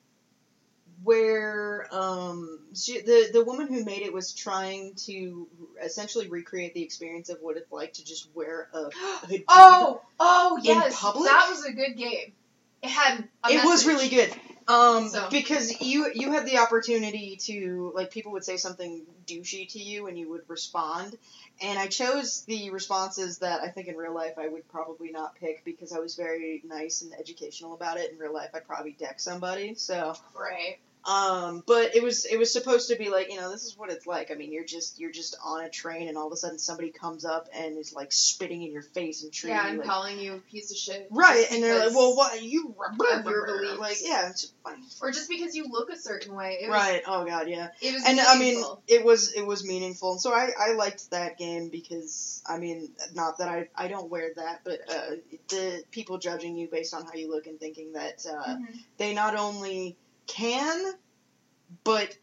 where 1.05 1.87
um, 1.93 2.61
she, 2.75 3.01
the 3.01 3.31
the 3.33 3.45
woman 3.45 3.69
who 3.69 3.85
made 3.85 4.03
it 4.03 4.13
was 4.13 4.33
trying 4.33 4.95
to 4.95 5.47
essentially 5.83 6.29
recreate 6.29 6.75
the 6.75 6.83
experience 6.83 7.29
of 7.29 7.39
what 7.41 7.57
it's 7.57 7.71
like 7.71 7.95
to 7.95 8.05
just 8.05 8.29
wear 8.35 8.69
a 8.73 8.91
hoodie. 9.27 9.45
oh, 9.49 10.03
oh 10.19 10.57
in 10.59 10.65
yes, 10.65 11.01
public? 11.01 11.31
that 11.31 11.47
was 11.49 11.65
a 11.65 11.73
good 11.73 11.97
game. 11.97 12.33
It 12.83 12.91
had. 12.91 13.29
A 13.45 13.51
it 13.51 13.65
was 13.65 13.87
really 13.87 14.09
good. 14.09 14.33
Um, 14.69 15.09
So- 15.09 15.29
because 15.31 15.81
you 15.81 16.11
you 16.15 16.31
had 16.31 16.45
the 16.47 16.59
opportunity 16.59 17.37
to 17.47 17.91
like 17.95 18.11
people 18.11 18.33
would 18.33 18.45
say 18.45 18.59
something 18.59 19.07
douchey 19.27 19.67
to 19.73 19.79
you 19.79 20.07
and 20.09 20.19
you 20.19 20.29
would 20.29 20.43
respond, 20.49 21.17
and 21.63 21.79
I 21.79 21.87
chose 21.87 22.43
the 22.43 22.69
responses 22.71 23.39
that 23.39 23.63
I 23.63 23.69
think 23.69 23.89
in 23.89 23.97
real 23.97 24.15
life 24.15 24.35
I 24.39 24.47
would 24.49 24.69
probably 24.69 25.11
not 25.11 25.35
pick 25.37 25.65
because 25.65 25.93
I 25.93 25.99
was 25.99 26.17
very 26.17 26.63
nice 26.67 27.01
and 27.01 27.15
educational 27.15 27.73
about 27.73 27.97
it. 27.97 28.13
In 28.13 28.19
real 28.19 28.33
life, 28.35 28.51
I'd 28.55 28.67
probably 28.67 28.93
deck 28.93 29.21
somebody. 29.21 29.75
So, 29.75 30.15
Right. 30.39 30.79
Um, 31.05 31.63
but 31.67 31.95
it 31.95 32.03
was 32.03 32.25
it 32.27 32.39
was 32.39 32.53
supposed 32.53 32.89
to 32.89 32.97
be 32.97 33.09
like 33.09 33.31
you 33.31 33.37
know 33.37 33.51
this 33.51 33.65
is 33.65 33.77
what 33.77 33.91
it's 33.91 34.07
like. 34.07 34.31
I 34.31 34.35
mean 34.35 34.53
you're 34.53 34.65
just 34.65 34.99
you're 34.99 35.13
just 35.13 35.37
on 35.45 35.65
a 35.65 35.71
train 35.71 36.09
and 36.09 36.19
all 36.19 36.27
of 36.27 36.33
a 36.33 36.37
sudden 36.37 36.59
somebody 36.59 36.91
comes 36.91 37.25
up 37.25 37.49
and 37.55 37.79
is 37.79 37.93
like 37.93 38.13
spitting 38.13 38.63
in 38.63 38.73
your 38.73 38.83
face 38.83 39.23
and 39.23 39.33
treating 39.33 39.57
Yeah, 39.57 39.65
you 39.65 39.69
and 39.71 39.79
like 39.79 39.87
calling 39.87 40.19
you 40.19 40.35
a 40.35 40.39
piece 40.39 40.71
of 40.71 40.77
shit. 40.77 41.09
right, 41.11 41.47
and 41.53 41.63
they're 41.63 41.87
like, 41.87 41.95
well, 41.97 42.17
what 42.17 42.43
you 42.43 42.75
beliefs. 42.99 43.79
like 43.79 43.97
yeah, 44.03 44.29
it's 44.31 44.53
fine. 44.65 44.83
Or 45.01 45.11
just 45.13 45.29
because 45.29 45.55
you 45.55 45.67
look 45.71 45.91
a 45.91 45.97
certain 45.97 46.35
way. 46.35 46.59
It 46.63 46.69
was, 46.69 46.75
Right. 46.75 47.03
Oh 47.07 47.25
god, 47.25 47.49
yeah. 47.49 47.69
It 47.81 47.95
was 47.95 48.05
And 48.05 48.21
I 48.21 48.39
mean, 48.39 48.63
it 48.87 49.05
was 49.05 49.33
it 49.33 49.47
was 49.47 49.67
meaningful, 49.67 50.13
and 50.13 50.21
so 50.21 50.33
I, 50.33 50.51
I 50.59 50.73
liked 50.73 51.11
that 51.11 51.39
game 51.39 51.69
because 51.71 52.43
I 52.47 52.59
mean, 52.59 52.91
not 53.15 53.39
that 53.39 53.49
I, 53.49 53.69
I 53.77 53.89
don't 53.89 54.11
wear 54.11 54.31
that, 54.37 54.61
but 54.65 54.81
uh, 54.91 55.17
the 55.49 55.83
people 55.91 56.19
judging 56.19 56.57
you 56.57 56.69
based 56.71 56.95
on 56.95 57.05
how 57.05 57.13
you 57.15 57.31
look 57.31 57.47
and 57.47 57.59
thinking 57.59 57.93
that 57.93 58.25
uh, 58.29 58.57
Mhm. 58.57 58.67
they 58.99 59.15
not 59.15 59.37
only 59.37 59.97
can, 60.29 60.93
but 61.85 62.17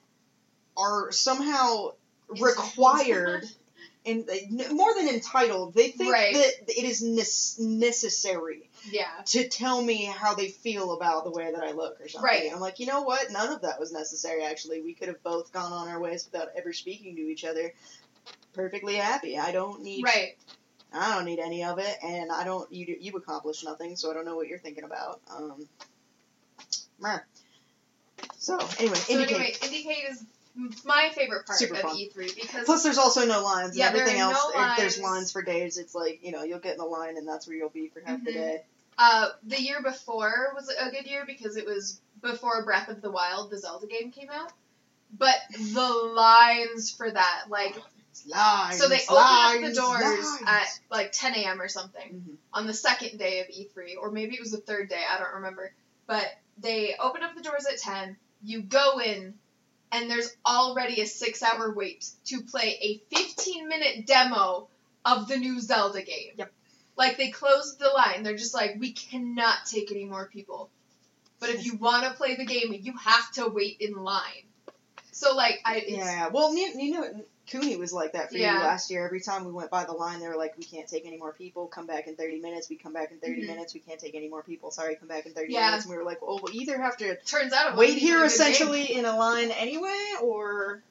are 0.77 1.11
somehow 1.11 1.91
required 2.29 3.45
and 4.05 4.27
more 4.71 4.93
than 4.95 5.09
entitled. 5.09 5.73
They 5.73 5.89
think 5.89 6.11
Right. 6.13 6.33
that 6.33 6.53
it 6.69 6.83
is 6.85 7.01
nes- 7.01 7.57
necessary 7.59 8.69
Yeah. 8.91 9.07
to 9.27 9.47
tell 9.47 9.81
me 9.81 10.05
how 10.05 10.35
they 10.35 10.49
feel 10.49 10.93
about 10.93 11.23
the 11.25 11.31
way 11.31 11.51
that 11.51 11.63
I 11.63 11.71
look 11.71 11.99
or 11.99 12.07
something. 12.07 12.23
Right. 12.23 12.51
I'm 12.53 12.59
like, 12.59 12.79
you 12.79 12.85
know 12.85 13.01
what? 13.01 13.31
None 13.31 13.51
of 13.51 13.61
that 13.61 13.79
was 13.79 13.91
necessary. 13.91 14.43
Actually, 14.43 14.81
we 14.81 14.93
could 14.93 15.07
have 15.07 15.23
both 15.23 15.51
gone 15.51 15.71
on 15.73 15.87
our 15.87 15.99
ways 15.99 16.29
without 16.31 16.49
ever 16.55 16.71
speaking 16.73 17.15
to 17.15 17.21
each 17.21 17.43
other. 17.43 17.73
Perfectly 18.53 18.95
happy. 18.95 19.37
I 19.37 19.51
don't 19.51 19.81
need. 19.81 20.03
Right. 20.03 20.37
I 20.93 21.15
don't 21.15 21.25
need 21.25 21.39
any 21.39 21.63
of 21.63 21.77
it, 21.79 21.97
and 22.03 22.31
I 22.31 22.45
don't. 22.45 22.71
You 22.71 22.95
you 23.01 23.11
accomplished 23.17 23.65
nothing, 23.65 23.97
so 23.97 24.09
I 24.09 24.13
don't 24.13 24.23
know 24.23 24.35
what 24.37 24.47
you're 24.47 24.59
thinking 24.59 24.85
about. 24.85 25.19
Um. 25.29 25.67
meh. 26.99 27.19
So 28.37 28.57
anyway, 28.79 28.95
So 28.95 29.13
IndieCade. 29.13 29.21
anyway, 29.29 29.53
IndieCade 29.61 30.11
is 30.11 30.23
my 30.85 31.11
favorite 31.13 31.45
part 31.45 31.59
Super 31.59 31.75
of 31.75 31.81
fun. 31.81 31.95
E3 31.97 32.33
because 32.35 32.65
Plus, 32.65 32.83
there's 32.83 32.97
also 32.97 33.25
no 33.25 33.43
lines. 33.43 33.69
And 33.71 33.77
Yeah, 33.77 33.87
everything 33.87 34.19
else, 34.19 34.37
no 34.55 34.61
if 34.61 34.77
there's 34.77 34.97
lines. 34.99 35.11
lines 35.11 35.31
for 35.31 35.41
days. 35.41 35.77
It's 35.77 35.93
like 35.95 36.19
you 36.23 36.31
know, 36.31 36.43
you'll 36.43 36.59
get 36.59 36.73
in 36.73 36.77
the 36.79 36.85
line, 36.85 37.17
and 37.17 37.27
that's 37.27 37.47
where 37.47 37.55
you'll 37.57 37.69
be 37.69 37.89
for 37.89 37.99
half 38.01 38.23
the 38.23 38.31
Mhm. 38.31 38.33
day. 38.35 38.63
uh, 38.97 39.29
the 39.43 39.61
year 39.61 39.81
before 39.81 40.53
was 40.55 40.69
a 40.69 40.89
good 40.89 41.05
year 41.05 41.25
because 41.27 41.57
it 41.57 41.65
was 41.65 41.99
before 42.21 42.63
Breath 42.63 42.87
of 42.87 43.01
the 43.01 43.11
Wild, 43.11 43.49
the 43.51 43.57
Zelda 43.57 43.87
game 43.87 44.09
came 44.11 44.29
out. 44.29 44.49
But 45.17 45.35
the 45.73 45.87
lines 45.89 46.91
for 46.91 47.11
that, 47.11 47.43
like, 47.49 47.75
Lines. 48.25 48.79
so 48.79 48.87
they 48.87 49.01
open 49.09 49.15
up 49.17 49.61
the 49.61 49.73
doors 49.73 50.01
lines. 50.01 50.41
at 50.47 50.79
like 50.89 51.11
10 51.11 51.33
a.m. 51.35 51.61
or 51.61 51.67
something. 51.67 52.23
Mhm. 52.25 52.37
on 52.53 52.65
the 52.67 52.73
second 52.73 53.17
day 53.19 53.41
of 53.41 53.47
E3, 53.49 53.97
or 53.97 54.09
maybe 54.11 54.35
it 54.35 54.39
was 54.39 54.51
the 54.51 54.57
third 54.61 54.87
day, 54.87 55.03
I 55.09 55.17
don't 55.19 55.33
remember. 55.35 55.73
But 56.07 56.25
they 56.57 56.95
open 56.99 57.23
up 57.23 57.35
the 57.35 57.41
doors 57.41 57.65
at 57.71 57.79
10, 57.79 58.17
you 58.43 58.61
go 58.61 58.99
in, 58.99 59.33
and 59.91 60.09
there's 60.09 60.35
already 60.45 61.01
a 61.01 61.05
six 61.05 61.41
hour 61.43 61.73
wait 61.73 62.09
to 62.25 62.41
play 62.41 62.77
a 62.81 63.15
15 63.15 63.67
minute 63.67 64.05
demo 64.05 64.67
of 65.05 65.27
the 65.27 65.37
new 65.37 65.59
Zelda 65.59 66.01
game. 66.01 66.33
Yep. 66.37 66.51
Like, 66.97 67.17
they 67.17 67.29
closed 67.29 67.77
the 67.77 67.89
line. 67.89 68.23
They're 68.23 68.37
just 68.37 68.53
like, 68.53 68.77
we 68.79 68.91
cannot 68.91 69.65
take 69.65 69.91
any 69.91 70.05
more 70.05 70.27
people. 70.27 70.69
But 71.39 71.49
if 71.49 71.65
you 71.65 71.75
want 71.79 72.05
to 72.05 72.11
play 72.11 72.35
the 72.35 72.45
game, 72.45 72.73
you 72.73 72.97
have 72.97 73.31
to 73.33 73.47
wait 73.47 73.77
in 73.79 73.95
line. 73.95 74.45
So, 75.11 75.35
like, 75.35 75.61
I. 75.65 75.83
Yeah, 75.87 76.27
well, 76.29 76.55
you, 76.55 76.73
you 76.77 76.91
know, 76.91 77.25
Cooney 77.51 77.75
was 77.77 77.93
like 77.93 78.13
that 78.13 78.31
for 78.31 78.37
Yeah. 78.37 78.55
you 78.57 78.59
last 78.63 78.89
year. 78.89 79.05
Every 79.05 79.21
time 79.21 79.45
we 79.45 79.51
went 79.51 79.69
by 79.69 79.85
the 79.85 79.91
line, 79.93 80.19
they 80.19 80.27
were 80.27 80.35
like, 80.35 80.57
"We 80.57 80.63
can't 80.63 80.87
take 80.87 81.05
any 81.05 81.17
more 81.17 81.31
people. 81.33 81.67
Come 81.67 81.85
back 81.85 82.07
in 82.07 82.15
thirty 82.15 82.39
minutes. 82.39 82.69
We 82.69 82.75
come 82.75 82.93
back 82.93 83.11
in 83.11 83.19
30 83.19 83.43
Mhm. 83.43 83.47
minutes. 83.47 83.73
We 83.73 83.79
can't 83.81 83.99
take 83.99 84.15
any 84.15 84.27
more 84.27 84.41
people. 84.43 84.71
Sorry, 84.71 84.95
come 84.95 85.07
back 85.07 85.25
in 85.25 85.33
thirty 85.33 85.53
Yeah. 85.53 85.67
minutes." 85.67 85.85
And 85.85 85.91
we 85.91 85.97
were 85.97 86.03
like, 86.03 86.21
"Well, 86.21 86.39
we 86.43 86.53
either 86.53 86.81
have 86.81 86.97
to 86.97 87.15
Turns 87.17 87.53
out 87.53 87.77
wait 87.77 87.97
here 87.97 88.23
essentially 88.23 88.93
in 88.93 89.05
a 89.05 89.15
line 89.15 89.51
anyway, 89.51 90.13
or." 90.21 90.83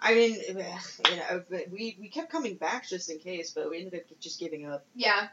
I 0.00 0.14
mean, 0.14 0.38
eh, 0.48 0.78
you 1.10 1.16
know, 1.16 1.44
but 1.50 1.68
we 1.70 1.96
we 2.00 2.08
kept 2.08 2.30
coming 2.30 2.54
back 2.54 2.88
just 2.88 3.10
in 3.10 3.18
case, 3.18 3.50
but 3.50 3.68
we 3.68 3.78
ended 3.82 4.00
up 4.00 4.20
just 4.20 4.38
giving 4.38 4.64
up. 4.66 4.84
Yeah. 4.94 5.28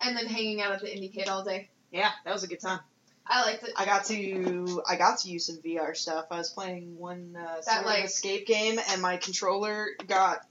And 0.00 0.16
then 0.16 0.26
hanging 0.26 0.60
out 0.60 0.72
at 0.72 0.80
the 0.80 0.88
IndieCade 0.88 1.28
all 1.28 1.44
day. 1.44 1.70
Yeah, 1.92 2.10
that 2.24 2.32
was 2.32 2.42
a 2.42 2.48
good 2.48 2.60
time. 2.60 2.80
I 3.26 3.42
liked 3.46 3.64
it. 3.64 3.70
I 3.76 3.84
got 3.86 4.04
to 4.06 4.82
I 4.88 4.96
got 4.96 5.18
to 5.20 5.30
use 5.30 5.46
some 5.46 5.56
VR 5.58 5.96
stuff. 5.96 6.26
I 6.30 6.38
was 6.38 6.50
playing 6.50 6.98
one 6.98 7.36
uh, 7.38 7.60
sort 7.62 7.78
of 7.80 7.86
like- 7.86 8.04
escape 8.04 8.46
game, 8.46 8.78
and 8.90 9.00
my 9.00 9.16
controller 9.16 9.88
got 10.06 10.46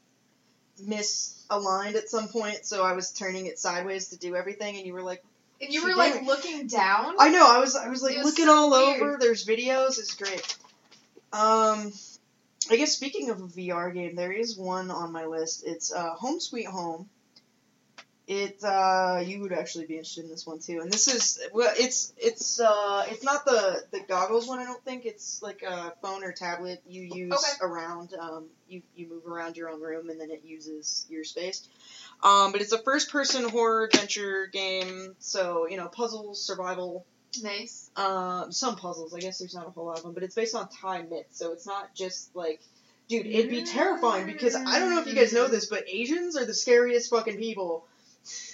misaligned 0.81 1.95
at 1.95 2.09
some 2.09 2.27
point, 2.29 2.65
so 2.65 2.83
I 2.83 2.93
was 2.93 3.12
turning 3.12 3.45
it 3.45 3.59
sideways 3.59 4.09
to 4.09 4.17
do 4.17 4.36
everything, 4.36 4.77
and 4.77 4.86
you 4.86 4.93
were 4.93 5.03
like, 5.03 5.23
And 5.62 5.71
you 5.71 5.83
were 5.86 5.95
like 5.95 6.23
looking 6.23 6.67
down. 6.67 7.15
I 7.19 7.29
know, 7.29 7.45
I 7.47 7.59
was 7.59 7.75
I 7.75 7.89
was 7.89 8.01
like 8.01 8.17
was 8.17 8.25
looking 8.25 8.45
so 8.45 8.51
all 8.53 8.71
weird. 8.71 9.01
over. 9.01 9.17
There's 9.19 9.45
videos. 9.45 9.99
It's 9.99 10.15
great. 10.15 10.57
Um, 11.31 11.91
I 12.71 12.77
guess 12.77 12.93
speaking 12.93 13.29
of 13.29 13.39
a 13.39 13.47
VR 13.47 13.93
game, 13.93 14.15
there 14.15 14.31
is 14.31 14.57
one 14.57 14.89
on 14.91 15.12
my 15.12 15.25
list. 15.25 15.63
It's 15.65 15.93
uh, 15.93 16.12
Home 16.15 16.39
Sweet 16.39 16.67
Home. 16.67 17.09
It 18.25 18.63
uh, 18.63 19.21
you 19.25 19.41
would 19.41 19.51
actually 19.51 19.86
be 19.86 19.95
interested 19.95 20.23
in 20.23 20.29
this 20.29 20.47
one 20.47 20.59
too, 20.59 20.79
and 20.79 20.89
this 20.89 21.09
is 21.09 21.39
well, 21.53 21.73
it's 21.75 22.13
it's 22.17 22.57
uh, 22.57 23.05
it's 23.09 23.23
not 23.23 23.43
the 23.43 23.83
the 23.91 23.99
goggles 23.99 24.47
one. 24.47 24.59
I 24.59 24.63
don't 24.63 24.81
think 24.86 25.05
it's 25.05 25.41
like 25.41 25.62
a 25.62 25.91
phone 26.01 26.23
or 26.23 26.31
tablet 26.31 26.81
you 26.88 27.01
use 27.01 27.33
Okay. 27.33 27.57
around. 27.62 28.13
Um, 28.17 28.45
you 28.69 28.81
you 28.95 29.09
move 29.09 29.27
around 29.27 29.57
your 29.57 29.69
own 29.69 29.81
room, 29.81 30.09
and 30.09 30.21
then 30.21 30.31
it 30.31 30.43
uses 30.45 31.05
your 31.09 31.25
space. 31.25 31.67
Um, 32.23 32.53
but 32.53 32.62
it's 32.62 32.71
a 32.71 32.77
first 32.77 33.12
person 33.12 33.49
horror 33.49 33.83
adventure 33.91 34.47
game, 34.47 35.17
so 35.19 35.67
you 35.67 35.75
know 35.75 35.89
puzzles, 35.89 36.45
survival, 36.45 37.05
Nice. 37.41 37.91
um, 37.97 38.53
some 38.53 38.77
puzzles. 38.77 39.13
I 39.13 39.19
guess 39.19 39.39
there's 39.39 39.53
not 39.53 39.67
a 39.67 39.71
whole 39.71 39.88
lot 39.88 39.97
of 39.97 40.03
them, 40.03 40.13
but 40.13 40.23
it's 40.23 40.36
based 40.36 40.55
on 40.55 40.69
Thai 40.81 41.01
myths, 41.01 41.38
so 41.38 41.51
it's 41.51 41.67
not 41.67 41.93
just 41.93 42.33
like, 42.33 42.62
dude, 43.09 43.25
it'd 43.25 43.51
be 43.51 43.63
terrifying 43.63 44.27
because 44.27 44.55
I 44.55 44.79
don't 44.79 44.91
know 44.91 45.01
if 45.01 45.07
you 45.07 45.13
guys 45.13 45.33
know 45.33 45.49
this, 45.49 45.65
but 45.65 45.83
Asians 45.89 46.38
are 46.38 46.45
the 46.45 46.53
scariest 46.53 47.09
fucking 47.09 47.36
people 47.36 47.86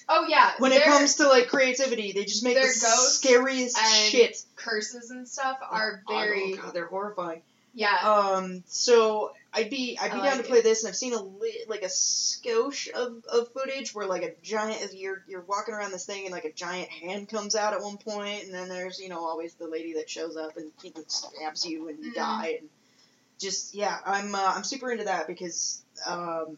Oh 0.08 0.26
yeah. 0.28 0.52
when 0.60 0.72
it 0.72 0.84
comes 0.84 1.16
to 1.16 1.28
like 1.28 1.48
creativity. 1.50 2.12
They 2.14 2.26
just 2.26 2.44
make 2.44 2.56
the 2.56 2.68
scariest 2.68 3.78
shit. 4.10 4.38
curses 4.56 5.12
and 5.12 5.28
stuff 5.28 5.58
are 5.70 6.02
very 6.08 6.54
Oh, 6.54 6.62
God, 6.64 6.74
they're 6.74 6.88
horrifying. 6.88 7.42
yeah. 7.74 7.96
Um, 8.04 8.64
so 8.68 9.32
I'd 9.54 9.70
be 9.70 9.98
I'd 10.02 10.12
be 10.12 10.18
down 10.22 10.38
to 10.38 10.44
play 10.44 10.62
this, 10.62 10.84
and 10.84 10.90
I've 10.90 10.96
seen 10.96 11.14
a 11.14 11.22
li- 11.22 11.66
like 11.68 11.82
a 11.84 11.88
skosh 11.88 12.90
of, 12.92 13.24
of 13.26 13.52
footage 13.54 13.94
where 13.96 14.06
like 14.08 14.24
a 14.24 14.34
giant 14.44 14.94
you're 14.94 15.24
you're 15.28 15.42
walking 15.42 15.74
around 15.74 15.92
this 15.92 16.06
thing 16.06 16.26
and 16.26 16.32
like 16.32 16.46
a 16.46 16.52
giant 16.52 16.90
hand 16.90 17.30
comes 17.30 17.56
out 17.56 17.74
at 17.74 17.82
one 17.82 17.98
point, 17.98 18.44
and 18.46 18.54
then 18.54 18.70
there's 18.70 19.00
you 19.00 19.10
know 19.10 19.26
always 19.26 19.54
the 19.56 19.68
lady 19.68 19.94
that 19.94 20.10
shows 20.10 20.38
up 20.38 20.58
and 20.58 20.72
stabs 21.08 21.66
you 21.66 21.88
and 21.90 22.04
you 22.04 22.12
Mhm. 22.12 22.16
die, 22.16 22.58
and 22.60 22.70
just 23.40 23.74
yeah, 23.74 23.98
I'm 24.06 24.34
uh, 24.36 24.54
I'm 24.56 24.64
super 24.64 24.92
into 24.92 25.06
that 25.06 25.26
because 25.28 25.82
um, 26.06 26.58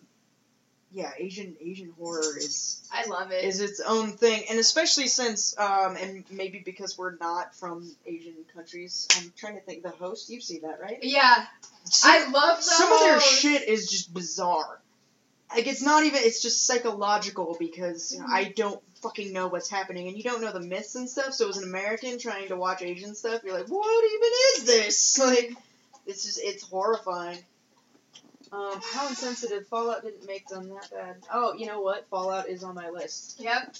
yeah, 0.94 1.12
Asian 1.18 1.56
Asian 1.62 1.94
horror 1.98 2.38
is 2.38 2.82
I 2.92 3.06
love 3.08 3.32
it. 3.32 3.46
is 3.46 3.62
its 3.62 3.80
own 3.80 4.12
thing, 4.12 4.44
and 4.50 4.60
especially 4.60 5.08
since, 5.08 5.58
um, 5.58 5.96
and 5.96 6.24
maybe 6.30 6.62
because 6.64 6.98
we're 6.98 7.16
not 7.16 7.56
from 7.56 7.90
Asian 8.06 8.36
countries. 8.54 9.08
I'm 9.18 9.32
trying 9.38 9.56
to 9.56 9.62
think. 9.62 9.84
The 9.84 9.90
host, 9.90 10.30
you've 10.30 10.44
seen 10.44 10.62
that, 10.64 10.80
right? 10.82 11.00
yeah. 11.02 11.46
Some, 11.86 12.12
I 12.12 12.30
love 12.30 12.62
some 12.62 12.92
of 12.92 13.00
their 13.00 13.20
shit 13.22 13.68
is 13.68 13.90
just 13.90 14.14
bizarre. 14.14 14.80
Like 15.56 15.68
it's 15.68 15.82
not 15.82 16.04
even. 16.04 16.20
It's 16.24 16.42
just 16.42 16.66
psychological 16.66 17.56
because 17.58 18.14
you 18.14 18.20
know, 18.20 18.26
I 18.30 18.46
don't 18.56 18.82
fucking 19.02 19.32
know 19.32 19.48
what's 19.48 19.70
happening, 19.70 20.08
and 20.08 20.18
you 20.18 20.24
don't 20.24 20.42
know 20.42 20.52
the 20.52 20.60
myths 20.60 20.96
and 20.96 21.10
stuff. 21.10 21.34
So 21.34 21.50
as 21.50 21.58
an 21.58 21.64
American 21.64 22.20
trying 22.20 22.50
to 22.50 22.56
watch 22.58 22.82
Asian 22.82 23.16
stuff, 23.16 23.44
you're 23.44 23.58
like, 23.58 23.68
what 23.68 24.06
even 24.14 24.30
is 24.56 24.64
this? 24.66 25.20
Like, 25.26 25.54
it's 26.06 26.26
just 26.26 26.40
it's 26.44 26.64
horrifying. 26.64 27.40
Um, 28.52 28.82
how 28.94 29.08
insensitive 29.08 29.66
Fallout 29.68 30.04
didn't 30.04 30.26
make 30.28 30.48
them 30.48 30.70
that 30.70 30.92
bad. 30.92 31.16
Oh, 31.34 31.54
you 31.54 31.66
know 31.68 31.82
what? 31.82 32.08
Fallout 32.10 32.50
is 32.50 32.64
on 32.64 32.76
my 32.76 32.90
list. 32.90 33.40
Yep. 33.40 33.76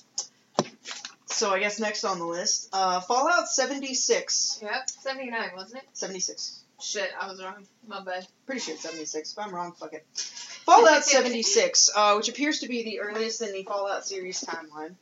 So 1.26 1.50
I 1.50 1.60
guess 1.60 1.80
next 1.80 2.04
on 2.06 2.20
the 2.20 2.26
list, 2.26 2.70
uh, 2.72 3.02
Fallout 3.02 3.50
76. 3.50 4.60
Yep. 4.62 4.90
Seventy 4.90 5.30
nine, 5.30 5.50
wasn't 5.56 5.84
it? 5.84 5.90
76. 5.94 6.60
Shit, 6.80 7.10
I 7.20 7.28
was 7.28 7.42
wrong. 7.42 7.66
My 7.88 8.02
bad. 8.02 8.28
Pretty 8.46 8.62
sure 8.62 8.74
it's 8.76 8.84
76. 8.84 9.34
If 9.34 9.40
I'm 9.40 9.54
wrong, 9.54 9.74
fuck 9.74 9.94
it. 9.94 10.06
Fallout 10.14 11.04
76, 11.06 11.90
uh, 11.96 12.14
which 12.16 12.30
appears 12.30 12.60
to 12.60 12.68
be 12.68 12.84
the 12.84 13.00
earliest 13.02 13.42
in 13.42 13.52
the 13.54 13.64
Fallout 13.64 14.06
series 14.06 14.42
timeline. 14.44 14.96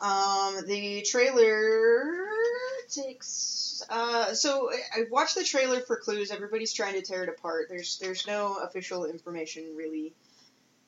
Um, 0.00 0.66
the 0.66 1.02
trailer 1.02 2.25
Uh, 3.88 4.34
so 4.34 4.70
I 4.94 5.04
watched 5.10 5.34
the 5.34 5.44
trailer 5.44 5.80
for 5.80 5.96
clues. 5.96 6.30
Everybody's 6.30 6.72
trying 6.72 6.94
to 6.94 7.02
tear 7.02 7.24
it 7.24 7.28
apart. 7.28 7.66
There's 7.68 7.98
there's 7.98 8.26
no 8.26 8.56
official 8.56 9.04
information 9.04 9.74
really 9.76 10.14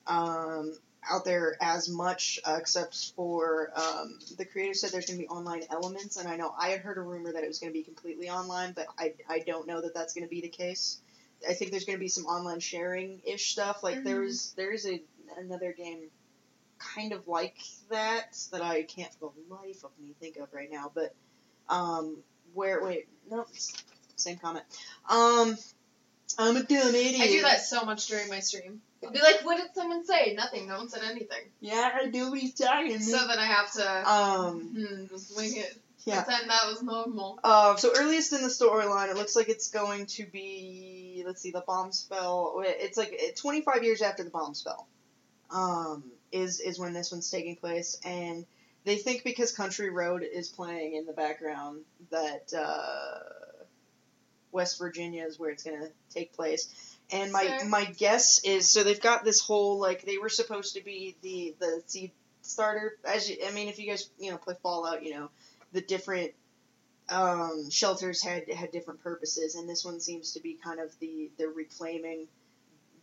um, 0.07 0.73
out 1.09 1.25
there 1.25 1.57
as 1.61 1.89
much, 1.89 2.41
uh, 2.45 2.57
except 2.59 3.13
for 3.15 3.71
um, 3.77 4.19
the 4.37 4.45
creator 4.45 4.75
said 4.75 4.91
there's 4.91 5.07
going 5.07 5.19
to 5.19 5.25
be 5.25 5.29
online 5.29 5.63
elements, 5.71 6.17
and 6.17 6.29
I 6.29 6.37
know 6.37 6.53
I 6.59 6.69
had 6.69 6.81
heard 6.81 6.99
a 6.99 7.03
rumor 7.03 7.33
that 7.33 7.45
it 7.45 7.49
was 7.49 7.59
going 7.59 7.73
to 7.73 7.79
be 7.79 7.83
completely 7.85 8.31
online, 8.31 8.73
but 8.73 8.87
I, 8.99 9.15
I 9.29 9.41
don't 9.41 9.67
know 9.67 9.81
that 9.81 9.95
that's 9.95 10.15
going 10.15 10.25
to 10.25 10.31
be 10.31 10.41
the 10.41 10.49
case. 10.49 11.01
I 11.49 11.53
think 11.53 11.71
there's 11.71 11.85
going 11.85 11.99
to 11.99 12.03
be 12.03 12.09
some 12.09 12.25
online 12.25 12.61
sharing 12.61 13.21
ish 13.25 13.53
stuff. 13.53 13.83
Like 13.83 14.03
there 14.03 14.21
Mhm. 14.21 14.27
was 14.27 14.53
there 14.57 14.73
is 14.73 14.87
a 14.87 15.01
another 15.37 15.73
game 15.73 16.11
kind 16.79 17.13
of 17.13 17.29
like 17.29 17.57
that 17.91 18.37
that 18.53 18.63
I 18.63 18.83
can't 18.83 19.13
for 19.15 19.33
the 19.37 19.55
life 19.55 19.85
of 19.85 19.91
me 19.99 20.15
think 20.21 20.37
of 20.37 20.53
right 20.53 20.71
now, 20.71 20.91
but 20.93 21.15
um 21.69 22.17
where 22.55 22.83
wait 22.83 23.09
no 23.31 23.47
same 24.17 24.39
comment 24.39 24.65
um 25.09 25.57
I'm 26.39 26.57
a 26.57 26.63
dumb 26.63 26.95
idiot. 26.95 27.21
I 27.21 27.27
do 27.27 27.43
that 27.43 27.63
so 27.63 27.85
much 27.85 28.07
during 28.07 28.29
my 28.29 28.41
stream. 28.41 28.81
I'll 29.05 29.11
be 29.11 29.21
like, 29.21 29.45
what 29.45 29.57
did 29.57 29.75
someone 29.75 30.05
say? 30.05 30.35
Nothing. 30.35 30.69
No 30.69 30.79
one 30.79 30.89
said 30.89 31.03
anything. 31.05 31.45
Yeah, 31.61 31.91
I 31.95 32.09
do 32.11 32.33
he's 32.33 32.55
talking. 32.55 32.99
So 33.01 33.27
then 33.27 33.39
I 33.39 33.45
have 33.45 33.73
to 33.73 34.11
um 34.11 34.61
hmm, 34.61 35.07
just 35.07 35.37
wing 35.37 35.57
it. 35.57 35.77
yeah. 36.05 36.23
Pretend 36.23 36.51
that 36.51 36.67
was 36.69 36.83
normal. 36.83 37.39
Uh, 37.43 37.77
so 37.77 37.93
earliest 37.97 38.33
in 38.33 38.43
the 38.43 38.49
storyline, 38.49 39.11
it 39.11 39.17
looks 39.17 39.37
like 39.37 39.49
it's 39.49 39.71
going 39.71 40.07
to 40.07 40.27
be 40.27 41.23
let's 41.27 41.41
see, 41.41 41.51
the 41.51 41.65
bomb 41.67 41.93
spell. 41.93 42.63
It's 42.65 42.99
like 42.99 43.13
eh, 43.19 43.33
25 43.37 43.85
years 43.85 44.03
after 44.03 44.25
the 44.25 44.31
bomb 44.31 44.55
spell. 44.55 44.87
Um, 45.51 46.05
is 46.31 46.61
is 46.61 46.79
when 46.79 46.93
this 46.93 47.11
one's 47.11 47.31
taking 47.31 47.57
place, 47.57 47.99
and 48.05 48.45
they 48.85 48.97
think 48.97 49.25
because 49.25 49.53
Country 49.53 49.91
Road 49.91 50.23
is 50.23 50.49
playing 50.49 50.95
in 50.95 51.07
the 51.07 51.13
background 51.13 51.83
that 52.11 52.53
uh, 52.57 53.19
West 54.53 54.79
Virginia 54.79 55.25
is 55.25 55.39
where 55.39 55.51
it's 55.51 55.65
going 55.65 55.81
to 55.81 55.89
take 56.11 56.35
place. 56.35 56.69
And 57.11 57.33
my 57.33 57.61
my 57.67 57.85
guess 57.85 58.45
is 58.45 58.69
so 58.69 58.83
they've 58.83 59.01
got 59.01 59.25
this 59.25 59.41
whole 59.41 59.79
like 59.79 60.03
they 60.03 60.19
were 60.19 60.29
supposed 60.29 60.75
to 60.75 60.85
be 60.85 61.17
the 61.23 61.55
the 61.59 61.83
seed 61.87 62.13
starter. 62.43 62.97
As 63.05 63.31
you, 63.31 63.37
I 63.47 63.51
mean 63.53 63.69
if 63.69 63.79
you 63.79 63.89
guys 63.89 64.11
you 64.19 64.31
know 64.31 64.37
play 64.37 64.55
Fallout 64.63 65.03
you 65.03 65.15
know 65.15 65.31
the 65.73 65.81
different 65.81 66.33
um, 67.09 67.71
shelters 67.71 68.23
had 68.23 68.51
had 68.51 68.71
different 68.71 69.03
purposes, 69.03 69.55
and 69.55 69.69
this 69.69 69.85
one 69.85 70.01
seems 70.01 70.33
to 70.33 70.41
be 70.41 70.59
kind 70.63 70.81
of 70.81 70.91
the 71.01 71.31
the 71.39 71.49
reclaiming 71.49 72.27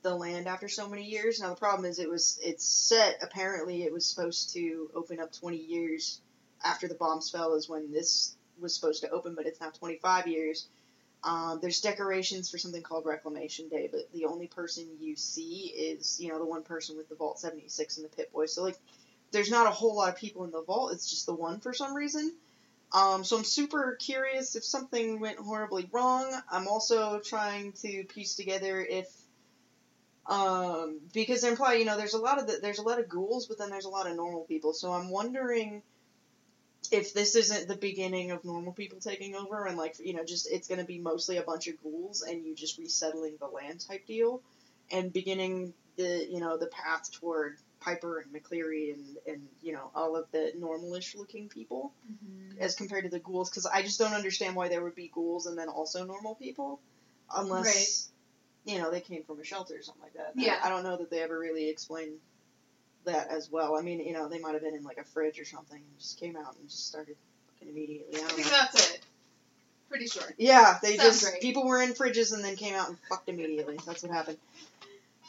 the 0.06 0.16
land 0.16 0.48
after 0.48 0.70
so 0.70 0.88
many 0.88 1.04
years. 1.04 1.40
Now 1.40 1.50
the 1.50 1.56
problem 1.56 1.90
is 1.90 1.98
it 1.98 2.10
was 2.10 2.40
it's 2.44 2.64
set 2.64 3.18
apparently 3.24 3.84
it 3.84 3.92
was 3.92 4.06
supposed 4.06 4.54
to 4.54 4.92
open 4.94 5.20
up 5.20 5.34
20 5.34 5.58
years 5.58 6.22
after 6.64 6.88
the 6.88 6.94
bombs 6.94 7.32
fell 7.32 7.56
is 7.56 7.68
when 7.68 7.92
this 7.92 8.36
was 8.60 8.76
supposed 8.76 9.02
to 9.02 9.10
open, 9.10 9.34
but 9.34 9.48
it's 9.48 9.60
now 9.60 9.72
25 9.72 10.28
years. 10.28 10.68
Um, 11.24 11.58
there's 11.60 11.82
decorations 11.82 12.52
for 12.52 12.60
something 12.60 12.84
called 12.84 13.08
Reclamation 13.08 13.68
Day, 13.68 13.90
but 13.92 14.12
the 14.14 14.26
only 14.26 14.46
person 14.46 14.86
you 15.00 15.16
see 15.16 15.74
is 15.76 16.20
you 16.22 16.30
know 16.30 16.38
the 16.38 16.46
one 16.46 16.62
person 16.62 16.98
with 16.98 17.10
the 17.10 17.16
Vault 17.16 17.40
76 17.40 17.98
and 17.98 18.06
the 18.06 18.16
Pip-Boy. 18.16 18.46
So 18.46 18.62
like, 18.64 18.78
there's 19.32 19.50
not 19.50 19.66
a 19.66 19.72
whole 19.72 19.96
lot 19.96 20.10
of 20.10 20.18
people 20.18 20.44
in 20.44 20.52
the 20.52 20.62
vault. 20.62 20.94
It's 20.94 21.10
just 21.10 21.26
the 21.26 21.34
one 21.34 21.60
for 21.60 21.74
some 21.74 21.96
reason. 21.96 22.32
Um, 22.94 23.24
so 23.24 23.38
I'm 23.38 23.44
super 23.44 23.98
curious 24.00 24.56
if 24.56 24.64
something 24.64 25.20
went 25.20 25.40
horribly 25.40 25.90
wrong. 25.92 26.32
I'm 26.52 26.68
also 26.68 27.20
trying 27.20 27.74
to 27.82 28.04
piece 28.06 28.36
together 28.36 28.86
if, 28.88 29.08
um, 30.28 31.00
because 31.14 31.42
they're 31.42 31.52
implying, 31.52 31.80
you 31.80 31.86
know, 31.86 31.98
there's 31.98 32.14
a 32.14 32.20
lot 32.20 32.40
of 32.40 32.48
the, 32.48 32.58
there's 32.62 32.80
a 32.80 32.84
lot 32.84 33.00
of 33.00 33.08
ghouls, 33.08 33.46
but 33.48 33.58
then 33.58 33.70
there's 33.70 33.86
a 33.86 33.90
lot 33.90 34.10
of 34.10 34.16
normal 34.16 34.44
people. 34.44 34.74
So 34.74 34.92
I'm 34.92 35.10
wondering 35.10 35.84
if 36.92 37.14
this 37.14 37.36
isn't 37.36 37.68
the 37.68 37.76
beginning 37.76 38.32
of 38.32 38.44
normal 38.44 38.74
people 38.74 39.00
taking 39.00 39.36
over, 39.36 39.66
and 39.66 39.78
like, 39.78 39.96
you 40.00 40.14
know, 40.14 40.24
just 40.24 40.52
it's 40.52 40.68
going 40.68 40.80
to 40.80 40.86
be 40.86 41.00
mostly 41.00 41.38
a 41.38 41.44
bunch 41.44 41.68
of 41.68 41.82
ghouls, 41.82 42.22
and 42.24 42.46
you 42.46 42.56
just 42.56 42.78
resettling 42.80 43.38
the 43.40 43.48
land 43.48 43.86
type 43.88 44.06
deal, 44.08 44.42
and 44.92 45.14
beginning 45.14 45.74
the, 45.98 46.28
you 46.30 46.40
know, 46.40 46.58
the 46.58 46.68
path 46.68 47.12
toward 47.12 47.58
Piper 47.86 48.18
and 48.20 48.32
MacCready 48.32 48.92
and 48.92 49.18
and 49.28 49.48
you 49.62 49.72
know 49.72 49.92
all 49.94 50.16
of 50.16 50.26
the 50.32 50.52
normalish 50.60 51.16
looking 51.16 51.50
people 51.50 51.94
as 52.60 52.74
compared 52.74 53.04
to 53.04 53.12
the 53.12 53.20
ghouls. 53.20 53.52
Because 53.52 53.68
I 53.68 53.84
just 53.84 54.00
don't 54.00 54.14
understand 54.14 54.56
why 54.56 54.70
there 54.70 54.82
would 54.82 54.96
be 54.96 55.12
ghouls 55.14 55.46
and 55.46 55.56
then 55.56 55.70
also 55.70 56.04
normal 56.04 56.34
people 56.34 56.80
unless 57.32 58.10
you 58.66 58.80
know 58.80 58.92
they 58.92 59.02
came 59.02 59.24
from 59.24 59.40
a 59.40 59.44
shelter 59.44 59.76
or 59.76 59.82
something 59.82 60.04
like 60.04 60.14
that. 60.14 60.34
Yeah. 60.36 60.60
I, 60.62 60.68
I 60.68 60.70
don't 60.70 60.84
know 60.84 60.98
that 60.98 61.10
they 61.10 61.22
ever 61.22 61.38
really 61.38 61.70
explained 61.70 62.18
that 63.06 63.30
as 63.30 63.50
well. 63.52 63.76
I 63.76 63.82
mean, 63.82 64.00
you 64.00 64.14
know, 64.14 64.28
they 64.28 64.40
might 64.40 64.54
have 64.54 64.64
been 64.64 64.76
in 64.76 64.84
like 64.84 64.98
a 64.98 65.04
fridge 65.04 65.40
or 65.40 65.46
something 65.46 65.78
and 65.78 66.00
just 66.00 66.20
came 66.20 66.36
out 66.36 66.56
and 66.60 66.70
just 66.70 66.88
started 66.88 67.16
fucking 67.54 67.70
immediately. 67.70 68.20
I 68.20 68.26
I 68.26 68.28
don't 68.28 68.32
think 68.32 68.48
know. 68.48 68.54
that's 68.54 68.96
it. 68.96 69.02
Pretty 69.90 70.08
sure. 70.08 70.24
Yeah, 70.38 70.78
they 70.82 70.98
Sounds 70.98 71.22
just 71.22 71.42
people 71.42 71.66
were 71.66 71.82
in 71.82 71.94
fridges 71.94 72.34
and 72.34 72.44
then 72.44 72.56
came 72.56 72.74
out 72.74 72.90
and 72.90 72.98
fucked 73.08 73.30
immediately. 73.30 73.80
That's 73.86 74.04
what 74.04 74.12
happened. 74.12 74.38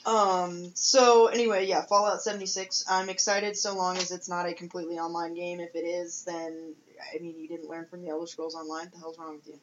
Um. 0.06 0.70
So 0.74 1.26
anyway, 1.26 1.66
yeah, 1.66 1.82
Fallout 1.82 2.22
76. 2.22 2.84
I'm 2.88 3.08
excited 3.08 3.56
so 3.56 3.76
long 3.76 3.98
as 3.98 4.12
it's 4.12 4.28
not 4.28 4.46
a 4.46 4.54
completely 4.54 4.98
online 4.98 5.34
game. 5.34 5.60
If 5.60 5.74
it 5.74 5.84
is, 5.84 6.24
then 6.24 6.74
I 7.14 7.18
mean, 7.20 7.34
you 7.38 7.48
didn't 7.48 7.68
learn 7.68 7.86
from 7.86 8.02
the 8.02 8.08
Elder 8.08 8.26
Scrolls 8.26 8.54
Online. 8.54 8.84
What 8.84 8.92
the 8.92 8.98
hell's 8.98 9.18
wrong 9.18 9.36
with 9.36 9.46
you? 9.48 9.58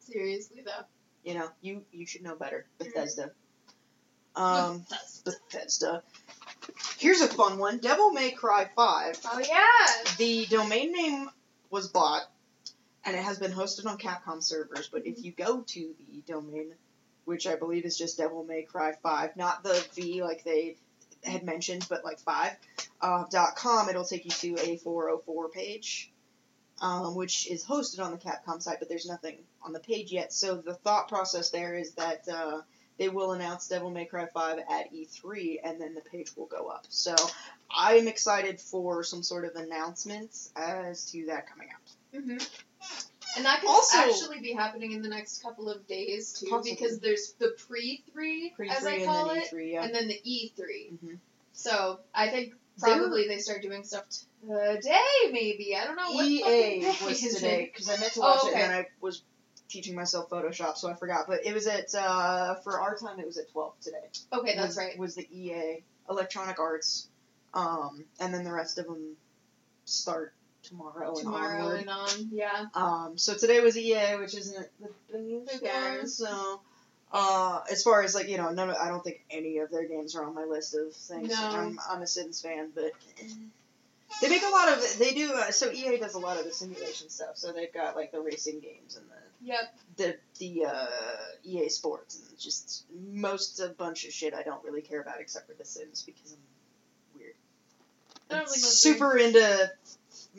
Seriously 0.00 0.62
though. 0.64 0.84
You 1.24 1.34
know, 1.34 1.48
you 1.60 1.82
you 1.92 2.06
should 2.06 2.22
know 2.22 2.34
better. 2.34 2.66
Bethesda. 2.78 3.30
Um, 4.36 4.84
Bethesda. 5.24 6.02
Here's 6.98 7.20
a 7.20 7.28
fun 7.28 7.58
one. 7.58 7.78
Devil 7.78 8.12
May 8.12 8.30
Cry 8.30 8.68
5. 8.76 9.20
oh 9.24 9.38
yeah. 9.38 10.14
The 10.18 10.46
domain 10.46 10.92
name 10.92 11.28
was 11.70 11.88
bought, 11.88 12.22
and 13.04 13.16
it 13.16 13.22
has 13.22 13.38
been 13.38 13.52
hosted 13.52 13.86
on 13.86 13.98
Capcom 13.98 14.42
servers. 14.42 14.88
But 14.90 15.06
if 15.06 15.24
you 15.24 15.32
go 15.32 15.62
to 15.62 15.94
the 15.98 16.22
domain, 16.26 16.72
which 17.24 17.46
I 17.46 17.56
believe 17.56 17.84
is 17.84 17.98
just 17.98 18.18
Devil 18.18 18.44
May 18.44 18.62
Cry 18.62 18.92
5, 19.02 19.36
not 19.36 19.62
the 19.62 19.84
V 19.94 20.22
like 20.22 20.44
they 20.44 20.76
had 21.24 21.42
mentioned, 21.42 21.86
but 21.88 22.04
like 22.04 22.18
five 22.18 22.52
uh, 23.00 23.24
dot 23.30 23.56
com, 23.56 23.88
it'll 23.88 24.04
take 24.04 24.24
you 24.24 24.30
to 24.30 24.62
a 24.70 24.76
404 24.78 25.48
page, 25.50 26.09
um, 26.80 27.14
which 27.14 27.46
is 27.50 27.64
hosted 27.64 28.00
on 28.04 28.10
the 28.12 28.18
Capcom 28.18 28.60
site, 28.62 28.78
but 28.78 28.88
there's 28.88 29.06
nothing 29.06 29.38
on 29.62 29.72
the 29.72 29.80
page 29.80 30.12
yet. 30.12 30.32
So 30.32 30.56
the 30.56 30.74
thought 30.74 31.08
process 31.08 31.50
there 31.50 31.74
is 31.74 31.92
that 31.92 32.26
uh, 32.28 32.60
they 32.98 33.08
will 33.08 33.32
announce 33.32 33.68
Devil 33.68 33.90
May 33.90 34.04
Cry 34.06 34.26
5 34.26 34.58
at 34.70 34.92
E3, 34.92 35.60
and 35.64 35.80
then 35.80 35.94
the 35.94 36.00
page 36.00 36.36
will 36.36 36.46
go 36.46 36.68
up. 36.68 36.86
So 36.88 37.14
I'm 37.74 38.08
excited 38.08 38.60
for 38.60 39.02
some 39.04 39.22
sort 39.22 39.44
of 39.44 39.54
announcements 39.56 40.52
as 40.56 41.10
to 41.12 41.26
that 41.26 41.46
coming 41.48 41.68
out. 41.72 42.22
hmm 42.22 42.38
And 43.36 43.44
that 43.44 43.60
could 43.60 43.70
Also- 43.70 43.98
actually 43.98 44.40
be 44.40 44.52
happening 44.52 44.92
in 44.92 45.02
the 45.02 45.08
next 45.08 45.42
couple 45.42 45.68
of 45.68 45.86
days 45.86 46.32
too, 46.32 46.46
Possibly. 46.50 46.72
because 46.72 46.98
there's 46.98 47.32
the 47.38 47.54
pre 47.68 48.02
three, 48.12 48.50
Pre 48.56 48.68
as 48.68 48.84
I 48.84 48.94
and 48.96 49.04
call 49.06 49.28
then 49.28 49.38
it, 49.38 49.52
E3, 49.52 49.72
yeah. 49.72 49.84
and 49.84 49.94
then 49.94 50.08
the 50.08 50.20
E 50.24 50.52
3 50.56 50.92
Mhm. 51.04 51.18
So 51.52 52.00
I 52.14 52.28
think 52.28 52.54
probably 52.80 53.28
they 53.28 53.38
start 53.38 53.62
doing 53.62 53.84
stuff 53.84 54.04
today, 54.42 55.30
maybe. 55.32 55.76
I 55.76 55.84
don't 55.84 55.96
know 55.96 56.12
what 56.12 56.26
EA 56.26 56.84
was 57.04 57.22
is 57.22 57.34
today 57.34 57.70
because 57.72 57.88
I 57.88 57.98
meant 57.98 58.12
to 58.14 58.20
Oh, 58.20 58.22
watch 58.22 58.52
it 58.52 58.56
and 58.56 58.72
I 58.72 58.86
was 59.00 59.22
teaching 59.68 59.94
myself 59.94 60.28
Photoshop, 60.30 60.76
so 60.76 60.90
I 60.90 60.94
forgot. 60.94 61.26
But 61.28 61.46
it 61.46 61.54
was 61.54 61.66
at 61.66 61.94
uh, 61.94 62.56
for 62.56 62.80
our 62.80 62.96
time, 62.96 63.20
it 63.20 63.26
was 63.26 63.38
at 63.38 63.50
twelve 63.50 63.78
today. 63.80 63.96
Okay, 64.32 64.54
that's 64.56 64.68
was, 64.68 64.76
right. 64.76 64.98
Was 64.98 65.14
the 65.14 65.26
EA 65.32 65.82
Electronic 66.08 66.58
Arts, 66.58 67.08
um, 67.54 68.04
and 68.18 68.34
then 68.34 68.44
the 68.44 68.52
rest 68.52 68.78
of 68.78 68.86
them 68.86 69.16
start 69.84 70.32
tomorrow, 70.62 71.14
Tomorrow 71.14 71.70
and 71.70 71.80
and 71.80 71.90
on, 71.90 72.08
yeah. 72.32 72.66
Um, 72.74 73.12
so 73.16 73.34
today 73.34 73.60
was 73.60 73.76
EA, 73.76 74.16
which 74.18 74.34
isn't 74.34 74.68
the 74.80 75.44
big 75.50 75.60
cares? 75.62 76.20
one. 76.20 76.28
So, 76.28 76.60
uh, 77.12 77.60
as 77.70 77.82
far 77.82 78.02
as 78.02 78.14
like 78.14 78.28
you 78.28 78.36
know, 78.36 78.50
none 78.50 78.70
of, 78.70 78.76
I 78.76 78.88
don't 78.88 79.02
think 79.02 79.24
any 79.30 79.58
of 79.58 79.70
their 79.70 79.86
games 79.86 80.14
are 80.14 80.24
on 80.24 80.34
my 80.34 80.44
list 80.44 80.74
of 80.74 80.92
things. 80.94 81.28
No. 81.30 81.36
I'm 81.36 81.78
I'm 81.88 82.02
a 82.02 82.06
Sims 82.06 82.40
fan, 82.40 82.70
but 82.74 82.92
they 84.20 84.28
make 84.28 84.42
a 84.42 84.50
lot 84.50 84.68
of 84.68 84.98
they 84.98 85.12
do. 85.12 85.32
Uh, 85.32 85.50
so 85.50 85.70
EA 85.70 85.98
does 85.98 86.14
a 86.14 86.18
lot 86.18 86.38
of 86.38 86.44
the 86.44 86.52
simulation 86.52 87.08
stuff. 87.08 87.36
So 87.36 87.52
they've 87.52 87.72
got 87.72 87.96
like 87.96 88.12
the 88.12 88.20
racing 88.20 88.60
games 88.60 88.96
and 88.96 89.06
the 89.08 89.14
Yep. 89.42 89.74
the 89.96 90.16
the 90.38 90.66
uh, 90.66 90.86
EA 91.44 91.68
Sports 91.70 92.20
and 92.28 92.38
just 92.38 92.84
most 93.10 93.58
a 93.60 93.68
bunch 93.68 94.04
of 94.04 94.12
shit 94.12 94.34
I 94.34 94.42
don't 94.42 94.62
really 94.64 94.82
care 94.82 95.00
about 95.00 95.20
except 95.20 95.46
for 95.48 95.54
The 95.54 95.64
Sims 95.64 96.02
because 96.02 96.32
I'm 96.32 97.18
weird. 97.18 97.34
I 98.30 98.34
don't 98.34 98.42
I'm 98.42 98.54
super 98.54 99.16
into 99.16 99.70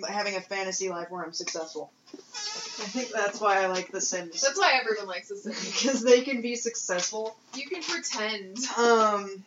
having 0.07 0.35
a 0.35 0.41
fantasy 0.41 0.89
life 0.89 1.09
where 1.09 1.23
I'm 1.23 1.33
successful. 1.33 1.91
I 2.13 2.85
think 2.85 3.09
that's 3.11 3.39
why 3.39 3.63
I 3.63 3.67
like 3.67 3.91
The 3.91 4.01
Sims 4.01 4.41
That's 4.41 4.57
why 4.57 4.79
everyone 4.81 5.07
likes 5.07 5.29
the 5.29 5.35
Sims. 5.35 5.83
because 5.83 6.03
they 6.03 6.21
can 6.21 6.41
be 6.41 6.55
successful. 6.55 7.37
You 7.53 7.67
can 7.67 7.83
pretend. 7.83 8.57
Um, 8.77 9.43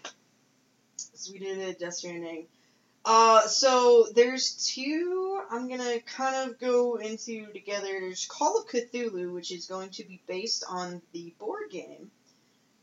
so 0.97 1.33
we 1.33 1.39
did 1.39 1.59
a 1.59 1.73
Death 1.73 1.95
Stranding. 1.95 2.47
Uh, 3.05 3.47
so 3.49 4.07
there's 4.15 4.73
two 4.73 5.41
I'm 5.51 5.69
gonna 5.69 6.01
kind 6.01 6.49
of 6.49 6.59
go 6.59 6.97
into 6.97 7.47
together. 7.53 7.89
There's 8.01 8.27
Call 8.27 8.59
of 8.59 8.67
Cthulhu, 8.67 9.33
which 9.33 9.53
is 9.53 9.67
going 9.67 9.91
to 9.91 10.05
be 10.05 10.23
based 10.27 10.65
on 10.69 11.03
the 11.13 11.35
board 11.39 11.71
game, 11.71 12.11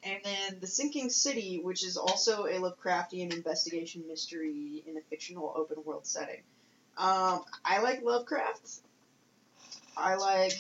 and 0.03 0.19
then 0.23 0.59
The 0.59 0.67
Sinking 0.67 1.09
City, 1.09 1.59
which 1.63 1.83
is 1.83 1.97
also 1.97 2.45
a 2.45 2.53
Lovecraftian 2.53 3.33
investigation 3.33 4.03
mystery 4.07 4.83
in 4.85 4.97
a 4.97 5.01
fictional 5.09 5.53
open 5.55 5.83
world 5.83 6.05
setting. 6.05 6.41
Um, 6.97 7.43
I 7.65 7.81
like 7.81 8.03
Lovecraft. 8.03 8.69
I 9.97 10.15
like 10.15 10.54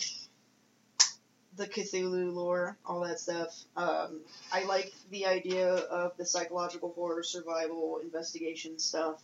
the 1.57 1.67
Cthulhu 1.67 2.33
lore, 2.33 2.77
all 2.85 3.01
that 3.01 3.19
stuff. 3.19 3.55
Um, 3.75 4.21
I 4.51 4.63
like 4.63 4.93
the 5.09 5.25
idea 5.25 5.73
of 5.73 6.15
the 6.17 6.25
psychological 6.25 6.93
horror, 6.93 7.23
survival, 7.23 7.99
investigation 8.01 8.79
stuff. 8.79 9.21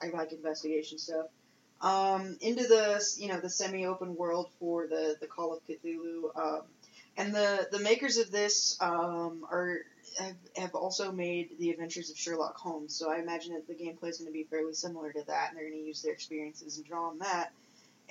I 0.00 0.08
like 0.08 0.32
investigation 0.32 0.98
stuff. 0.98 1.26
Um, 1.80 2.36
into 2.40 2.62
the 2.64 3.04
you 3.18 3.28
know 3.28 3.40
the 3.40 3.50
semi-open 3.50 4.14
world 4.14 4.50
for 4.60 4.86
the 4.86 5.16
the 5.20 5.26
Call 5.26 5.52
of 5.52 5.60
Cthulhu, 5.66 6.36
um, 6.36 6.62
and 7.16 7.34
the 7.34 7.66
the 7.72 7.80
makers 7.80 8.18
of 8.18 8.30
this 8.30 8.76
um, 8.80 9.44
are 9.50 9.80
have, 10.18 10.36
have 10.56 10.74
also 10.74 11.10
made 11.10 11.58
the 11.58 11.70
Adventures 11.70 12.10
of 12.10 12.16
Sherlock 12.16 12.56
Holmes. 12.56 12.94
So 12.94 13.10
I 13.10 13.18
imagine 13.18 13.54
that 13.54 13.66
the 13.66 13.74
gameplay 13.74 14.10
is 14.10 14.18
going 14.18 14.28
to 14.28 14.32
be 14.32 14.44
fairly 14.44 14.74
similar 14.74 15.12
to 15.12 15.24
that, 15.26 15.48
and 15.48 15.58
they're 15.58 15.68
going 15.70 15.80
to 15.80 15.86
use 15.86 16.02
their 16.02 16.12
experiences 16.12 16.76
and 16.76 16.86
draw 16.86 17.08
on 17.08 17.18
that. 17.18 17.52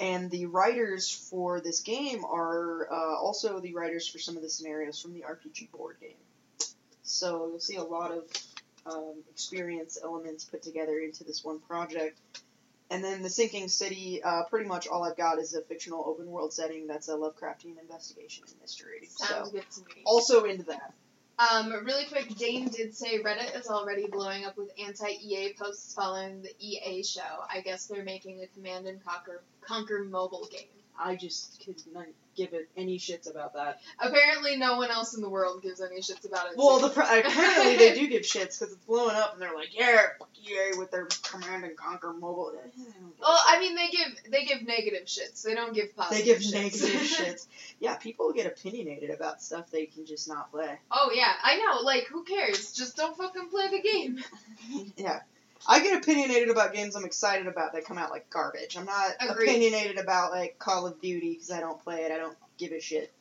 And 0.01 0.31
the 0.31 0.47
writers 0.47 1.11
for 1.11 1.61
this 1.61 1.81
game 1.81 2.25
are 2.25 2.91
uh, 2.91 3.15
also 3.19 3.59
the 3.59 3.75
writers 3.75 4.07
for 4.07 4.17
some 4.17 4.35
of 4.35 4.41
the 4.41 4.49
scenarios 4.49 4.99
from 4.99 5.13
the 5.13 5.21
RPG 5.21 5.69
board 5.71 5.97
game. 6.01 6.17
So 7.03 7.47
you'll 7.47 7.59
see 7.59 7.75
a 7.75 7.83
lot 7.83 8.11
of 8.11 8.23
um, 8.87 9.13
experience 9.29 9.99
elements 10.03 10.43
put 10.43 10.63
together 10.63 10.97
into 10.97 11.23
this 11.23 11.43
one 11.43 11.59
project. 11.59 12.17
And 12.89 13.03
then 13.03 13.21
the 13.21 13.29
Sinking 13.29 13.67
City, 13.67 14.23
uh, 14.23 14.43
pretty 14.49 14.67
much 14.67 14.87
all 14.87 15.03
I've 15.03 15.17
got 15.17 15.37
is 15.37 15.53
a 15.53 15.61
fictional 15.61 16.03
open 16.07 16.25
world 16.25 16.51
setting 16.51 16.87
that's 16.87 17.07
a 17.07 17.13
Lovecraftian 17.13 17.79
investigation 17.79 18.43
and 18.47 18.59
mystery. 18.59 19.07
Sounds 19.07 19.49
so 19.49 19.51
good 19.51 19.69
to 19.69 19.81
me. 19.81 20.01
also 20.03 20.45
into 20.45 20.63
that. 20.63 20.93
Um, 21.41 21.71
really 21.85 22.05
quick, 22.05 22.35
Dane 22.35 22.67
did 22.67 22.93
say 22.95 23.19
Reddit 23.19 23.59
is 23.59 23.67
already 23.67 24.05
blowing 24.05 24.45
up 24.45 24.57
with 24.57 24.71
anti-EA 24.79 25.53
posts 25.59 25.93
following 25.93 26.43
the 26.43 26.53
EA 26.59 27.03
show. 27.03 27.21
I 27.51 27.61
guess 27.61 27.87
they're 27.87 28.03
making 28.03 28.43
a 28.43 28.47
Command 28.47 28.85
and 28.85 29.03
Conquer 29.03 29.41
Conquer 29.61 30.03
mobile 30.03 30.47
game. 30.51 30.67
I 30.99 31.15
just 31.15 31.63
could 31.65 31.81
not 31.93 32.05
give 32.35 32.53
it 32.53 32.69
any 32.77 32.97
shits 32.97 33.29
about 33.29 33.53
that. 33.53 33.79
Apparently, 33.99 34.55
no 34.57 34.77
one 34.77 34.91
else 34.91 35.13
in 35.15 35.21
the 35.21 35.29
world 35.29 35.61
gives 35.61 35.81
any 35.81 36.01
shits 36.01 36.25
about 36.25 36.47
it. 36.51 36.57
Well, 36.57 36.79
the 36.79 36.89
pro- 36.89 37.03
apparently 37.03 37.77
they 37.77 37.93
do 37.95 38.07
give 38.07 38.23
shits 38.23 38.59
because 38.59 38.73
it's 38.73 38.85
blowing 38.85 39.15
up 39.15 39.33
and 39.33 39.41
they're 39.41 39.53
like, 39.53 39.77
yeah, 39.77 39.97
fuck 40.19 40.29
EA 40.43 40.77
with 40.77 40.91
their 40.91 41.07
Command 41.23 41.63
and 41.63 41.75
Conquer 41.77 42.13
mobile. 42.13 42.51
I 42.53 42.61
don't 42.61 42.75
give 42.75 42.85
a 42.87 43.21
Well. 43.21 43.39
I 43.47 43.59
mean, 43.59 43.75
they 43.75 43.89
give 43.89 44.31
they 44.31 44.45
give 44.45 44.65
negative 44.65 45.05
shits. 45.05 45.43
They 45.43 45.53
don't 45.53 45.73
give 45.73 45.95
positive. 45.95 46.25
They 46.25 46.31
give 46.31 46.41
shits. 46.41 46.53
negative 46.83 47.01
shits. 47.07 47.47
Yeah, 47.79 47.95
people 47.95 48.31
get 48.33 48.45
opinionated 48.45 49.09
about 49.09 49.41
stuff 49.41 49.69
they 49.71 49.85
can 49.85 50.05
just 50.05 50.27
not 50.27 50.51
play. 50.51 50.79
Oh 50.91 51.11
yeah, 51.13 51.31
I 51.43 51.57
know. 51.57 51.81
Like, 51.81 52.05
who 52.07 52.23
cares? 52.23 52.71
Just 52.73 52.95
don't 52.97 53.15
fucking 53.17 53.49
play 53.49 53.67
the 53.69 53.81
game. 53.81 54.23
yeah. 54.97 55.19
I 55.67 55.81
get 55.81 55.97
opinionated 56.01 56.49
about 56.49 56.73
games 56.73 56.95
I'm 56.95 57.05
excited 57.05 57.47
about 57.47 57.73
that 57.73 57.85
come 57.85 57.97
out 57.97 58.11
like 58.11 58.29
garbage. 58.29 58.77
I'm 58.77 58.85
not 58.85 59.11
Agreed. 59.19 59.49
opinionated 59.49 59.97
about 59.97 60.31
like 60.31 60.57
Call 60.59 60.87
of 60.87 61.01
Duty 61.01 61.33
because 61.33 61.51
I 61.51 61.59
don't 61.59 61.81
play 61.83 62.01
it. 62.03 62.11
I 62.11 62.17
don't 62.17 62.37
give 62.57 62.71
a 62.71 62.79
shit. 62.79 63.13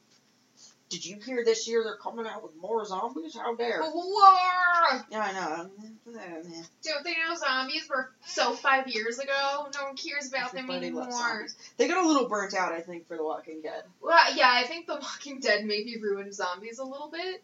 Did 0.90 1.06
you 1.06 1.20
hear 1.24 1.44
this 1.44 1.68
year 1.68 1.84
they're 1.84 1.96
coming 1.96 2.26
out 2.26 2.42
with 2.42 2.56
more 2.56 2.84
zombies? 2.84 3.36
How 3.36 3.54
dare? 3.54 3.80
War! 3.80 5.06
Yeah, 5.08 5.20
I 5.20 5.32
know. 5.32 5.70
Eh, 6.18 6.62
Don't 6.82 7.04
they 7.04 7.12
know 7.12 7.36
zombies 7.36 7.88
were 7.88 8.10
so 8.26 8.54
five 8.54 8.88
years 8.88 9.20
ago? 9.20 9.68
No 9.72 9.84
one 9.84 9.96
cares 9.96 10.26
about 10.28 10.52
them 10.52 10.68
anymore. 10.68 11.46
They 11.76 11.86
got 11.86 12.04
a 12.04 12.08
little 12.08 12.28
burnt 12.28 12.54
out, 12.54 12.72
I 12.72 12.80
think, 12.80 13.06
for 13.06 13.16
The 13.16 13.22
Walking 13.22 13.60
Dead. 13.62 13.84
Well, 14.02 14.34
yeah, 14.34 14.50
I 14.52 14.66
think 14.66 14.88
The 14.88 14.96
Walking 14.96 15.38
Dead 15.38 15.64
maybe 15.64 15.96
ruined 15.96 16.34
zombies 16.34 16.80
a 16.80 16.84
little 16.84 17.08
bit 17.08 17.40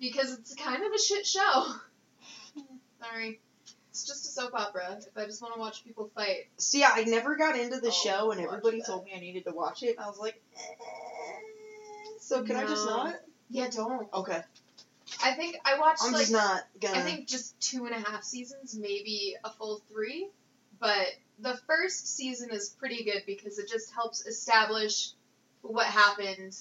because 0.00 0.32
it's 0.32 0.54
kind 0.54 0.82
of 0.82 0.90
a 0.90 0.98
shit 0.98 1.26
show. 1.26 1.66
Sorry. 3.02 3.38
It's 3.98 4.06
just 4.06 4.26
a 4.26 4.28
soap 4.28 4.54
opera. 4.54 4.96
If 5.00 5.16
I 5.20 5.24
just 5.24 5.42
want 5.42 5.54
to 5.54 5.60
watch 5.60 5.82
people 5.84 6.08
fight. 6.14 6.46
See, 6.56 6.84
I 6.84 7.02
never 7.02 7.34
got 7.34 7.56
into 7.58 7.80
the 7.80 7.88
Oh, 7.88 7.90
show, 7.90 8.30
and 8.30 8.40
everybody 8.40 8.78
that. 8.78 8.86
told 8.86 9.04
me 9.04 9.12
I 9.12 9.18
needed 9.18 9.44
to 9.46 9.50
watch 9.50 9.82
it. 9.82 9.96
And 9.96 10.00
I 10.00 10.06
was 10.08 10.18
like, 10.18 10.40
eh. 10.56 10.60
so 12.20 12.44
can 12.44 12.54
I 12.54 12.64
just 12.64 12.86
No. 12.86 12.96
not? 12.96 13.14
Yeah, 13.50 13.68
don't. 13.70 14.08
Okay, 14.14 14.40
I 15.24 15.32
think 15.34 15.56
I 15.64 15.80
watched 15.80 16.02
I'm 16.04 16.12
like 16.12 16.20
just 16.20 16.32
not 16.32 16.62
gonna. 16.80 16.98
I 16.98 17.02
think 17.02 17.26
just 17.26 17.58
two 17.60 17.86
and 17.86 17.94
a 17.94 17.98
half 17.98 18.22
seasons, 18.22 18.76
maybe 18.76 19.34
a 19.42 19.50
full 19.50 19.82
three. 19.90 20.28
But 20.78 21.08
the 21.40 21.56
first 21.66 22.06
season 22.06 22.50
is 22.52 22.68
pretty 22.68 23.02
good 23.02 23.22
because 23.26 23.58
it 23.58 23.68
just 23.68 23.92
helps 23.92 24.24
establish 24.26 25.10
what 25.62 25.86
happened. 25.86 26.56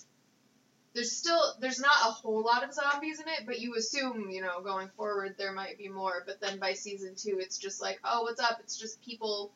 There's 0.98 1.16
still 1.16 1.54
there's 1.60 1.80
not 1.80 1.96
a 2.08 2.12
whole 2.12 2.44
lot 2.44 2.64
of 2.64 2.74
zombies 2.74 3.20
in 3.20 3.28
it, 3.28 3.46
but 3.46 3.60
you 3.60 3.76
assume, 3.76 4.32
you 4.32 4.42
know, 4.42 4.62
going 4.64 4.90
forward 4.98 5.36
there 5.38 5.52
might 5.52 5.78
be 5.78 5.90
more, 5.90 6.24
but 6.26 6.42
then 6.42 6.58
by 6.58 6.74
season 6.74 7.14
two 7.16 7.38
it's 7.40 7.60
just 7.60 7.80
like, 7.80 8.00
oh 8.04 8.24
what's 8.24 8.42
up? 8.42 8.58
It's 8.64 8.76
just 8.76 9.00
people 9.04 9.52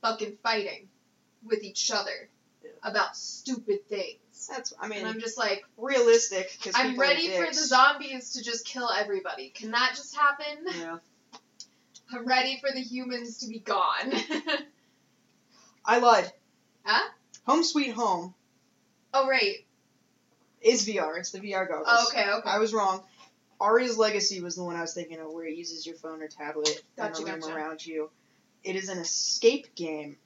fucking 0.00 0.38
fighting 0.42 0.88
with 1.44 1.62
each 1.62 1.90
other 1.90 2.30
Yeah. 2.64 2.70
about 2.82 3.14
stupid 3.18 3.86
things. 3.86 4.48
That's. 4.50 4.72
I 4.80 4.88
mean, 4.88 5.00
And 5.00 5.08
I'm 5.08 5.20
just 5.20 5.36
like, 5.36 5.62
realistic. 5.76 6.56
Cause 6.64 6.72
I'm 6.74 6.98
ready 6.98 7.28
for 7.36 7.44
the 7.44 7.52
zombies 7.52 8.32
to 8.32 8.42
just 8.42 8.64
kill 8.64 8.90
everybody. 8.90 9.50
Can 9.50 9.72
that 9.72 9.92
just 9.94 10.16
happen? 10.16 10.64
Yeah. 10.80 10.98
I'm 12.14 12.24
ready 12.24 12.58
for 12.62 12.70
the 12.72 12.80
humans 12.80 13.40
to 13.40 13.48
be 13.48 13.58
gone. 13.58 14.14
I 15.84 15.98
lied. 15.98 16.32
Huh? 16.86 17.10
Home 17.44 17.62
Sweet 17.62 17.92
Home 17.92 18.34
oh 19.14 19.28
right. 19.28 19.56
Is 20.62 20.86
VR. 20.86 21.18
It's 21.18 21.30
the 21.30 21.40
VR 21.40 21.68
goggles. 21.68 21.86
Oh, 21.88 22.06
okay, 22.10 22.30
okay. 22.30 22.48
I 22.48 22.58
was 22.58 22.72
wrong. 22.72 23.02
Aria's 23.60 23.98
Legacy 23.98 24.40
was 24.40 24.54
the 24.54 24.64
one 24.64 24.76
I 24.76 24.80
was 24.80 24.94
thinking 24.94 25.18
of, 25.18 25.32
where 25.32 25.46
it 25.46 25.56
uses 25.56 25.86
your 25.86 25.96
phone 25.96 26.22
or 26.22 26.28
tablet 26.28 26.82
Gotcha, 26.96 27.22
in 27.22 27.28
a 27.28 27.32
room 27.32 27.40
gotcha. 27.40 27.54
around 27.54 27.86
you. 27.86 28.10
It 28.62 28.76
is 28.76 28.88
an 28.88 28.98
escape 28.98 29.74
game. 29.74 30.16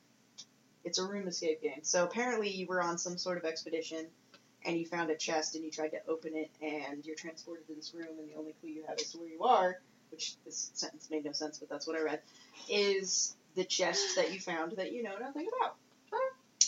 It's 0.84 0.98
a 0.98 1.06
room 1.06 1.28
escape 1.28 1.62
game. 1.62 1.80
So 1.82 2.04
apparently 2.04 2.50
you 2.50 2.66
were 2.66 2.82
on 2.82 2.98
some 2.98 3.16
sort 3.16 3.38
of 3.38 3.44
expedition, 3.44 4.06
and 4.64 4.76
you 4.76 4.84
found 4.84 5.10
a 5.10 5.16
chest, 5.16 5.54
and 5.54 5.64
you 5.64 5.70
tried 5.70 5.90
to 5.90 5.98
open 6.08 6.32
it, 6.34 6.50
and 6.60 7.04
you're 7.06 7.16
transported 7.16 7.66
to 7.68 7.74
this 7.74 7.94
room, 7.94 8.18
and 8.18 8.28
the 8.28 8.34
only 8.38 8.52
clue 8.60 8.70
you 8.70 8.84
have 8.86 8.98
is 8.98 9.14
where 9.14 9.28
you 9.28 9.42
are 9.44 9.78
which 10.12 10.36
this 10.44 10.70
sentence 10.74 11.08
made 11.10 11.24
no 11.24 11.32
sense, 11.32 11.58
but 11.58 11.68
that's 11.68 11.86
what 11.86 11.96
I 11.96 12.02
read, 12.02 12.20
is 12.68 13.34
the 13.56 13.64
chest 13.64 14.16
that 14.16 14.32
you 14.32 14.38
found 14.38 14.72
that 14.72 14.92
you 14.92 15.02
know 15.02 15.16
nothing 15.18 15.48
about 15.60 15.76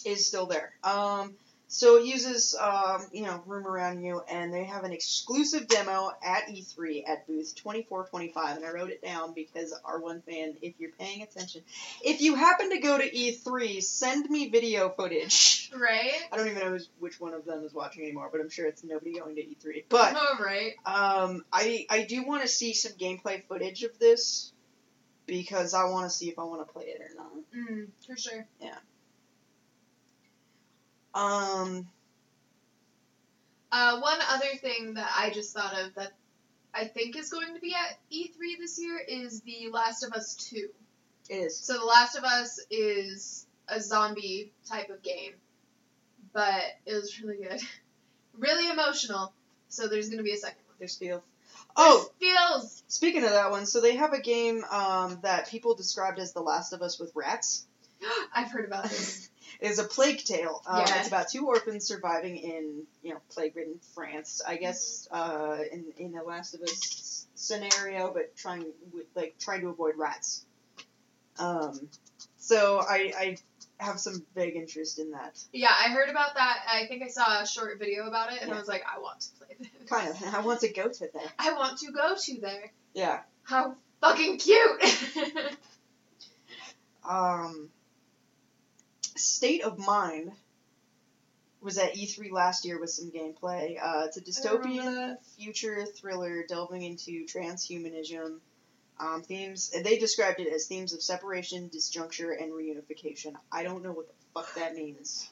is 0.05 0.27
still 0.27 0.47
there. 0.47 0.73
Um, 0.83 1.35
so 1.67 1.97
it 1.97 2.07
uses, 2.07 2.55
um, 2.61 3.07
you 3.12 3.23
know, 3.23 3.43
room 3.47 3.67
around 3.67 4.03
you, 4.03 4.23
and 4.31 4.53
they 4.53 4.65
have 4.65 4.85
an 4.85 4.93
exclusive 4.93 5.67
demo 5.67 6.12
at 6.23 6.47
E3 6.49 7.09
at 7.09 7.27
booth 7.27 7.55
2425, 7.57 8.59
and 8.59 8.67
I 8.67 8.71
wrote 8.73 8.91
it 8.91 9.03
down 9.03 9.33
because 9.35 9.75
R1 9.85 10.23
fan, 10.25 10.55
if 10.62 10.75
you're 10.79 10.93
paying 10.93 11.23
attention, 11.23 11.62
if 12.03 12.21
you 12.21 12.35
happen 12.35 12.71
to 12.71 12.79
go 12.79 12.99
to 12.99 13.11
E3, 13.11 13.83
send 13.83 14.29
me 14.31 14.51
video 14.51 14.91
footage. 14.91 15.71
Right? 15.75 16.12
I 16.31 16.37
don't 16.37 16.49
even 16.49 16.61
know 16.61 16.79
which 17.01 17.19
one 17.19 17.35
of 17.35 17.45
them 17.45 17.65
is 17.65 17.73
watching 17.75 18.05
anymore, 18.05 18.29
but 18.31 18.41
I'm 18.41 18.51
sure 18.51 18.67
it's 18.67 18.85
nobody 18.85 19.19
going 19.19 19.35
to 19.37 19.43
E3. 19.43 19.85
But 19.89 20.17
All 20.17 20.39
right. 20.45 20.75
um, 20.87 21.45
I 21.53 21.87
I 21.91 22.05
do 22.05 22.25
want 22.25 22.43
to 22.43 22.49
see 22.49 22.75
some 22.75 22.93
gameplay 22.93 23.43
footage 23.43 23.83
of 23.83 23.99
this 23.99 24.53
because 25.27 25.75
I 25.75 25.85
want 25.85 26.11
to 26.11 26.11
see 26.11 26.29
if 26.29 26.39
I 26.39 26.45
want 26.45 26.67
to 26.67 26.73
play 26.73 26.85
it 26.85 27.01
or 27.01 27.15
not. 27.17 27.33
Mm, 27.57 27.89
for 28.07 28.17
sure. 28.17 28.47
Um, 31.15 31.89
Uh, 33.73 33.99
one 34.01 34.19
other 34.31 34.55
thing 34.61 34.95
that 34.95 35.11
I 35.17 35.31
just 35.31 35.55
thought 35.55 35.75
of 35.79 35.95
that 35.95 36.12
I 36.73 36.85
think 36.85 37.17
is 37.17 37.31
going 37.31 37.55
to 37.55 37.61
be 37.61 37.75
at 37.75 37.99
E3 38.12 38.59
this 38.59 38.81
year 38.81 38.99
is 38.99 39.41
The 39.43 39.69
Last 39.73 40.05
of 40.05 40.12
Us 40.12 40.35
2. 40.35 40.69
it 41.31 41.35
is. 41.35 41.57
So 41.59 41.75
The 41.79 41.85
Last 41.85 42.17
of 42.17 42.25
Us 42.25 42.61
is 42.71 43.47
a 43.69 43.81
zombie 43.81 44.53
type 44.69 44.91
of 44.91 45.03
game, 45.03 45.33
but 46.33 46.62
it 46.87 46.95
was 46.95 47.21
really 47.21 47.43
good. 47.43 47.61
really 48.39 48.71
emotional. 48.71 49.33
So 49.69 49.89
there's 49.89 50.09
going 50.09 50.19
to 50.19 50.25
be 50.25 50.33
a 50.33 50.37
second 50.37 50.62
one. 50.67 50.77
There's 50.79 50.97
feels. 50.97 51.23
Oh, 51.77 52.09
feels. 52.21 52.83
speaking 52.89 53.25
of 53.25 53.31
that 53.31 53.51
one, 53.51 53.67
so 53.67 53.81
they 53.81 53.97
have 53.97 54.12
a 54.12 54.21
game 54.21 54.62
um, 54.71 55.19
that 55.23 55.49
people 55.49 55.75
described 55.75 56.19
as 56.21 56.33
The 56.33 56.41
Last 56.41 56.73
of 56.73 56.83
Us 56.83 57.01
with 57.01 57.11
rats. 57.15 57.67
I've 58.35 58.51
heard 58.51 58.65
about 58.67 58.85
this. 58.85 59.31
Is 59.61 59.78
a 59.78 59.84
plague 59.84 60.24
tale. 60.24 60.62
Yeah. 60.66 60.98
It's 60.98 61.09
about 61.09 61.28
two 61.28 61.46
orphans 61.46 61.86
surviving 61.86 62.36
in, 62.36 62.82
you 63.02 63.14
know, 63.14 63.20
plague-ridden 63.30 63.80
France. 63.94 64.42
I 64.46 64.57
guess 64.57 65.09
uh, 65.11 65.59
in 65.72 65.84
in 65.98 66.12
the 66.12 66.22
Last 66.22 66.55
of 66.55 66.62
Us 66.62 67.26
scenario, 67.34 68.12
but 68.12 68.36
trying 68.36 68.64
like 69.14 69.36
trying 69.38 69.61
to 69.62 69.68
avoid 69.68 69.94
rats. 69.96 70.44
Um, 71.38 71.88
so 72.38 72.80
I 72.80 73.12
I 73.16 73.36
have 73.78 73.98
some 73.98 74.24
vague 74.34 74.57
interest 74.57 74.98
in 74.98 75.11
that. 75.12 75.38
Yeah, 75.52 75.72
I 75.72 75.90
heard 75.90 76.09
about 76.09 76.34
that. 76.34 76.59
I 76.72 76.86
think 76.86 77.02
I 77.02 77.09
saw 77.09 77.42
a 77.42 77.46
short 77.46 77.78
video 77.78 78.07
about 78.07 78.32
it, 78.32 78.40
and 78.40 78.48
Yeah. 78.50 78.57
I 78.57 78.59
was 78.59 78.68
like, 78.68 78.84
I 78.84 79.00
want 79.00 79.20
to 79.20 79.28
play 79.38 79.57
this. 79.59 79.68
Kind 79.88 80.11
of. 80.11 80.34
I 80.34 80.40
want 80.40 80.61
to 80.61 80.72
go 80.72 80.88
to 80.88 81.09
there. 81.12 81.32
I 81.38 81.52
want 81.55 81.78
to 81.78 81.92
go 81.92 82.14
to 82.16 82.40
there. 82.40 82.72
Yeah. 82.94 83.20
How 83.42 83.74
fucking 84.00 84.38
cute! 84.38 84.98
Um, 87.09 87.68
State 89.17 89.62
of 89.62 89.79
Mind 89.79 90.33
was 91.61 91.79
at 91.79 91.95
E3 91.95 92.31
last 92.31 92.65
year 92.65 92.79
with 92.79 92.91
some 92.91 93.11
gameplay. 93.11 93.79
Uh, 93.83 94.05
it's 94.07 94.17
a 94.17 94.21
dystopian 94.21 95.17
future 95.37 95.87
thriller 95.87 96.45
delving 96.47 96.83
into 96.83 97.25
transhumanism 97.25 98.39
um, 99.01 99.23
themes. 99.23 99.73
And 99.75 99.85
they 99.85 99.99
described 99.99 100.41
it 100.41 100.53
as 100.53 100.67
themes 100.67 100.93
of 100.93 101.03
separation, 101.03 101.71
disjuncture, 101.71 102.41
and 102.41 102.53
reunification. 102.53 103.35
I 103.51 103.62
don't 103.62 103.83
know 103.83 103.93
what 103.93 104.09
the 104.09 104.15
fuck 104.35 104.55
that 104.57 104.75
means. 104.75 105.29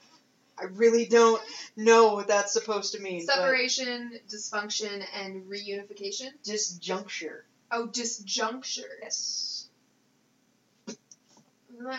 I 0.58 0.64
really 0.64 1.06
don't 1.06 1.42
know 1.76 2.14
what 2.14 2.28
that's 2.28 2.52
supposed 2.52 2.92
to 2.92 3.00
mean. 3.00 3.26
Separation, 3.26 4.18
dysfunction, 4.28 5.04
and 5.14 5.44
reunification. 5.50 6.28
disjuncture. 6.44 7.42
Oh, 7.70 7.88
disjuncture. 7.88 8.88
Yes. 9.02 9.51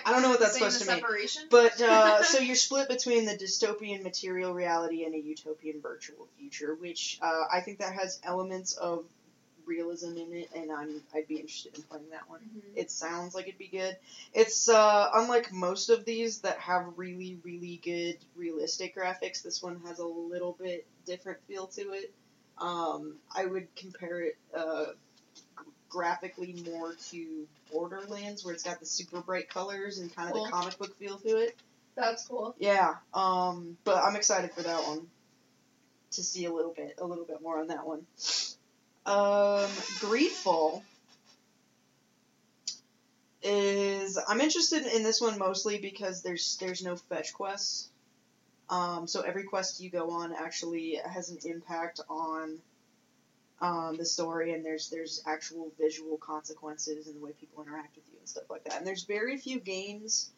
I 0.06 0.12
don't 0.12 0.22
know 0.22 0.30
what 0.30 0.40
that's 0.40 0.54
supposed 0.54 0.80
to 0.82 0.88
mean. 0.88 1.02
But 1.50 1.82
uh, 1.82 2.24
so 2.24 2.40
you're 2.40 2.56
split 2.56 2.90
between 2.90 3.26
the 3.26 3.38
dystopian 3.38 4.04
material 4.04 4.54
reality 4.54 5.04
and 5.06 5.14
a 5.16 5.20
utopian 5.20 5.82
virtual 5.82 6.28
future, 6.38 6.76
which 6.76 7.20
uh, 7.22 7.44
I 7.52 7.62
think 7.62 7.80
that 7.80 7.94
has 7.94 8.20
elements 8.24 8.74
of 8.74 9.06
realism 9.66 10.18
in 10.18 10.34
it, 10.34 10.50
and 10.56 10.72
I'm 10.72 11.02
I'd 11.16 11.28
be 11.28 11.36
interested 11.36 11.76
in 11.78 11.84
playing 11.84 12.10
that 12.12 12.30
one. 12.30 12.40
Mhm. 12.40 12.62
It 12.76 12.92
sounds 12.92 13.34
like 13.34 13.48
it'd 13.48 13.58
be 13.58 13.68
good. 13.68 13.96
It's 14.34 14.68
uh, 14.70 15.10
unlike 15.14 15.52
most 15.54 15.90
of 15.90 16.06
these 16.06 16.40
that 16.40 16.58
have 16.60 16.86
really 16.98 17.40
really 17.44 17.80
good 17.84 18.18
realistic 18.36 18.96
graphics. 18.96 19.42
This 19.42 19.62
one 19.64 19.82
has 19.86 20.00
a 20.00 20.06
little 20.06 20.58
bit 20.60 20.86
different 21.06 21.40
feel 21.48 21.68
to 21.68 21.92
it. 21.92 22.14
Um, 22.58 23.16
I 23.36 23.46
would 23.46 23.74
compare 23.76 24.22
it 24.22 24.38
uh, 24.56 24.86
graphically 25.94 26.56
more 26.72 26.96
to 27.12 27.48
Borderlands, 27.72 28.44
where 28.44 28.54
it's 28.54 28.64
got 28.64 28.80
the 28.80 28.86
super 28.86 29.22
bright 29.22 29.48
colors 29.48 30.00
and 30.00 30.14
kind 30.14 30.28
of 30.28 30.36
Cool. 30.36 30.46
the 30.46 30.52
comic 30.52 30.78
book 30.80 30.98
feel 30.98 31.18
to 31.20 31.38
it. 31.38 31.56
That's 31.96 32.26
cool. 32.26 32.56
Yeah, 32.58 32.96
um, 33.14 33.78
but 33.84 34.04
I'm 34.04 34.16
excited 34.16 34.52
for 34.52 34.64
that 34.64 34.84
one 34.88 35.08
to 36.12 36.24
see 36.24 36.46
a 36.46 36.52
little 36.52 36.74
bit, 36.74 36.96
a 37.00 37.06
little 37.06 37.26
bit 37.26 37.41
more 37.41 37.60
on 37.60 37.68
that 37.68 37.86
one. 37.86 38.00
Um, 39.06 39.70
Greedfall 40.00 40.82
is 43.44 44.18
I'm 44.28 44.41
interested 44.41 44.86
in 44.86 45.04
this 45.04 45.22
one 45.22 45.38
mostly 45.38 45.78
because 45.78 46.24
there's 46.24 46.58
there's 46.58 46.84
no 46.84 46.96
fetch 46.96 47.34
quests. 47.34 47.89
Um, 48.70 49.06
so 49.08 49.22
every 49.22 49.44
quest 49.44 49.82
you 49.82 49.89
go 49.91 50.10
on 50.12 50.34
actually 50.34 51.00
has 51.06 51.30
an 51.30 51.38
impact 51.46 52.00
on 52.10 52.58
um, 53.64 53.95
the 53.97 54.05
story, 54.05 54.53
and 54.53 54.66
there's 54.66 54.89
there's 54.89 55.24
actual 55.26 55.72
visual 55.80 56.18
consequences 56.18 57.07
and 57.07 57.16
the 57.16 57.22
way 57.22 57.32
people 57.32 57.64
interact 57.64 57.95
with 57.95 58.03
you 58.11 58.20
and 58.20 58.28
stuff 58.28 58.43
like 58.49 58.66
that. 58.66 58.78
And 58.78 58.86
there's 58.86 59.05
very 59.05 59.38
few 59.38 59.61
games 59.61 60.32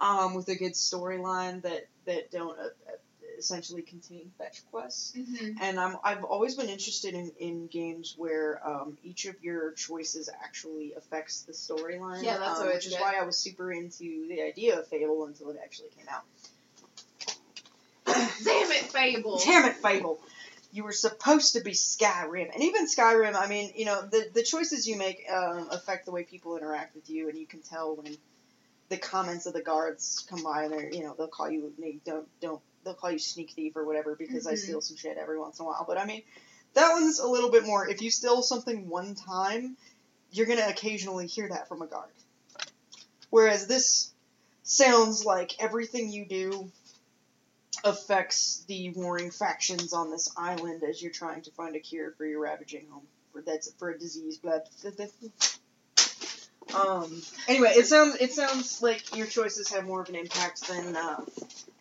um, 0.00 0.34
with 0.34 0.48
a 0.48 0.56
good 0.56 0.72
storyline 0.72 1.62
that 1.62 1.86
that 2.06 2.32
don't 2.32 2.58
uh, 2.58 2.64
uh, 2.64 2.96
essentially 3.38 3.82
contain 3.82 4.32
fetch 4.36 4.68
quests. 4.72 5.16
Mm-hmm. 5.16 5.62
And 5.62 5.78
I'm 5.78 5.96
I've 6.02 6.24
always 6.24 6.56
been 6.56 6.68
interested 6.68 7.14
in, 7.14 7.30
in 7.38 7.68
games 7.68 8.16
where 8.18 8.60
um, 8.66 8.98
each 9.04 9.26
of 9.26 9.36
your 9.44 9.70
choices 9.74 10.28
actually 10.28 10.94
affects 10.96 11.42
the 11.42 11.52
storyline. 11.52 12.24
Yeah, 12.24 12.38
that's 12.38 12.58
um, 12.58 12.66
which 12.66 12.86
is 12.86 12.94
good. 12.94 13.00
why 13.00 13.14
I 13.20 13.24
was 13.24 13.38
super 13.38 13.70
into 13.70 14.26
the 14.28 14.42
idea 14.42 14.76
of 14.80 14.88
Fable 14.88 15.24
until 15.26 15.50
it 15.50 15.56
actually 15.62 15.90
came 15.96 16.06
out. 16.10 16.24
Damn 18.06 18.70
it, 18.72 18.90
Fable. 18.92 19.40
Damn 19.44 19.66
it, 19.66 19.76
Fable! 19.76 20.20
You 20.76 20.84
were 20.84 20.92
supposed 20.92 21.54
to 21.54 21.60
be 21.62 21.70
Skyrim, 21.70 22.52
and 22.52 22.62
even 22.62 22.86
Skyrim. 22.86 23.34
I 23.34 23.46
mean, 23.46 23.72
you 23.76 23.86
know, 23.86 24.02
the 24.02 24.28
the 24.34 24.42
choices 24.42 24.86
you 24.86 24.98
make 24.98 25.24
um, 25.32 25.68
affect 25.70 26.04
the 26.04 26.12
way 26.12 26.22
people 26.22 26.54
interact 26.54 26.94
with 26.94 27.08
you, 27.08 27.30
and 27.30 27.38
you 27.38 27.46
can 27.46 27.62
tell 27.62 27.96
when 27.96 28.18
the 28.90 28.98
comments 28.98 29.46
of 29.46 29.54
the 29.54 29.62
guards 29.62 30.26
come 30.28 30.42
by, 30.42 30.64
and 30.64 30.72
they're, 30.74 30.92
you 30.92 31.02
know, 31.02 31.14
they'll 31.16 31.28
call 31.28 31.48
you, 31.48 31.72
they 31.78 31.98
don't, 32.04 32.28
don't, 32.42 32.60
they'll 32.84 32.92
call 32.92 33.10
you 33.10 33.18
sneak 33.18 33.52
thief 33.52 33.74
or 33.74 33.86
whatever 33.86 34.16
because 34.16 34.46
I 34.46 34.52
Mhm. 34.52 34.58
steal 34.58 34.80
some 34.82 34.98
shit 34.98 35.16
every 35.16 35.38
once 35.38 35.58
in 35.58 35.64
a 35.64 35.66
while. 35.66 35.86
But 35.88 35.96
I 35.96 36.04
mean, 36.04 36.22
that 36.74 36.92
one's 36.92 37.20
a 37.20 37.26
little 37.26 37.50
bit 37.50 37.64
more. 37.64 37.88
If 37.88 38.02
you 38.02 38.10
steal 38.10 38.42
something 38.42 38.86
one 38.90 39.14
time, 39.14 39.78
you're 40.30 40.44
gonna 40.44 40.68
occasionally 40.68 41.26
hear 41.26 41.48
that 41.48 41.68
from 41.68 41.80
a 41.80 41.86
guard. 41.86 42.12
Whereas 43.30 43.66
this 43.66 44.12
sounds 44.62 45.24
like 45.24 45.54
everything 45.58 46.10
you 46.10 46.26
do 46.26 46.70
affects 47.86 48.64
the 48.66 48.90
warring 48.90 49.30
factions 49.30 49.92
on 49.92 50.10
this 50.10 50.32
island 50.36 50.82
as 50.82 51.00
you're 51.00 51.12
trying 51.12 51.42
to 51.42 51.50
find 51.52 51.76
a 51.76 51.80
cure 51.80 52.12
for 52.18 52.26
your 52.26 52.40
ravaging 52.40 52.86
home 52.90 53.06
for 53.32 53.42
that's 53.42 53.72
for 53.78 53.90
a 53.90 53.98
disease. 53.98 54.38
But 54.42 54.68
um, 56.74 57.22
anyway, 57.48 57.70
it 57.70 57.86
sounds 57.86 58.16
it 58.16 58.32
sounds 58.32 58.82
like 58.82 59.16
your 59.16 59.26
choices 59.26 59.68
have 59.72 59.86
more 59.86 60.02
of 60.02 60.08
an 60.08 60.16
impact 60.16 60.66
than 60.68 60.96
uh, 60.96 61.20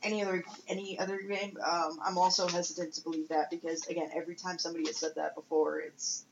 any 0.04 0.22
other 0.24 0.44
any 0.68 1.00
other 1.00 1.20
game. 1.20 1.58
Um, 1.66 2.00
I'm 2.06 2.18
also 2.18 2.48
hesitant 2.48 2.94
to 2.94 3.02
believe 3.04 3.30
that 3.30 3.50
because 3.50 3.88
again, 3.88 4.10
every 4.16 4.36
time 4.36 4.60
somebody 4.60 4.86
has 4.88 4.98
said 4.98 5.12
that 5.16 5.36
before, 5.36 5.80
it's 5.80 6.24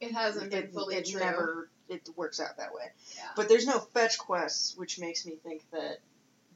It 0.00 0.12
hasn't 0.12 0.50
been 0.50 0.64
it, 0.64 0.74
fully 0.74 0.96
it 0.96 1.06
true. 1.08 1.20
never 1.20 1.70
it 1.88 2.08
works 2.16 2.40
out 2.40 2.58
that 2.58 2.74
way. 2.74 2.84
Yeah. 3.16 3.22
But 3.34 3.48
there's 3.48 3.66
no 3.66 3.78
fetch 3.78 4.18
quests, 4.18 4.76
which 4.76 4.98
makes 4.98 5.24
me 5.24 5.36
think 5.42 5.62
that 5.72 6.00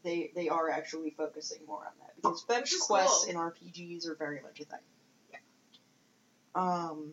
they 0.03 0.31
they 0.35 0.49
are 0.49 0.71
actually 0.71 1.11
focusing 1.11 1.59
more 1.67 1.79
on 1.79 1.93
that 2.01 2.17
because 2.17 2.43
fetch 2.43 2.73
quests 2.81 3.25
cool. 3.25 3.31
in 3.31 3.37
RPGs 3.37 4.07
are 4.09 4.15
very 4.15 4.41
much 4.43 4.61
a 4.61 4.65
thing. 4.65 4.79
Um, 6.55 7.13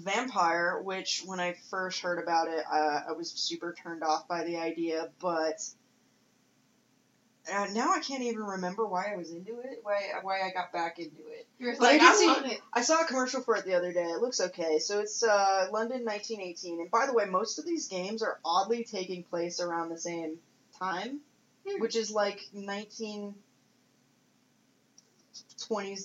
Vampyr, 0.00 0.82
which 0.82 1.22
when 1.26 1.40
I 1.40 1.54
first 1.70 2.00
heard 2.00 2.22
about 2.22 2.48
it, 2.48 2.64
uh, 2.70 3.00
I 3.08 3.12
was 3.12 3.30
super 3.30 3.74
turned 3.82 4.02
off 4.02 4.26
by 4.28 4.44
the 4.44 4.56
idea, 4.58 5.10
but 5.20 5.60
uh, 7.52 7.66
now 7.72 7.92
I 7.92 8.00
can't 8.00 8.22
even 8.22 8.42
remember 8.42 8.86
why 8.86 9.12
I 9.12 9.16
was 9.16 9.30
into 9.30 9.58
it, 9.60 9.80
why 9.82 10.00
why 10.22 10.42
I 10.42 10.50
got 10.50 10.72
back 10.72 10.98
into 10.98 11.20
it. 11.28 11.46
You're 11.58 11.72
But 11.74 11.80
like, 11.82 12.00
I, 12.02 12.14
see- 12.14 12.54
it. 12.54 12.60
I 12.72 12.82
saw 12.82 13.00
a 13.02 13.06
commercial 13.06 13.40
for 13.42 13.56
it 13.56 13.64
the 13.64 13.74
other 13.74 13.92
day. 13.92 14.04
It 14.04 14.20
looks 14.20 14.40
okay. 14.40 14.78
So 14.78 15.00
it's 15.00 15.22
uh, 15.22 15.68
London 15.72 16.04
1918. 16.04 16.80
And 16.80 16.90
by 16.90 17.06
the 17.06 17.14
way, 17.14 17.24
most 17.24 17.58
of 17.58 17.64
these 17.64 17.88
games 17.88 18.22
are 18.22 18.38
oddly 18.44 18.84
taking 18.84 19.22
place 19.24 19.60
around 19.60 19.88
the 19.88 19.98
same 19.98 20.38
time. 20.78 21.20
Which 21.78 21.96
is 21.96 22.10
like 22.10 22.40
1920s 22.54 23.34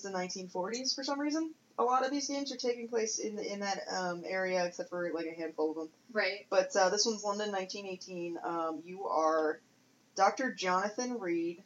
to 0.02 0.08
1940s 0.08 0.94
for 0.94 1.04
some 1.04 1.20
reason. 1.20 1.52
a 1.78 1.82
lot 1.82 2.04
of 2.04 2.10
these 2.10 2.28
games 2.28 2.52
are 2.52 2.56
taking 2.56 2.88
place 2.88 3.18
in 3.18 3.36
the, 3.36 3.52
in 3.52 3.60
that 3.60 3.80
um, 3.92 4.22
area, 4.26 4.64
except 4.64 4.90
for 4.90 5.10
like 5.12 5.26
a 5.26 5.34
handful 5.34 5.70
of 5.70 5.76
them. 5.76 5.88
Right. 6.12 6.46
But 6.50 6.74
uh, 6.76 6.90
this 6.90 7.06
one's 7.06 7.24
London, 7.24 7.50
1918. 7.50 8.38
Um, 8.44 8.82
you 8.84 9.06
are 9.06 9.60
Dr. 10.14 10.52
Jonathan 10.52 11.18
Reid, 11.18 11.62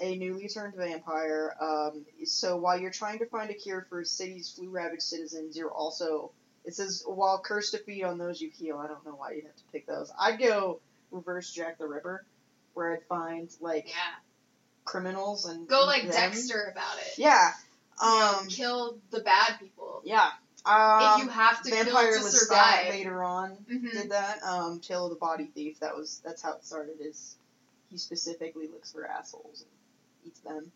a 0.00 0.16
newly 0.16 0.48
turned 0.48 0.74
vampire. 0.74 1.54
Um, 1.60 2.04
so 2.24 2.56
while 2.56 2.78
you're 2.78 2.90
trying 2.90 3.20
to 3.20 3.26
find 3.26 3.50
a 3.50 3.54
cure 3.54 3.86
for 3.88 4.04
city's 4.04 4.50
flu-ravaged 4.50 5.02
citizens, 5.02 5.56
you're 5.56 5.70
also 5.70 6.32
it 6.64 6.74
says 6.74 7.04
while 7.06 7.38
cursed 7.38 7.72
to 7.72 7.78
feed 7.78 8.04
on 8.04 8.18
those 8.18 8.40
you 8.40 8.50
heal. 8.50 8.78
I 8.78 8.86
don't 8.86 9.04
know 9.04 9.14
why 9.14 9.32
you 9.32 9.42
have 9.42 9.56
to 9.56 9.62
pick 9.70 9.86
those. 9.86 10.10
I'd 10.18 10.38
go 10.38 10.80
reverse 11.10 11.50
Jack 11.50 11.78
the 11.78 11.86
Ripper, 11.86 12.24
where 12.74 12.92
I'd 12.94 13.04
find 13.06 13.48
like 13.60 13.88
Yeah. 13.88 13.94
criminals 14.84 15.46
and 15.46 15.66
Go 15.68 15.84
like 15.84 16.02
them. 16.02 16.12
Dexter 16.12 16.68
about 16.72 16.98
it. 16.98 17.18
Yeah. 17.18 17.52
Um. 18.00 18.48
kill 18.48 18.98
the 19.10 19.20
bad 19.20 19.58
people. 19.60 20.02
Yeah. 20.04 20.30
Um, 20.66 21.20
if 21.20 21.24
you 21.24 21.30
have 21.30 21.62
to 21.62 21.70
kill 21.70 21.84
Vampire 21.84 22.12
to 22.12 22.18
Lestat 22.20 22.30
survive. 22.30 22.88
later 22.88 23.22
on 23.22 23.56
Mhm. 23.70 23.92
did 23.92 24.10
that. 24.10 24.42
Um, 24.42 24.80
Tale 24.80 25.04
of 25.06 25.10
the 25.10 25.16
Body 25.16 25.46
Thief. 25.46 25.78
That 25.80 25.96
was 25.96 26.20
that's 26.24 26.42
how 26.42 26.54
it 26.54 26.64
started. 26.64 26.96
Is 27.00 27.36
he 27.90 27.98
specifically 27.98 28.66
looks 28.68 28.90
for 28.92 29.06
assholes 29.06 29.60
and 29.62 29.70
eats 30.26 30.40
them. 30.40 30.72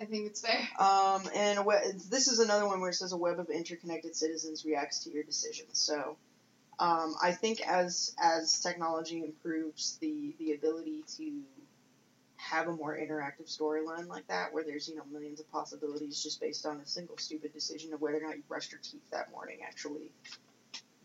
I 0.00 0.06
think 0.06 0.26
it's 0.26 0.40
fair. 0.40 0.68
Um, 0.78 1.28
and 1.34 1.58
a 1.58 1.62
we- 1.62 1.74
this 2.08 2.26
is 2.28 2.38
another 2.40 2.66
one 2.66 2.80
where 2.80 2.90
it 2.90 2.94
says 2.94 3.12
a 3.12 3.16
web 3.16 3.38
of 3.38 3.48
interconnected 3.50 4.16
citizens 4.16 4.64
reacts 4.64 5.04
to 5.04 5.10
your 5.10 5.22
decisions. 5.22 5.78
So, 5.78 6.16
um, 6.78 7.14
I 7.22 7.32
think 7.32 7.60
as 7.60 8.14
as 8.22 8.60
technology 8.60 9.22
improves, 9.24 9.98
the 10.00 10.34
the 10.38 10.52
ability 10.52 11.04
to 11.16 11.42
have 12.36 12.68
a 12.68 12.72
more 12.72 12.96
interactive 12.96 13.46
storyline 13.46 14.06
like 14.06 14.26
that, 14.28 14.52
where 14.52 14.64
there's 14.64 14.88
you 14.88 14.96
know 14.96 15.04
millions 15.10 15.40
of 15.40 15.50
possibilities 15.50 16.22
just 16.22 16.40
based 16.40 16.66
on 16.66 16.78
a 16.78 16.86
single 16.86 17.16
stupid 17.18 17.52
decision 17.52 17.92
of 17.94 18.00
whether 18.00 18.18
or 18.18 18.22
not 18.22 18.36
you 18.36 18.42
brushed 18.48 18.72
your 18.72 18.80
teeth 18.82 19.08
that 19.10 19.30
morning, 19.30 19.58
actually 19.66 20.10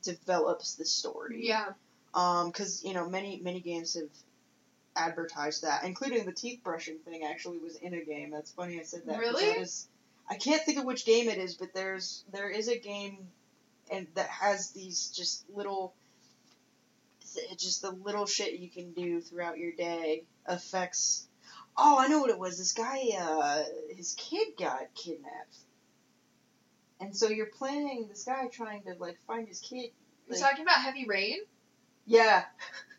develops 0.03 0.75
the 0.75 0.85
story. 0.85 1.45
Yeah. 1.45 1.69
Um, 2.13 2.47
because 2.47 2.83
you 2.83 2.93
know 2.93 3.07
many 3.09 3.39
many 3.43 3.59
games 3.59 3.93
have 3.93 4.09
advertised 4.95 5.63
that, 5.63 5.83
including 5.83 6.25
the 6.25 6.31
teeth 6.31 6.61
brushing 6.63 6.97
thing. 6.99 7.23
Actually, 7.23 7.59
was 7.59 7.75
in 7.75 7.93
a 7.93 8.03
game. 8.03 8.31
That's 8.31 8.51
funny 8.51 8.79
I 8.79 8.83
said 8.83 9.01
that. 9.05 9.19
Really? 9.19 9.45
That 9.45 9.61
is, 9.61 9.87
I 10.29 10.35
can't 10.35 10.61
think 10.63 10.79
of 10.79 10.85
which 10.85 11.05
game 11.05 11.29
it 11.29 11.37
is, 11.37 11.55
but 11.55 11.73
there's 11.73 12.23
there 12.31 12.49
is 12.49 12.67
a 12.67 12.77
game, 12.77 13.27
and 13.91 14.07
that 14.15 14.27
has 14.27 14.71
these 14.71 15.09
just 15.09 15.45
little, 15.53 15.93
just 17.57 17.81
the 17.81 17.91
little 17.91 18.25
shit 18.25 18.59
you 18.59 18.69
can 18.69 18.91
do 18.93 19.21
throughout 19.21 19.57
your 19.57 19.71
day 19.73 20.23
affects. 20.45 21.27
Oh, 21.77 21.97
I 21.99 22.07
know 22.07 22.19
what 22.19 22.29
it 22.29 22.39
was. 22.39 22.57
This 22.57 22.73
guy, 22.73 22.99
uh, 23.19 23.63
his 23.95 24.13
kid 24.17 24.49
got 24.57 24.93
kidnapped. 24.95 25.57
And 27.01 27.15
so 27.15 27.29
you're 27.29 27.45
playing 27.45 28.07
this 28.09 28.25
guy 28.25 28.47
trying 28.47 28.83
to 28.83 28.95
like 28.99 29.17
find 29.25 29.47
his 29.47 29.59
kid. 29.59 29.91
You're 30.27 30.37
talking 30.37 30.63
about 30.63 30.81
Heavy 30.81 31.05
Rain? 31.05 31.37
Yeah, 32.05 32.43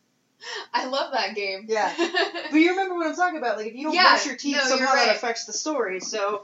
I 0.75 0.87
love 0.87 1.13
that 1.13 1.35
game. 1.35 1.67
Yeah. 1.69 1.93
But 2.51 2.59
you 2.59 2.71
remember 2.71 2.97
what 2.97 3.07
I'm 3.07 3.15
talking 3.15 3.39
about? 3.39 3.59
Like, 3.59 3.69
if 3.69 3.75
you 3.75 3.85
don't 3.85 3.95
Yeah, 3.95 4.09
brush 4.09 4.27
your 4.27 4.35
teeth, 4.37 4.57
no, 4.57 4.65
somehow 4.65 4.95
that 4.95 5.15
affects 5.15 5.45
the 5.45 5.53
story. 5.53 6.01
So, 6.01 6.43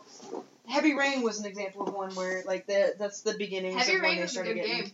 Heavy 0.69 0.95
Rain 0.95 1.23
was 1.23 1.41
an 1.41 1.47
example 1.47 1.87
of 1.87 1.95
one 1.95 2.15
where, 2.15 2.43
like, 2.47 2.67
the, 2.67 2.95
that's 2.99 3.23
the 3.23 3.35
beginnings 3.35 3.77
Heavy 3.77 3.97
of 3.97 4.03
when 4.03 4.11
Rain 4.11 4.17
they 4.17 4.23
was 4.23 4.31
a 4.31 4.35
started 4.35 4.55
good 4.55 4.65
getting, 4.67 4.83
game. 4.85 4.93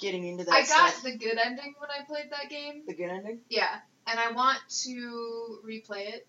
getting 0.00 0.26
into 0.26 0.44
that 0.44 0.52
I 0.54 0.60
got 0.60 0.90
stuff. 0.92 1.02
the 1.02 1.16
good 1.16 1.38
ending 1.38 1.74
when 1.78 1.90
I 1.90 2.04
played 2.04 2.30
that 2.30 2.50
game. 2.50 2.82
The 2.86 2.94
good 2.94 3.10
ending? 3.10 3.40
Yeah. 3.48 3.68
And 4.06 4.18
I 4.18 4.32
want 4.32 4.58
to 4.84 5.58
replay 5.66 6.08
it 6.14 6.26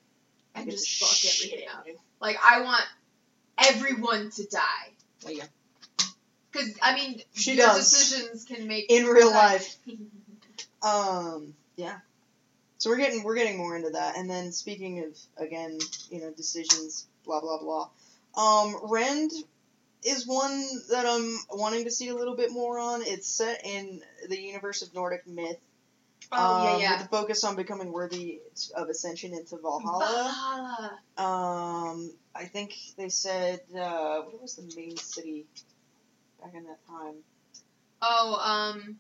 and 0.56 0.70
just 0.70 0.88
fuck 1.00 1.32
everything 1.34 1.68
up. 1.76 1.86
Like, 2.20 2.38
I 2.44 2.62
want 2.62 2.84
everyone 3.58 4.30
to 4.32 4.46
die. 4.48 4.92
Oh, 5.26 5.30
yeah. 5.30 5.44
Because, 6.52 6.74
I 6.82 6.96
mean, 6.96 7.22
She 7.34 7.54
your 7.56 7.68
does. 7.68 7.90
decisions 7.90 8.46
can 8.46 8.68
make 8.68 8.92
In 8.92 9.06
real 9.06 9.32
life. 9.32 9.76
Um, 10.84 11.56
yeah. 11.76 11.98
So 12.78 12.92
we're 12.92 12.98
getting 12.98 13.24
we're 13.24 13.36
getting 13.36 13.58
more 13.58 13.76
into 13.76 13.90
that, 13.90 14.16
and 14.18 14.30
then 14.30 14.52
speaking 14.52 15.04
of 15.04 15.18
again, 15.44 15.80
you 16.12 16.22
know, 16.22 16.30
decisions, 16.32 17.08
blah 17.26 17.42
blah 17.42 17.58
blah. 17.60 17.90
Um, 18.36 18.76
Rend 18.84 19.32
is 20.04 20.28
one 20.28 20.64
that 20.90 21.06
I'm 21.06 21.38
wanting 21.52 21.86
to 21.86 21.92
see 21.92 22.10
a 22.10 22.16
little 22.16 22.36
bit 22.36 22.52
more 22.52 22.80
on. 22.80 23.02
It's 23.04 23.28
set 23.28 23.62
in 23.66 24.02
the 24.30 24.40
universe 24.40 24.82
of 24.82 24.94
Nordic 24.94 25.26
myth. 25.28 25.58
oh, 26.32 26.74
um, 26.76 26.82
yeah, 26.82 26.92
With 26.94 27.04
the 27.04 27.10
focus 27.10 27.44
on 27.44 27.56
becoming 27.56 27.92
worthy 27.92 28.40
of 28.76 28.90
ascension 28.90 29.34
into. 29.34 29.58
Valhalla. 29.58 30.06
Valhalla. 30.06 31.00
Um, 31.18 32.12
I 32.36 32.46
think 32.46 32.76
they 32.98 33.10
said 33.10 33.62
uh, 33.76 34.22
what 34.22 34.42
was 34.42 34.56
the 34.56 34.72
main 34.80 34.98
city 34.98 35.46
back 36.42 36.54
in 36.54 36.64
that 36.66 36.86
time? 36.88 37.16
Oh, 38.02 38.36
um, 38.36 38.98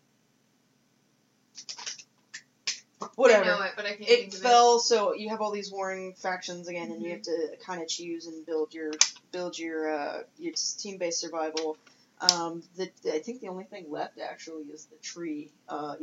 Whatever. 3.15 3.43
I 3.43 3.47
know 3.59 3.63
it, 3.63 3.71
but 3.75 3.86
I 3.86 3.89
can't 3.89 4.01
it 4.09 4.19
think 4.21 4.34
of 4.34 4.39
fell 4.39 4.80
so 4.80 5.13
you 5.13 5.30
have 5.30 5.39
all 5.41 5.51
these 5.51 5.71
warring 5.71 6.13
factions 6.13 6.67
again 6.67 6.91
and 6.91 7.01
you 7.01 7.09
Mhm. 7.09 7.13
have 7.13 7.21
to 7.23 7.57
kind 7.63 7.82
of 7.82 7.88
choose 7.88 8.25
and 8.25 8.43
build 8.45 8.73
your 8.73 8.91
build 9.32 9.57
your 9.57 9.91
uh, 9.91 10.23
your 10.38 10.53
team 10.78 10.97
based 10.97 11.21
survival 11.21 11.78
um, 12.19 12.63
the, 12.75 12.89
I 13.13 13.19
think 13.19 13.41
the 13.41 13.49
only 13.49 13.65
thing 13.65 13.86
left 13.89 14.19
actually 14.19 14.63
is 14.63 14.86
the 14.86 14.97
tree 14.97 15.51
uh, 15.69 15.95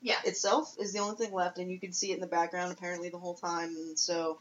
Yeah. 0.00 0.16
itself 0.24 0.74
is 0.78 0.92
the 0.92 1.00
only 1.00 1.16
thing 1.16 1.32
left 1.32 1.58
and 1.58 1.70
you 1.70 1.78
can 1.78 1.92
see 1.92 2.12
it 2.12 2.14
in 2.14 2.20
the 2.20 2.26
background 2.26 2.72
apparently 2.72 3.10
the 3.10 3.18
whole 3.18 3.34
time 3.34 3.68
and 3.68 3.98
so 3.98 4.38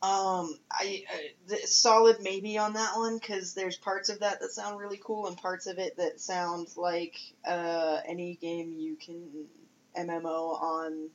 um, 0.00 0.56
I, 0.70 1.04
I 1.12 1.30
the, 1.48 1.56
solid 1.66 2.18
maybe 2.20 2.56
on 2.56 2.74
that 2.74 2.96
one 2.96 3.18
because 3.18 3.54
there's 3.54 3.76
parts 3.76 4.10
of 4.10 4.20
that 4.20 4.40
that 4.40 4.50
sound 4.50 4.78
really 4.78 5.00
cool 5.02 5.26
and 5.26 5.36
parts 5.36 5.66
of 5.66 5.78
it 5.78 5.96
that 5.96 6.20
sound 6.20 6.68
like 6.76 7.16
uh, 7.44 7.98
any 8.06 8.36
game 8.36 8.76
you 8.78 8.94
can 8.94 9.48
MMO 9.96 10.62
on 10.62 11.08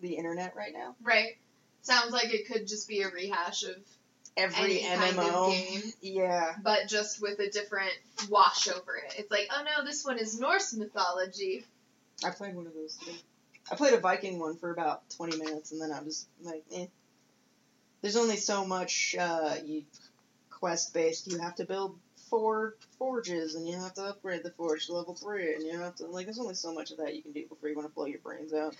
the 0.00 0.14
internet 0.14 0.56
right 0.56 0.72
now. 0.72 0.96
Right. 1.02 1.36
Sounds 1.82 2.12
like 2.12 2.32
it 2.32 2.48
could 2.48 2.66
just 2.66 2.88
be 2.88 3.02
a 3.02 3.10
rehash 3.10 3.64
of, 3.64 3.76
Every 4.36 4.80
Any 4.80 4.96
kind 4.96 5.18
of 5.18 5.24
MMO, 5.24 5.50
game. 5.50 5.82
yeah, 6.00 6.54
but 6.62 6.88
just 6.88 7.20
with 7.20 7.38
a 7.38 7.50
different 7.50 7.92
wash 8.30 8.66
over 8.68 8.96
it. 8.96 9.14
It's 9.18 9.30
like, 9.30 9.48
oh 9.54 9.62
no, 9.62 9.84
this 9.84 10.04
one 10.06 10.18
is 10.18 10.40
Norse 10.40 10.72
mythology. 10.72 11.64
I 12.24 12.30
played 12.30 12.54
one 12.54 12.66
of 12.66 12.72
those 12.74 12.96
today. 12.96 13.16
I 13.70 13.74
played 13.76 13.92
a 13.94 14.00
Viking 14.00 14.38
one 14.38 14.56
for 14.56 14.70
about 14.70 15.02
twenty 15.10 15.36
minutes, 15.36 15.72
and 15.72 15.80
then 15.80 15.92
I 15.92 16.00
was 16.00 16.26
like, 16.42 16.64
eh. 16.74 16.86
There's 18.00 18.16
only 18.16 18.36
so 18.36 18.64
much 18.64 19.14
uh, 19.18 19.56
you 19.64 19.84
quest 20.50 20.94
based. 20.94 21.30
You 21.30 21.38
have 21.38 21.54
to 21.56 21.64
build 21.64 21.96
four 22.30 22.74
forges, 22.98 23.54
and 23.54 23.68
you 23.68 23.76
have 23.78 23.92
to 23.94 24.02
upgrade 24.04 24.42
the 24.44 24.50
forge 24.52 24.86
to 24.86 24.94
level 24.94 25.14
three, 25.14 25.54
and 25.54 25.62
you 25.62 25.78
have 25.78 25.94
to 25.96 26.06
like. 26.06 26.24
There's 26.26 26.38
only 26.38 26.54
so 26.54 26.72
much 26.72 26.90
of 26.90 26.96
that 26.98 27.14
you 27.14 27.20
can 27.22 27.32
do 27.32 27.46
before 27.46 27.68
you 27.68 27.76
want 27.76 27.86
to 27.86 27.94
blow 27.94 28.06
your 28.06 28.20
brains 28.20 28.54
out. 28.54 28.74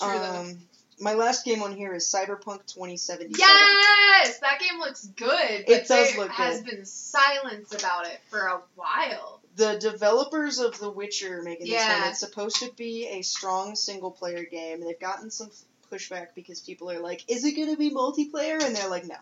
True 0.00 0.08
though. 0.18 0.34
um, 0.40 0.58
my 1.00 1.14
last 1.14 1.44
game 1.44 1.62
on 1.62 1.74
here 1.76 1.94
is 1.94 2.04
Cyberpunk 2.06 2.66
2077. 2.66 3.32
Yes, 3.36 4.38
that 4.40 4.60
game 4.60 4.78
looks 4.78 5.04
good. 5.06 5.64
But 5.66 5.74
It 5.74 5.88
does 5.88 6.12
there 6.12 6.18
look 6.20 6.30
has 6.32 6.62
been 6.62 6.84
silence 6.84 7.72
about 7.74 8.06
it 8.06 8.20
for 8.30 8.40
a 8.46 8.60
while. 8.74 9.40
the 9.56 9.78
developers 9.78 10.58
of 10.58 10.78
The 10.78 10.90
Witcher 10.90 11.42
making 11.42 11.66
this 11.66 11.74
Yeah. 11.74 12.00
one, 12.00 12.10
it's 12.10 12.20
supposed 12.20 12.56
to 12.56 12.72
be 12.76 13.06
a 13.08 13.22
strong 13.22 13.76
single 13.76 14.10
player 14.10 14.44
game. 14.44 14.80
They've 14.80 14.98
gotten 14.98 15.30
some 15.30 15.50
pushback 15.92 16.28
because 16.34 16.60
people 16.60 16.90
are 16.90 17.00
like, 17.00 17.24
is 17.28 17.44
it 17.44 17.52
going 17.54 17.70
to 17.70 17.76
be 17.76 17.90
multiplayer? 17.90 18.62
And 18.62 18.74
they're 18.74 18.88
like, 18.88 19.04
no. 19.06 19.16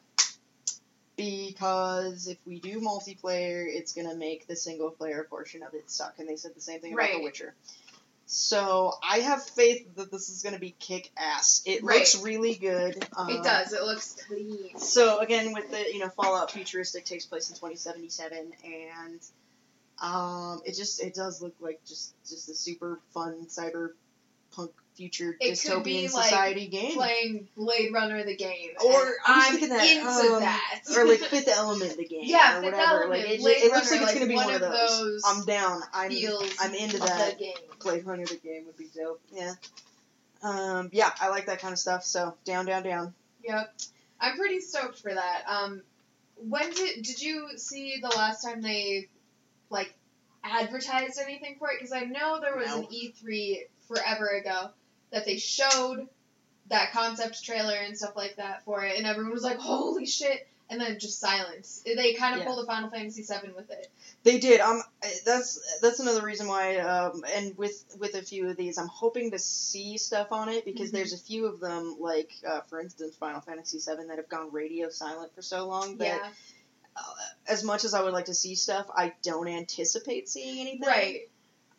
Because 1.17 2.27
if 2.29 2.39
we 2.47 2.59
do 2.59 2.81
multiplayer, 2.81 3.67
it's 3.69 3.93
going 3.93 4.09
to 4.09 4.17
make 4.17 4.47
the 4.47 4.57
single 4.57 4.91
player 4.91 5.27
portion 5.29 5.63
of 5.63 5.75
it 5.75 5.91
suck. 5.91 6.15
And 6.19 6.29
they 6.29 6.37
said 6.37 6.53
the 6.55 6.61
same 6.61 6.81
thing 6.81 6.95
about 6.95 7.09
The 7.09 7.15
Right. 7.17 7.23
Witcher. 7.25 7.55
So 8.35 8.95
I 9.07 9.19
have 9.19 9.43
faith 9.43 9.87
that 9.97 10.11
this 10.11 10.31
is 10.31 10.43
going 10.43 10.55
to 10.55 10.59
be 10.61 10.75
kick 10.79 11.11
ass. 11.19 11.61
It 11.67 11.85
Right. 11.85 11.99
looks 11.99 12.17
really 12.23 12.55
good. 12.55 13.07
Um, 13.15 13.29
it 13.29 13.43
does. 13.43 13.75
It 13.75 13.83
looks 13.83 14.17
clean. 14.27 14.79
so 14.79 15.19
again, 15.19 15.53
with 15.53 15.71
the 15.71 15.93
you 15.93 15.99
know 15.99 16.09
Fallout 16.09 16.51
futuristic 16.51 17.05
takes 17.05 17.27
place 17.27 17.51
in 17.51 17.57
2077, 17.57 18.53
and 18.65 19.21
um, 20.01 20.63
it 20.65 20.75
just 20.75 21.03
it 21.03 21.15
does 21.15 21.43
look 21.43 21.55
like 21.61 21.81
just 21.87 22.15
just 22.27 22.49
a 22.49 22.55
super 22.55 23.01
fun 23.13 23.47
cyberpunk 23.51 24.71
future 24.95 25.37
It 25.41 25.53
dystopian 25.53 26.13
like, 26.13 26.25
society 26.25 26.67
game, 26.69 26.93
Playing 26.95 27.49
Blade 27.57 27.93
Runner 27.93 28.25
the 28.25 28.37
game. 28.37 28.71
Or, 28.85 29.13
I'm 29.27 29.55
into 29.57 29.73
um, 29.75 30.41
that. 30.41 30.81
or 30.97 31.07
like 31.07 31.21
Fifth 31.21 31.49
Element 31.49 31.97
the 31.97 32.05
game, 32.05 32.21
Yeah, 32.25 32.59
or 32.59 32.63
Fifth 32.63 32.73
whatever. 32.73 33.03
Element, 33.03 33.11
like 33.11 33.31
it, 33.31 33.41
Blade 33.41 33.57
it 33.63 33.73
looks 33.73 33.91
like 33.91 34.01
Runner, 34.01 34.11
it's 34.11 34.19
gonna 34.19 34.29
be 34.29 34.35
one, 34.35 34.47
one 34.47 34.55
of 34.55 34.61
those. 34.61 34.99
those 35.01 35.23
I'm 35.27 35.45
down. 35.45 35.83
I'm 35.93 36.13
I'm 36.61 36.75
into 36.75 36.99
that. 36.99 37.39
Game. 37.39 37.55
Blade 37.81 38.07
Runner 38.07 38.27
the 38.27 38.37
game 38.37 38.65
would 38.67 38.77
be 38.77 38.87
dope. 38.95 39.21
Yeah. 39.33 39.55
Um, 40.43 40.91
yeah, 40.93 41.11
I 41.21 41.29
like 41.29 41.47
that 41.47 41.61
kind 41.61 41.73
of 41.73 41.79
stuff. 41.79 42.05
So 42.05 42.35
down, 42.45 42.67
down, 42.67 42.83
down. 42.83 43.15
Yep. 43.45 43.75
I'm 44.21 44.37
pretty 44.37 44.61
stoked 44.61 45.01
for 45.01 45.13
that. 45.13 45.45
Um, 45.49 45.83
when 46.37 46.71
did 46.71 47.03
did 47.03 47.21
you 47.21 47.51
see 47.57 47.99
the 48.03 48.09
last 48.09 48.45
time 48.45 48.61
they 48.63 49.09
like 49.71 49.95
advertised 50.45 51.19
anything 51.21 51.57
for 51.59 51.71
it? 51.71 51.75
Because 51.79 51.93
I 51.93 52.01
know 52.05 52.41
there 52.41 52.57
was 52.57 52.67
No. 52.69 52.79
an 52.81 52.87
E3 52.87 53.59
forever 53.89 54.29
ago 54.29 54.71
that 55.13 55.25
they 55.25 55.37
showed 55.39 56.09
that 56.69 56.93
concept 56.93 57.45
trailer 57.45 57.75
and 57.75 57.97
stuff 57.97 58.17
like 58.17 58.37
that 58.37 58.65
for 58.65 58.85
it, 58.85 58.97
and 58.97 59.07
everyone 59.07 59.33
was 59.33 59.43
like, 59.45 59.59
"Holy 59.59 60.07
shit!" 60.07 60.49
And 60.71 60.81
then 60.81 60.99
just 60.99 61.21
silence. 61.21 61.83
They 61.85 62.15
kind 62.15 62.35
of 62.35 62.41
Yeah. 62.41 62.47
pulled 62.47 62.65
a 62.65 62.67
Final 62.67 62.89
Fantasy 62.89 63.23
VII 63.23 63.51
with 63.55 63.71
it. 63.71 63.91
They 64.23 64.39
did. 64.39 64.59
Um, 64.61 64.83
that's 65.27 65.79
that's 65.83 66.01
another 66.01 66.23
reason 66.25 66.49
why. 66.49 66.79
Um, 66.79 67.25
and 67.35 67.57
with 67.59 67.85
with 67.99 68.15
a 68.15 68.23
few 68.23 68.49
of 68.49 68.57
these, 68.57 68.79
I'm 68.79 68.87
hoping 68.89 69.33
to 69.33 69.39
see 69.39 69.99
stuff 69.99 70.33
on 70.33 70.49
it 70.49 70.65
because 70.65 70.89
Mhm. 70.89 70.93
there's 70.93 71.13
a 71.13 71.19
few 71.19 71.45
of 71.45 71.61
them, 71.61 71.97
like 72.01 72.31
uh, 72.47 72.63
for 72.63 72.81
instance, 72.81 73.17
Final 73.17 73.43
Fantasy 73.43 73.79
VII, 73.79 74.07
that 74.09 74.17
have 74.17 74.31
gone 74.31 74.51
radio 74.51 74.89
silent 74.89 75.35
for 75.35 75.43
so 75.43 75.67
long 75.67 75.99
that 75.99 76.07
Yeah, 76.23 76.33
as 77.49 77.65
much 77.65 77.85
as 77.85 77.93
I 77.93 78.03
would 78.03 78.13
like 78.15 78.27
to 78.27 78.35
see 78.35 78.55
stuff, 78.55 78.87
I 78.95 79.13
don't 79.23 79.49
anticipate 79.49 80.29
seeing 80.29 80.61
anything. 80.61 80.89
right. 80.89 81.29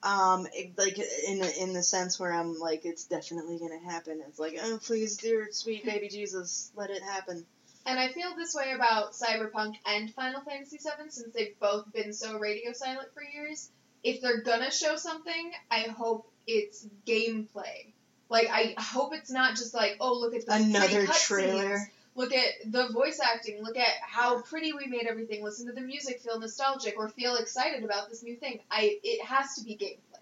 Um, 0.04 0.47
it- 0.54 0.78
like 0.78 0.97
in 1.28 1.39
the 1.39 1.62
in 1.64 1.74
the 1.74 1.82
sense 1.84 2.20
where 2.20 2.34
I'm 2.34 2.60
like, 2.60 2.84
it's 2.86 3.06
definitely 3.06 3.58
gonna 3.60 3.80
happen. 3.80 4.22
It's 4.28 4.38
like, 4.39 4.58
oh 4.62 4.80
please, 4.86 5.18
dear 5.18 5.47
sweet 5.51 5.86
baby 5.86 6.10
Jesus, 6.10 6.72
let 6.76 6.89
it 6.89 7.01
happen. 7.01 7.45
And 7.86 7.99
I 7.99 8.10
feel 8.10 8.36
this 8.36 8.54
way 8.56 8.72
about 8.76 9.14
Cyberpunk 9.14 9.76
and 9.86 10.14
Final 10.14 10.41
Fantasy 10.41 10.78
VII 10.78 11.10
since 11.10 11.34
they've 11.34 11.58
both 11.60 11.91
been 11.93 12.14
so 12.14 12.38
radio 12.38 12.72
silent 12.74 13.10
for 13.14 13.24
years. 13.24 13.70
If 14.04 14.22
they're 14.22 14.41
gonna 14.41 14.72
show 14.72 14.95
something, 14.97 15.51
I 15.72 15.82
hope 15.84 16.30
it's 16.47 16.86
gameplay. 17.08 17.91
Like 18.30 18.49
I 18.49 18.76
hope 18.78 19.14
it's 19.14 19.32
not 19.32 19.51
just 19.56 19.74
like, 19.74 19.97
oh 20.01 20.20
look 20.20 20.34
at 20.36 20.45
the 20.45 20.54
Another 20.54 21.08
trailer. 21.08 21.78
cutscenes. 21.78 21.88
Look 22.16 22.32
at 22.32 22.72
the 22.72 22.89
voice 22.89 23.20
acting. 23.20 23.64
Look 23.64 23.78
at 23.78 23.93
how 24.01 24.41
pretty 24.41 24.72
we 24.74 24.86
made 24.86 25.07
everything. 25.07 25.43
Listen 25.43 25.66
to 25.68 25.74
the 25.74 25.82
music. 25.82 26.22
Feel 26.22 26.39
nostalgic 26.39 26.95
or 26.97 27.09
feel 27.09 27.36
excited 27.36 27.84
about 27.84 28.09
this 28.09 28.24
new 28.24 28.36
thing. 28.36 28.59
I 28.70 28.99
it 29.03 29.26
has 29.26 29.55
to 29.55 29.64
be 29.64 29.76
gameplay. 29.76 30.22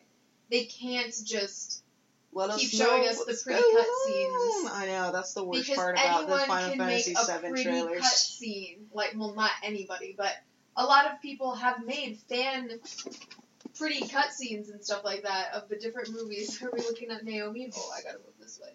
They 0.49 0.65
can't 0.65 1.13
just 1.25 1.83
Let 2.33 2.57
Keep 2.57 2.69
showing 2.69 3.07
us 3.07 3.17
the 3.17 3.37
pretty 3.43 3.61
cutscenes. 3.61 4.71
I 4.71 4.85
know 4.87 5.11
that's 5.11 5.33
the 5.33 5.43
worst 5.43 5.63
because 5.63 5.77
part 5.77 5.95
about 5.95 6.27
the 6.27 6.33
anyone 6.33 6.47
Final 6.47 6.69
can 6.69 6.77
Fantasy 6.79 7.13
make 7.13 7.23
a 7.23 7.39
VII 7.39 7.49
pretty 7.49 7.63
trailers. 7.63 8.01
cutscene. 8.01 8.77
Like, 8.93 9.13
well, 9.15 9.33
not 9.33 9.51
anybody, 9.63 10.15
but 10.17 10.33
a 10.77 10.85
lot 10.85 11.11
of 11.11 11.21
people 11.21 11.55
have 11.55 11.85
made 11.85 12.17
fan 12.29 12.69
pretty 13.77 14.01
cutscenes 14.05 14.71
and 14.71 14.83
stuff 14.83 15.03
like 15.03 15.23
that 15.23 15.53
of 15.53 15.67
the 15.67 15.75
different 15.75 16.11
movies. 16.11 16.61
Are 16.63 16.69
we 16.71 16.79
looking 16.79 17.09
at 17.11 17.25
Naomi? 17.25 17.71
Oh, 17.75 17.93
I 17.97 18.01
gotta 18.01 18.19
move 18.19 18.33
this 18.39 18.59
way. 18.61 18.69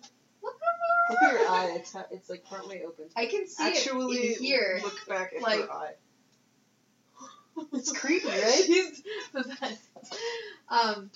Look 1.11 1.23
at 1.23 1.31
her 1.31 1.39
eye. 1.49 1.73
It's 1.77 1.93
ha- 1.93 2.07
it's 2.11 2.29
like 2.29 2.45
partway 2.45 2.83
open. 2.85 3.05
I 3.17 3.27
can 3.27 3.47
see 3.47 3.63
Actually, 3.65 4.17
it 4.17 4.39
in 4.39 4.43
here. 4.45 4.81
look 4.83 5.07
back 5.09 5.33
at 5.37 5.43
like- 5.43 5.61
her 5.61 5.73
eye. 5.73 5.93
It's 7.73 7.91
creepy, 7.93 8.27
right? 8.29 8.63
She's 8.67 9.03
the 9.33 9.57
best. 9.61 9.81
Um, 10.69 11.11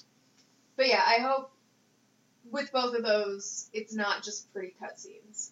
but 0.77 0.89
yeah, 0.89 1.03
I 1.07 1.19
hope 1.21 1.51
with 2.51 2.73
both 2.73 2.95
of 2.95 3.03
those, 3.05 3.69
it's 3.75 3.95
not 3.95 4.23
just 4.23 4.51
pretty 4.53 4.73
cutscenes. 4.83 5.51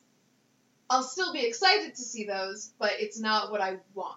I'll 0.88 1.02
still 1.02 1.32
be 1.34 1.44
excited 1.44 1.94
to 1.96 2.00
see 2.02 2.24
those, 2.24 2.70
but 2.78 2.92
it's 2.98 3.20
not 3.20 3.50
what 3.50 3.60
I 3.60 3.76
want. 3.94 4.16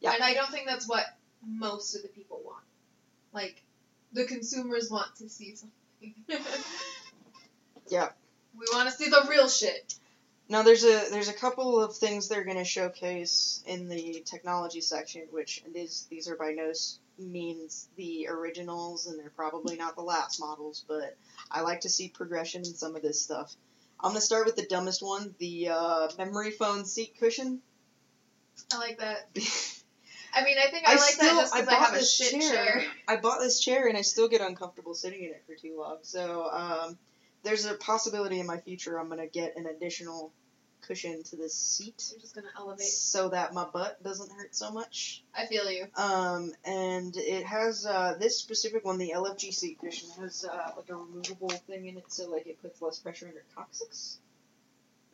Yeah. 0.00 0.12
And 0.14 0.22
I 0.24 0.34
don't 0.34 0.50
think 0.50 0.66
that's 0.66 0.88
what 0.88 1.04
most 1.46 1.94
of 1.94 2.02
the 2.02 2.08
people 2.08 2.40
want. 2.44 2.64
Like, 3.32 3.62
the 4.12 4.24
consumers 4.24 4.90
want 4.90 5.14
to 5.18 5.28
see 5.28 5.54
something. 5.54 6.14
Yeah. 7.90 8.08
We 8.54 8.66
want 8.72 8.88
to 8.88 8.94
see 8.94 9.08
the 9.08 9.26
real 9.28 9.48
shit. 9.48 9.94
Now 10.48 10.62
there's 10.62 10.84
a 10.84 11.10
there's 11.10 11.28
a 11.28 11.34
couple 11.34 11.82
of 11.82 11.96
things 11.96 12.28
they're 12.28 12.44
going 12.44 12.56
to 12.56 12.64
showcase 12.64 13.62
in 13.66 13.88
the 13.88 14.22
technology 14.24 14.80
section, 14.80 15.22
which 15.30 15.62
these 15.74 16.06
these 16.10 16.28
are 16.28 16.36
by 16.36 16.52
no 16.52 16.72
means 17.18 17.88
the 17.96 18.28
originals, 18.28 19.06
and 19.06 19.18
they're 19.18 19.30
probably 19.30 19.76
not 19.76 19.94
the 19.94 20.02
last 20.02 20.40
models, 20.40 20.84
but 20.88 21.16
I 21.50 21.60
like 21.60 21.80
to 21.80 21.90
see 21.90 22.08
progression 22.08 22.60
in 22.60 22.74
some 22.74 22.96
of 22.96 23.02
this 23.02 23.20
stuff. 23.20 23.54
I'm 24.00 24.10
gonna 24.10 24.20
start 24.20 24.46
with 24.46 24.56
the 24.56 24.66
dumbest 24.66 25.02
one, 25.02 25.34
the 25.38 25.68
uh, 25.68 26.08
memory 26.16 26.52
foam 26.52 26.84
seat 26.84 27.14
cushion. 27.18 27.60
I 28.72 28.78
like 28.78 28.98
that. 28.98 29.28
I 30.34 30.44
mean, 30.44 30.56
I 30.58 30.70
think 30.70 30.86
I, 30.86 30.92
like 30.92 31.00
still 31.00 31.34
that 31.34 31.40
just 31.40 31.54
because 31.54 31.68
I, 31.68 31.70
bought 31.70 31.90
have 31.90 32.00
a 32.00 32.04
shit 32.04 32.40
chair. 32.40 32.84
I 33.06 33.16
bought 33.16 33.40
this 33.40 33.60
chair 33.60 33.88
and 33.88 33.96
I 33.96 34.02
still 34.02 34.28
get 34.28 34.40
uncomfortable 34.40 34.94
sitting 34.94 35.22
in 35.24 35.30
it 35.30 35.42
for 35.46 35.54
too 35.54 35.76
long. 35.78 35.98
So 36.02 36.48
um, 36.50 36.98
there's 37.42 37.64
a 37.66 37.74
possibility 37.74 38.40
in 38.40 38.46
my 38.46 38.58
future 38.58 38.98
I'm 38.98 39.08
gonna 39.08 39.26
get 39.26 39.56
an 39.56 39.66
additional 39.66 40.32
cushion 40.80 41.22
to 41.24 41.36
this 41.36 41.54
seat 41.54 42.12
I'm 42.14 42.20
just 42.20 42.34
gonna 42.34 42.48
elevate. 42.56 42.86
so 42.86 43.30
that 43.30 43.52
my 43.52 43.64
butt 43.64 44.02
doesn't 44.02 44.30
hurt 44.32 44.54
so 44.54 44.70
much. 44.70 45.22
I 45.36 45.46
feel 45.46 45.70
you. 45.70 45.86
Um, 45.96 46.52
and 46.64 47.14
it 47.16 47.44
has 47.44 47.84
uh, 47.84 48.14
this 48.18 48.38
specific 48.38 48.84
one, 48.84 48.98
the 48.98 49.12
LFG 49.14 49.52
seat 49.52 49.78
cushion, 49.80 50.08
has 50.20 50.44
uh, 50.44 50.72
like 50.76 50.88
a 50.88 50.94
removable 50.94 51.48
thing 51.50 51.86
in 51.86 51.96
it, 51.98 52.04
so 52.08 52.30
like 52.30 52.46
it 52.46 52.60
puts 52.62 52.80
less 52.80 52.98
pressure 52.98 53.26
under 53.28 53.44
coccyx. 53.54 54.18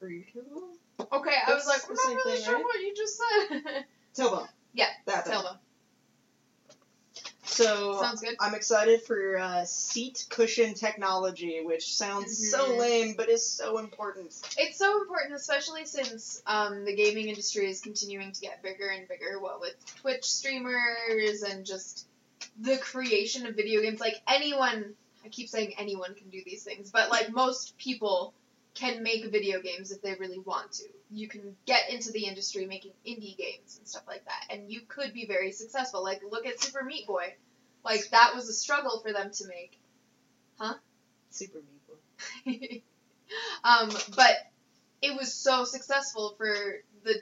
Or 0.02 0.08
your 0.08 0.24
tailbone? 0.24 1.06
Okay, 1.12 1.34
I 1.46 1.54
was 1.54 1.66
like, 1.66 1.80
I'm 1.88 1.94
not 1.94 2.24
really 2.24 2.36
thing, 2.36 2.44
sure 2.44 2.54
right? 2.54 2.64
what 2.64 2.80
you 2.80 2.94
just 2.94 3.18
said. 3.18 3.84
Tailbone. 4.16 4.48
Yeah, 4.74 4.88
That 5.06 5.24
thing. 5.26 5.34
So 7.54 8.00
Sounds 8.00 8.20
good. 8.20 8.34
I'm 8.40 8.54
excited 8.54 9.02
for 9.02 9.38
uh, 9.38 9.64
seat 9.64 10.26
cushion 10.28 10.74
technology, 10.74 11.60
which 11.64 11.94
sounds 11.94 12.50
so 12.50 12.72
Mhm. 12.72 12.78
lame 12.78 13.14
but 13.16 13.28
is 13.28 13.48
so 13.48 13.78
important. 13.78 14.34
It's 14.56 14.76
so 14.76 15.00
important, 15.00 15.34
especially 15.34 15.86
since 15.86 16.42
um, 16.46 16.84
the 16.84 16.96
gaming 16.96 17.28
industry 17.28 17.70
is 17.70 17.80
continuing 17.80 18.32
to 18.32 18.40
get 18.40 18.60
bigger 18.60 18.88
and 18.88 19.06
bigger. 19.06 19.38
What 19.40 19.60
with 19.60 19.74
Twitch 20.02 20.24
streamers 20.24 21.42
and 21.42 21.64
just 21.64 22.06
the 22.58 22.76
creation 22.78 23.46
of 23.46 23.54
video 23.54 23.80
games. 23.82 24.00
Like 24.00 24.20
anyone, 24.26 24.94
I 25.24 25.28
keep 25.28 25.48
saying 25.48 25.74
anyone 25.78 26.14
can 26.14 26.30
do 26.30 26.42
these 26.44 26.64
things, 26.64 26.90
but 26.90 27.08
like 27.10 27.30
most 27.32 27.78
people 27.78 28.34
can 28.74 29.02
make 29.02 29.30
video 29.30 29.60
games 29.60 29.92
if 29.92 30.02
they 30.02 30.14
really 30.14 30.40
want 30.40 30.72
to. 30.72 30.84
You 31.10 31.28
can 31.28 31.56
get 31.64 31.90
into 31.90 32.10
the 32.10 32.26
industry 32.26 32.66
making 32.66 32.92
indie 33.06 33.36
games 33.36 33.78
and 33.78 33.86
stuff 33.86 34.02
like 34.06 34.24
that, 34.24 34.46
and 34.50 34.70
you 34.70 34.80
could 34.88 35.14
be 35.14 35.26
very 35.26 35.52
successful. 35.52 36.02
Like 36.02 36.22
look 36.28 36.46
at 36.46 36.60
Super 36.60 36.82
Meat 36.82 37.06
Boy. 37.06 37.34
Like 37.84 38.08
that 38.10 38.34
was 38.34 38.48
a 38.48 38.52
struggle 38.52 39.00
for 39.00 39.12
them 39.12 39.30
to 39.30 39.46
make. 39.46 39.78
Huh? 40.58 40.74
Super 41.30 41.58
meat. 41.58 42.82
Boy. 42.82 42.82
um, 43.68 43.90
but 44.16 44.36
it 45.02 45.16
was 45.16 45.32
so 45.32 45.64
successful 45.64 46.34
for 46.36 46.56
the 47.04 47.20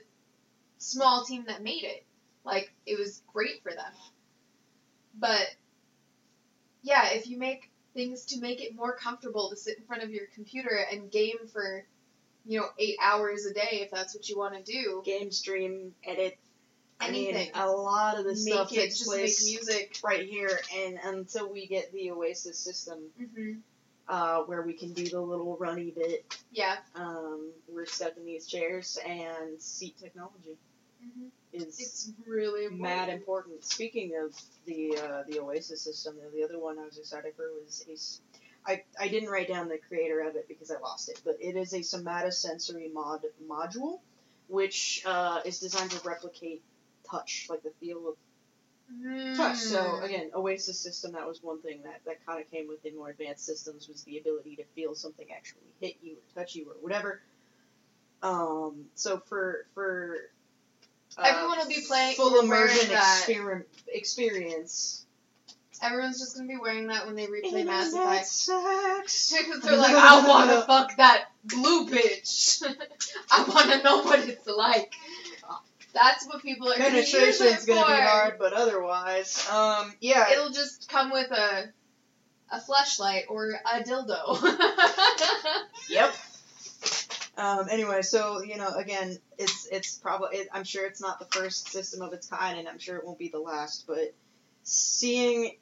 small 0.77 1.23
team 1.25 1.45
that 1.47 1.61
made 1.61 1.83
it. 1.83 2.05
Like 2.43 2.73
it 2.85 2.97
was 2.97 3.21
great 3.31 3.61
for 3.61 3.71
them. 3.71 3.93
But 5.19 5.55
yeah, 6.81 7.09
if 7.11 7.27
you 7.27 7.37
make 7.37 7.69
things 7.93 8.25
to 8.25 8.39
make 8.39 8.61
it 8.61 8.75
more 8.75 8.95
comfortable 8.95 9.49
to 9.49 9.55
sit 9.55 9.77
in 9.77 9.83
front 9.85 10.03
of 10.03 10.09
your 10.11 10.25
computer 10.33 10.85
and 10.91 11.11
game 11.11 11.37
for 11.51 11.85
you 12.45 12.59
know 12.59 12.67
eight 12.77 12.97
hours 13.01 13.45
a 13.45 13.53
day 13.53 13.81
if 13.81 13.91
that's 13.91 14.15
what 14.15 14.27
you 14.29 14.37
want 14.37 14.53
to 14.53 14.71
do. 14.71 15.01
Game 15.05 15.31
stream, 15.31 15.93
edit. 16.03 16.37
anything 17.01 17.51
I 17.55 17.65
mean, 17.65 17.69
a 17.69 17.71
lot 17.71 18.17
of 18.17 18.25
this 18.25 18.45
stuff 18.45 18.71
it 18.71 18.75
takes 18.75 18.97
just 18.99 19.09
place 19.09 19.45
make 19.45 19.65
music. 19.65 19.97
right 20.03 20.27
here, 20.27 20.59
and 20.77 20.99
until 21.03 21.51
we 21.51 21.67
get 21.67 21.91
the 21.91 22.11
Oasis 22.11 22.59
system, 22.59 22.99
hmm 23.17 23.53
uh, 24.07 24.39
where 24.41 24.61
we 24.61 24.73
can 24.73 24.93
do 24.93 25.07
the 25.07 25.19
little 25.19 25.55
runny 25.57 25.91
bit, 25.91 26.37
yeah. 26.51 26.75
um, 26.95 27.51
we're 27.69 27.85
stuck 27.85 28.17
in 28.17 28.25
these 28.25 28.45
chairs, 28.45 28.97
and 29.05 29.61
seat 29.61 29.97
technology 29.97 30.57
hmm 31.03 31.27
is 31.53 31.79
it's 31.79 32.11
really 32.27 32.65
important. 32.65 32.81
mad 32.81 33.09
important. 33.09 33.63
Speaking 33.63 34.13
of 34.23 34.35
the 34.65 34.97
uh, 34.97 35.23
the 35.29 35.39
Oasis 35.39 35.81
system, 35.81 36.15
the 36.35 36.43
other 36.43 36.59
one 36.59 36.79
I 36.79 36.85
was 36.85 36.97
excited 36.97 37.33
for 37.35 37.45
was 37.63 37.85
Ace. 37.89 38.21
I, 38.65 38.83
I 38.99 39.09
didn't 39.09 39.29
write 39.29 39.49
down 39.49 39.67
the 39.69 39.77
creator 39.89 40.21
of 40.21 40.35
it 40.35 40.47
because 40.47 40.71
I 40.71 40.79
lost 40.79 41.09
it, 41.09 41.21
but 41.25 41.37
it 41.41 41.55
is 41.57 41.73
a 41.73 41.79
somatosensory 41.79 42.93
mod 42.93 43.21
module, 43.47 43.99
which 44.47 45.03
uh, 45.05 45.41
is 45.45 45.59
designed 45.59 45.91
to 45.91 46.01
replicate 46.07 46.63
touch, 47.09 47.47
like 47.49 47.63
the 47.63 47.71
feel 47.81 48.09
of 48.09 48.15
touch. 49.35 49.57
So 49.57 49.99
Mm. 49.99 50.03
again, 50.03 50.31
Oasis 50.35 50.79
system 50.79 51.13
that 51.13 51.27
was 51.27 51.43
one 51.43 51.61
thing 51.61 51.81
that, 51.83 52.01
that 52.05 52.25
kind 52.25 52.41
of 52.41 52.49
came 52.51 52.67
with 52.67 52.81
the 52.83 52.91
more 52.91 53.09
advanced 53.09 53.45
systems 53.45 53.87
was 53.89 54.03
the 54.03 54.17
ability 54.19 54.57
to 54.57 54.63
feel 54.75 54.95
something 54.95 55.27
actually 55.35 55.73
hit 55.81 55.95
you 56.01 56.13
or 56.13 56.41
touch 56.41 56.55
you 56.55 56.67
or 56.69 56.75
whatever. 56.81 57.21
Um, 58.21 58.85
so 58.95 59.19
for 59.27 59.65
for 59.73 60.17
uh, 61.17 61.23
Everyone 61.25 61.57
will 61.59 61.67
be 61.67 61.83
playing- 61.87 62.15
full 62.15 62.39
immersion 62.39 62.89
exper- 62.95 63.63
experience. 63.87 65.05
Everyone's 65.81 66.17
just 66.19 66.35
gonna 66.35 66.47
be 66.47 66.55
wearing 66.57 66.87
that 66.87 67.05
when 67.05 67.15
they 67.15 67.25
replay 67.27 67.43
Internet 67.45 67.65
Mass 67.65 67.93
Effect. 67.93 68.25
sex. 68.27 69.33
Because 69.37 69.61
they're 69.63 69.75
like, 69.75 69.93
I 69.95 70.25
wanna 70.27 70.61
fuck 70.67 70.95
that 70.97 71.25
blue 71.43 71.87
bitch. 71.89 72.63
I 73.31 73.43
wanna 73.43 73.83
know 73.83 74.01
what 74.03 74.19
it's 74.27 74.47
like. 74.47 74.93
That's 75.93 76.25
what 76.25 76.41
people 76.41 76.71
are 76.71 76.77
gonna 76.77 76.97
use 76.97 77.11
Penetration's 77.11 77.63
it 77.65 77.67
gonna 77.67 77.85
be 77.85 78.01
hard, 78.01 78.39
but 78.39 78.53
otherwise, 78.53 79.45
um, 79.51 79.93
yeah. 80.01 80.31
It'll 80.31 80.49
just 80.49 80.89
come 80.89 81.11
with 81.11 81.29
a 81.31 81.65
a 82.51 82.61
flashlight 82.61 83.25
or 83.29 83.49
a 83.51 83.83
dildo. 83.83 84.41
Yep. 85.89 86.13
Um, 87.35 87.67
anyway, 87.69 88.01
so 88.03 88.43
you 88.43 88.57
know, 88.57 88.69
again, 88.75 89.17
it's 89.39 89.67
it's 89.71 89.97
probably 89.97 90.37
it, 90.37 90.47
I'm 90.53 90.63
sure 90.63 90.85
it's 90.85 91.01
not 91.01 91.19
the 91.19 91.25
first 91.25 91.69
system 91.69 92.01
of 92.01 92.13
its 92.13 92.27
kind, 92.27 92.59
and 92.59 92.67
I'm 92.67 92.77
sure 92.79 92.97
it 92.97 93.05
won't 93.05 93.17
be 93.17 93.29
the 93.29 93.39
last. 93.39 93.85
But 93.87 94.13
seeing 94.63 95.55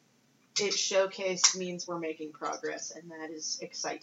it 0.60 0.74
showcased 0.74 1.56
means 1.58 1.88
we're 1.88 2.00
making 2.00 2.34
progress, 2.34 2.92
and 2.92 3.10
that 3.12 3.32
is 3.32 3.58
exciting. 3.62 4.02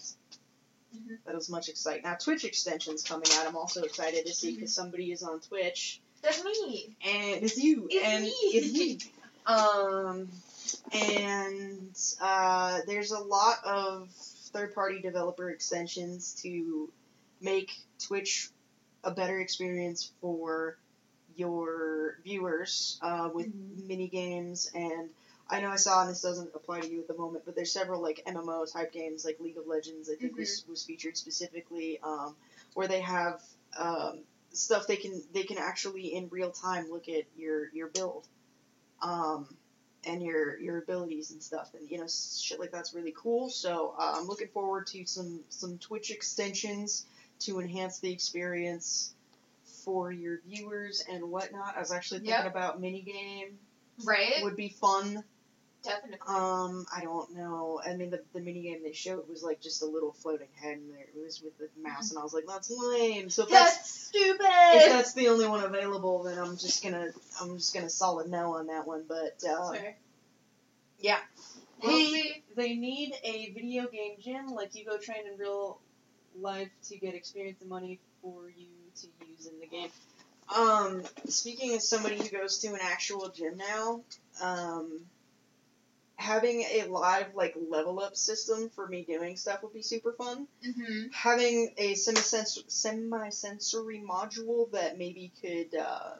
Mhm. 0.95 1.19
that 1.27 1.35
was 1.35 1.49
much 1.51 1.69
exciting. 1.69 2.01
Now 2.03 2.15
Twitch 2.15 2.43
extensions 2.43 3.03
coming 3.03 3.27
out. 3.33 3.45
I'm 3.45 3.55
also 3.55 3.83
excited 3.83 4.25
to 4.25 4.33
see 4.33 4.55
because 4.55 4.73
somebody 4.73 5.11
is 5.11 5.21
on 5.21 5.39
Twitch 5.39 6.01
That's 6.23 6.43
me. 6.43 6.95
and 7.05 7.43
it's 7.43 7.55
you 7.57 7.87
It's 7.91 8.03
and 8.07 8.23
me. 8.23 8.29
it's 8.31 8.73
me. 8.73 8.99
Um, 9.45 10.29
and 10.91 11.95
uh, 12.19 12.79
there's 12.87 13.11
a 13.11 13.19
lot 13.19 13.63
of 13.65 14.09
third-party 14.51 15.01
developer 15.01 15.51
extensions 15.51 16.33
to 16.41 16.91
make 17.41 17.71
Twitch 17.99 18.49
a 19.03 19.11
better 19.11 19.39
experience 19.39 20.11
for 20.21 20.77
your 21.35 22.17
viewers 22.23 22.99
uh, 23.01 23.29
with 23.33 23.47
Mhm. 23.47 23.87
mini 23.87 24.07
games. 24.07 24.69
And 24.73 25.09
I 25.49 25.61
know 25.61 25.69
I 25.69 25.77
saw 25.77 26.01
and 26.01 26.09
this 26.09 26.21
doesn't 26.21 26.53
apply 26.53 26.81
to 26.81 26.89
you 26.91 26.99
at 26.99 27.07
the 27.07 27.15
moment, 27.15 27.45
but 27.45 27.55
there's 27.55 27.71
several 27.71 28.01
like 28.01 28.21
MMO 28.25 28.65
type 28.65 28.91
games 28.91 29.25
like 29.25 29.39
League 29.39 29.57
of 29.57 29.67
Legends 29.67 30.09
I 30.09 30.15
think 30.15 30.37
was 30.37 30.63
was 30.67 30.83
featured 30.83 31.17
specifically 31.17 31.99
um, 32.03 32.35
where 32.73 32.87
they 32.87 33.01
have 33.01 33.41
um, 33.77 34.19
stuff 34.51 34.85
they 34.87 34.97
can 34.97 35.21
they 35.33 35.43
can 35.43 35.57
actually 35.57 36.13
in 36.13 36.27
real 36.29 36.51
time 36.51 36.89
look 36.91 37.07
at 37.07 37.23
your 37.37 37.69
your 37.73 37.87
build 37.87 38.27
um, 39.01 39.47
and 40.05 40.21
your 40.21 40.59
your 40.59 40.77
abilities 40.79 41.31
and 41.31 41.41
stuff. 41.41 41.73
And 41.73 41.89
you 41.89 41.97
know 41.97 42.07
shit 42.07 42.59
like 42.59 42.71
that's 42.71 42.93
really 42.93 43.13
cool. 43.15 43.49
So 43.49 43.95
uh, 43.97 44.15
i'm 44.17 44.27
looking 44.27 44.49
forward 44.49 44.87
to 44.87 45.05
some 45.05 45.39
some 45.49 45.77
twitch 45.77 46.11
extensions 46.11 47.05
to 47.39 47.59
enhance 47.59 47.99
the 47.99 48.11
experience 48.11 49.13
for 49.85 50.11
your 50.11 50.39
viewers 50.47 51.03
and 51.11 51.23
whatnot 51.29 51.75
i 51.75 51.79
was 51.79 51.91
actually 51.91 52.19
thinking 52.19 52.43
Yep. 52.45 52.51
about 52.51 52.81
minigame 52.81 53.53
Right? 54.05 54.43
would 54.43 54.55
be 54.55 54.69
fun 54.69 55.23
Definitely. 55.83 56.17
um 56.27 56.85
i 56.95 57.01
don't 57.01 57.33
know 57.33 57.79
i 57.85 57.93
mean 57.95 58.09
the, 58.09 58.21
the 58.33 58.39
minigame 58.41 58.83
they 58.83 58.91
showed 58.91 59.27
was 59.29 59.43
like 59.43 59.61
just 59.61 59.81
a 59.81 59.85
little 59.85 60.11
floating 60.11 60.47
head 60.61 60.77
and 60.77 60.91
there 60.91 60.99
it 60.99 61.15
was 61.23 61.41
with 61.41 61.57
the 61.57 61.69
mouse 61.81 62.09
and 62.11 62.19
i 62.19 62.23
was 62.23 62.33
like 62.33 62.45
that's 62.47 62.69
lame 62.69 63.29
so 63.29 63.43
if 63.43 63.49
that's 63.49 63.75
That's 63.77 63.89
stupid. 64.09 64.45
if 64.73 64.89
that's 64.89 65.13
the 65.13 65.27
only 65.27 65.47
one 65.47 65.63
available, 65.63 66.23
then 66.23 66.37
I'm 66.39 66.57
just 66.57 66.83
gonna 66.83 67.07
I'm 67.41 67.57
just 67.57 67.73
gonna 67.73 67.89
solid 67.89 68.29
no 68.29 68.55
on 68.55 68.67
that 68.67 68.87
one. 68.87 69.03
But 69.07 69.41
uh, 69.47 69.71
Fair. 69.71 69.95
yeah, 70.99 71.19
We'll 71.81 71.91
hey, 71.91 72.43
they 72.55 72.75
need 72.75 73.13
a 73.23 73.51
video 73.53 73.87
game 73.87 74.15
gym 74.19 74.47
like 74.47 74.75
you 74.75 74.85
go 74.85 74.97
train 74.97 75.27
in 75.31 75.37
real 75.37 75.79
life 76.41 76.69
to 76.89 76.97
get 76.97 77.15
experience 77.15 77.61
and 77.61 77.69
money 77.69 77.99
for 78.21 78.49
you 78.49 78.67
to 79.01 79.07
use 79.29 79.45
in 79.47 79.59
the 79.59 79.67
game. 79.67 79.89
Um, 80.55 81.03
speaking 81.27 81.73
as 81.75 81.87
somebody 81.87 82.15
who 82.17 82.29
goes 82.29 82.59
to 82.59 82.69
an 82.69 82.79
actual 82.81 83.29
gym 83.29 83.57
now, 83.57 84.01
um, 84.41 85.01
having 86.17 86.61
a 86.61 86.83
live 86.89 87.27
like 87.35 87.55
level 87.69 87.99
up 88.01 88.15
system 88.15 88.69
for 88.75 88.87
me 88.87 89.05
doing 89.07 89.37
stuff 89.37 89.63
would 89.63 89.73
be 89.73 89.81
super 89.81 90.11
fun 90.13 90.47
Mm-hmm. 90.67 91.07
having 91.13 91.73
a 91.77 91.93
semi-sensory, 91.95 92.63
semi-sensory 92.67 94.03
module 94.07 94.69
that 94.71 94.97
maybe 94.97 95.31
could 95.41 95.73
uh, 95.79 96.15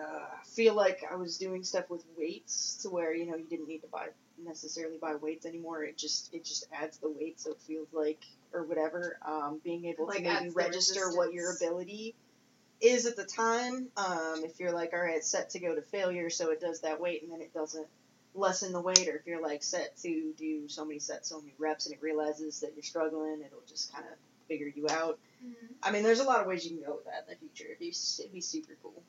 uh, 0.00 0.26
feel 0.44 0.74
like 0.74 1.02
I 1.10 1.16
was 1.16 1.36
doing 1.38 1.64
stuff 1.64 1.90
with 1.90 2.04
weights 2.16 2.78
to 2.82 2.90
where 2.90 3.14
you 3.14 3.26
know 3.26 3.36
you 3.36 3.44
didn't 3.44 3.68
need 3.68 3.80
to 3.80 3.88
buy 3.88 4.06
necessarily 4.44 4.98
buy 4.98 5.14
weights 5.16 5.46
anymore. 5.46 5.84
It 5.84 5.96
just 5.96 6.32
it 6.34 6.44
just 6.44 6.66
adds 6.72 6.98
the 6.98 7.10
weight, 7.10 7.40
so 7.40 7.52
it 7.52 7.60
feels 7.60 7.88
like 7.92 8.20
or 8.52 8.64
whatever. 8.64 9.18
Um, 9.26 9.60
being 9.62 9.86
able 9.86 10.06
Like 10.06 10.18
to 10.18 10.22
maybe 10.22 10.50
register 10.50 11.10
what 11.14 11.32
your 11.32 11.54
ability 11.54 12.14
is 12.80 13.06
at 13.06 13.16
the 13.16 13.24
time. 13.24 13.88
Um, 13.96 14.42
if 14.44 14.58
you're 14.60 14.72
like, 14.72 14.92
all 14.92 15.00
right, 15.00 15.16
it's 15.16 15.28
set 15.28 15.50
to 15.50 15.60
go 15.60 15.74
to 15.74 15.82
failure, 15.82 16.30
so 16.30 16.50
it 16.50 16.60
does 16.60 16.80
that 16.80 17.00
weight, 17.00 17.22
and 17.22 17.32
then 17.32 17.40
it 17.40 17.54
doesn't 17.54 17.86
lessen 18.34 18.72
the 18.72 18.80
weight, 18.80 19.08
or 19.08 19.16
if 19.16 19.26
you're 19.26 19.42
like 19.42 19.62
set 19.62 19.96
to 19.98 20.32
do 20.38 20.68
so 20.68 20.84
many 20.84 20.98
sets, 20.98 21.28
so 21.28 21.40
many 21.40 21.54
reps, 21.58 21.86
and 21.86 21.94
it 21.94 22.02
realizes 22.02 22.60
that 22.60 22.72
you're 22.74 22.82
struggling, 22.82 23.42
it'll 23.44 23.62
just 23.68 23.92
kind 23.92 24.04
of 24.06 24.18
figure 24.48 24.70
you 24.74 24.86
out. 24.90 25.18
Mm-hmm. 25.44 25.66
I 25.82 25.92
mean, 25.92 26.02
there's 26.02 26.20
a 26.20 26.24
lot 26.24 26.40
of 26.40 26.46
ways 26.46 26.64
you 26.64 26.76
can 26.76 26.84
go 26.84 26.96
with 26.96 27.04
that 27.04 27.26
in 27.28 27.34
the 27.34 27.36
future. 27.36 27.70
It'd 27.70 27.78
be, 27.78 27.88
it'd 27.88 28.32
be 28.32 28.40
super 28.40 28.76
cool. 28.82 29.02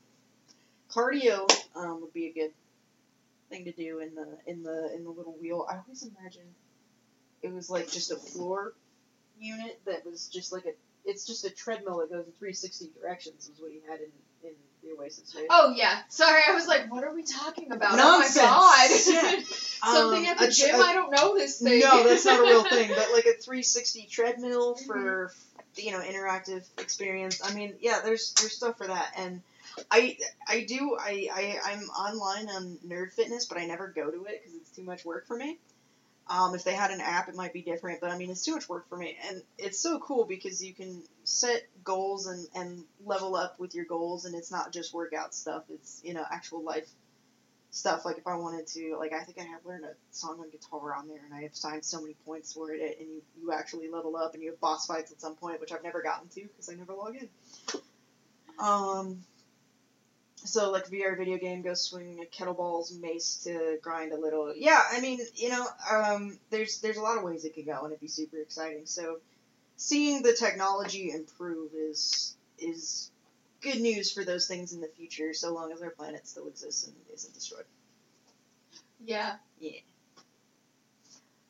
Cardio 0.92 1.50
um, 1.76 2.02
would 2.02 2.14
be 2.14 2.28
a 2.28 2.34
good 2.34 2.52
thing 3.54 3.66
to 3.66 3.72
do 3.72 4.00
in 4.00 4.16
the 4.16 4.28
in 4.48 4.64
the 4.64 4.92
in 4.96 5.04
the 5.04 5.10
little 5.12 5.36
wheel. 5.42 5.66
I 5.70 5.78
always 5.78 6.04
imagine 6.04 6.48
it 7.42 7.54
was 7.54 7.70
like 7.70 7.90
just 7.92 8.12
a 8.12 8.16
floor 8.16 8.74
unit 9.40 9.80
that 9.86 10.06
was 10.06 10.28
just 10.28 10.52
like 10.52 10.66
a. 10.66 10.72
It's 11.06 11.28
just 11.28 11.44
a 11.44 11.50
treadmill 11.50 11.98
that 11.98 12.10
goes 12.10 12.26
in 12.26 12.32
360 12.32 12.92
directions. 13.02 13.50
Was 13.50 13.60
what 13.60 13.72
he 13.72 13.82
had 13.90 14.00
in 14.00 14.50
in 14.50 14.56
the 14.82 14.98
Oasis. 14.98 15.36
Right? 15.36 15.48
Oh 15.50 15.74
yeah. 15.76 16.00
Sorry, 16.10 16.42
I 16.50 16.54
was 16.54 16.66
like, 16.66 16.90
what 16.92 17.04
are 17.04 17.14
we 17.14 17.24
talking 17.24 17.72
about? 17.74 17.98
Nonsense. 17.98 18.38
Oh 18.38 18.42
my 18.42 18.88
god. 18.88 19.34
Yeah. 19.40 19.44
Something 19.84 20.26
Um, 20.26 20.32
at 20.32 20.40
the 20.40 20.46
tr- 20.46 20.68
gym. 20.68 20.76
I 20.82 20.94
don't 20.94 21.12
know 21.12 21.36
this 21.38 21.60
thing. 21.60 21.82
No, 21.82 22.08
that's 22.08 22.24
not 22.24 22.40
a 22.40 22.44
real 22.44 22.64
thing. 22.64 22.90
But 22.96 23.12
like 23.12 23.26
a 23.26 23.34
360 23.34 24.08
treadmill 24.10 24.76
for 24.76 25.34
you 25.76 25.92
know 25.92 26.00
interactive 26.00 26.66
experience. 26.78 27.42
I 27.44 27.54
mean, 27.54 27.74
yeah, 27.82 28.00
there's 28.02 28.34
there's 28.40 28.56
stuff 28.56 28.78
for 28.78 28.88
that, 28.88 29.12
and 29.18 29.42
I 29.92 30.18
I 30.48 30.66
do 30.68 30.98
I, 31.00 31.30
I 31.34 31.60
I'm 31.72 31.84
online 31.90 32.50
on 32.50 32.78
Nerd 32.86 33.14
Fitness, 33.14 33.46
but 33.46 33.58
I 33.58 33.66
never 33.66 33.88
go 33.88 34.10
to 34.12 34.26
it 34.26 34.42
because 34.44 34.56
it's 34.56 34.72
too 34.72 34.84
much 34.84 35.06
work 35.06 35.28
for 35.28 35.38
me. 35.38 35.58
Um, 36.28 36.56
if 36.56 36.64
they 36.64 36.74
had 36.74 36.92
an 36.92 37.02
app, 37.02 37.28
it 37.28 37.36
might 37.36 37.52
be 37.52 37.62
different, 37.62 38.00
but 38.00 38.10
I 38.10 38.18
mean, 38.18 38.30
it's 38.30 38.46
too 38.46 38.54
much 38.54 38.70
work 38.70 38.88
for 38.88 38.98
me, 38.98 39.18
and 39.28 39.42
it's 39.58 39.80
so 39.80 40.00
cool 40.00 40.24
because 40.26 40.64
you 40.64 40.74
can 40.74 41.04
set 41.26 41.68
goals 41.84 42.28
and 42.28 42.48
and 42.56 42.84
level 43.06 43.36
up 43.36 43.60
with 43.60 43.76
your 43.76 43.86
goals, 43.86 44.26
and 44.26 44.34
it's 44.36 44.52
not 44.52 44.72
just 44.72 44.94
workout 44.94 45.34
stuff. 45.36 45.64
It's 45.70 46.02
you 46.04 46.14
know 46.14 46.24
actual 46.32 46.64
life 46.64 46.88
stuff. 47.72 48.06
Like 48.06 48.18
if 48.18 48.28
I 48.28 48.36
wanted 48.36 48.68
to, 48.68 48.96
like 48.98 49.12
I 49.12 49.24
think 49.24 49.40
I 49.40 49.44
have 49.44 49.66
learned 49.66 49.84
a 49.84 49.94
song 50.12 50.40
on 50.40 50.50
guitar 50.50 50.96
on 50.96 51.10
there, 51.10 51.22
and 51.26 51.34
I 51.34 51.42
have 51.42 51.56
signed 51.56 51.84
so 51.84 52.00
many 52.00 52.16
points 52.26 52.54
for 52.54 52.72
it, 52.72 53.00
and 53.00 53.10
you 53.10 53.22
you 53.42 53.52
actually 53.52 53.90
level 53.90 54.16
up, 54.16 54.34
and 54.34 54.42
you 54.42 54.52
have 54.52 54.62
boss 54.62 54.86
fights 54.86 55.12
at 55.12 55.20
some 55.20 55.36
point, 55.36 55.60
which 55.60 55.74
I've 55.74 55.84
never 55.84 56.02
gotten 56.02 56.30
to 56.30 56.42
because 56.44 56.70
I 56.70 56.76
never 56.76 56.94
log 56.94 57.16
in. 57.18 57.30
Um. 58.60 59.24
So 60.46 60.72
like 60.72 60.90
VR 60.90 61.18
video 61.18 61.38
game, 61.38 61.62
go 61.62 61.74
swing 61.74 62.20
a 62.22 62.26
kettlebells, 62.26 63.00
mace 63.00 63.38
to 63.46 63.78
grind 63.82 64.12
a 64.12 64.18
little. 64.18 64.54
Yeah, 64.56 64.82
I 64.92 65.00
mean, 65.00 65.20
you 65.36 65.50
know, 65.50 65.66
um, 65.90 66.38
there's 66.50 66.82
there's 66.82 66.98
a 66.98 67.02
lot 67.02 67.18
of 67.18 67.24
ways 67.24 67.46
it 67.46 67.56
could 67.56 67.66
go, 67.66 67.80
and 67.84 67.88
it'd 67.88 68.02
be 68.02 68.08
super 68.08 68.38
exciting. 68.38 68.86
So, 68.86 69.20
seeing 69.78 70.22
the 70.22 70.34
technology 70.34 71.12
improve 71.12 71.72
is 71.74 72.36
is 72.60 73.10
good 73.62 73.80
news 73.80 74.12
for 74.12 74.26
those 74.26 74.48
things 74.48 74.74
in 74.74 74.82
the 74.82 74.90
future, 74.98 75.34
so 75.34 75.54
long 75.54 75.72
as 75.72 75.82
our 75.82 75.92
planet 75.92 76.28
still 76.28 76.48
exists 76.48 76.86
and 76.86 76.96
isn't 77.14 77.34
destroyed. 77.34 77.66
Yeah. 79.06 79.36
Yeah. 79.60 79.80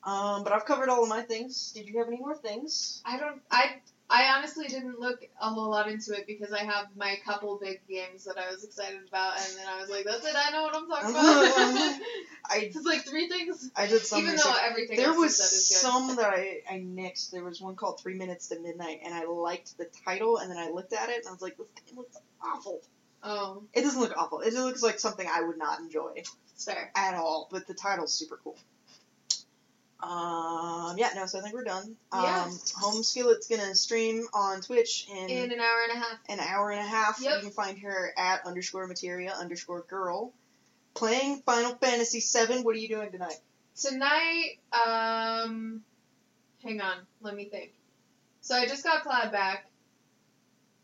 Um, 0.04 0.44
but 0.44 0.54
I've 0.54 0.66
covered 0.66 0.90
all 0.90 1.04
of 1.04 1.10
my 1.10 1.22
things. 1.22 1.72
Did 1.72 1.88
you 1.88 1.98
have 2.00 2.08
any 2.08 2.18
more 2.18 2.36
things? 2.36 3.02
I 3.06 3.18
don't. 3.18 3.42
I. 3.50 3.78
I 4.14 4.36
honestly 4.38 4.68
didn't 4.68 5.00
look 5.00 5.20
a 5.42 5.50
whole 5.50 5.72
lot 5.72 5.90
into 5.90 6.14
it 6.14 6.28
because 6.28 6.54
I 6.54 6.64
have 6.64 6.86
my 6.96 7.16
couple 7.26 7.58
big 7.60 7.82
games 7.90 8.26
that 8.26 8.38
I 8.38 8.52
was 8.52 8.64
excited 8.64 9.00
about, 9.08 9.38
and 9.40 9.58
then 9.58 9.66
I 9.68 9.82
was 9.82 9.90
like, 9.90 10.06
"That's 10.06 10.24
it. 10.24 10.36
I 10.38 10.52
know 10.52 10.62
what 10.62 10.76
I'm 10.76 10.88
talking 10.88 11.10
about." 11.10 11.24
I 12.46 12.58
it's 12.76 12.86
like 12.86 13.06
three 13.06 13.28
things. 13.28 13.72
I 13.76 13.88
did 13.88 14.02
some 14.02 14.22
Even 14.22 14.36
though 14.36 14.56
everything 14.62 14.98
There 14.98 15.14
was 15.14 15.38
good. 15.38 15.44
some 15.44 16.16
that 16.18 16.30
I, 16.32 16.62
I 16.70 16.74
nixed. 16.76 17.32
There 17.32 17.44
was 17.44 17.60
one 17.60 17.76
called 17.76 18.00
Three 18.00 18.16
Minutes 18.16 18.50
to 18.50 18.60
Midnight, 18.60 19.00
and 19.04 19.16
I 19.16 19.26
liked 19.26 19.78
the 19.80 19.88
title, 20.06 20.38
and 20.38 20.52
then 20.52 20.60
I 20.60 20.70
looked 20.70 20.94
at 20.94 21.10
it, 21.10 21.18
and 21.18 21.28
I 21.30 21.32
was 21.32 21.42
like, 21.42 21.58
this 21.58 21.68
game 21.88 21.98
looks 21.98 22.16
awful. 22.40 22.82
Oh, 23.24 23.64
It 23.74 23.82
doesn't 23.82 24.02
look 24.02 24.14
awful. 24.16 24.42
It 24.42 24.54
looks 24.54 24.84
like 24.84 25.00
something 25.00 25.26
I 25.28 25.42
would 25.42 25.58
not 25.58 25.80
enjoy 25.80 26.12
it's 26.18 26.36
fair. 26.66 26.92
at 26.96 27.16
all, 27.16 27.48
but 27.50 27.66
the 27.66 27.74
title's 27.74 28.14
super 28.14 28.38
cool. 28.44 28.58
Um, 30.04 30.98
yeah, 30.98 31.10
no, 31.16 31.26
so 31.26 31.40
I 31.40 31.42
think 31.42 31.54
we're 31.54 31.64
done. 31.64 31.96
Um, 32.12 32.24
Yeah. 32.24 32.50
Home 32.78 33.04
Skillet's 33.04 33.48
gonna 33.48 33.74
stream 33.76 34.28
on 34.34 34.62
Twitch 34.62 35.08
in, 35.10 35.30
In 35.30 35.52
an 35.52 35.60
hour 35.60 35.82
and 35.90 35.98
a 35.98 36.06
half. 36.06 36.20
an 36.30 36.40
hour 36.40 36.72
and 36.72 36.80
a 36.80 36.88
half. 36.88 37.20
Yep. 37.22 37.36
You 37.36 37.42
can 37.42 37.52
find 37.52 37.80
her 37.80 38.14
at 38.18 38.46
underscore 38.46 38.88
materia 38.88 39.32
underscore 39.32 39.82
girl. 39.90 40.34
Playing 40.94 41.42
Final 41.46 41.76
Fantasy 41.76 42.20
VII. 42.20 42.62
What 42.62 42.76
are 42.76 42.80
you 42.80 42.88
doing 42.90 43.12
tonight? 43.12 43.40
Tonight, 43.76 44.60
um, 44.72 45.84
hang 46.62 46.80
on, 46.82 46.96
let 47.22 47.36
me 47.36 47.46
think. 47.46 47.74
So 48.42 48.56
I 48.56 48.68
just 48.68 48.84
got 48.84 49.02
Cloud 49.04 49.32
back. 49.32 49.66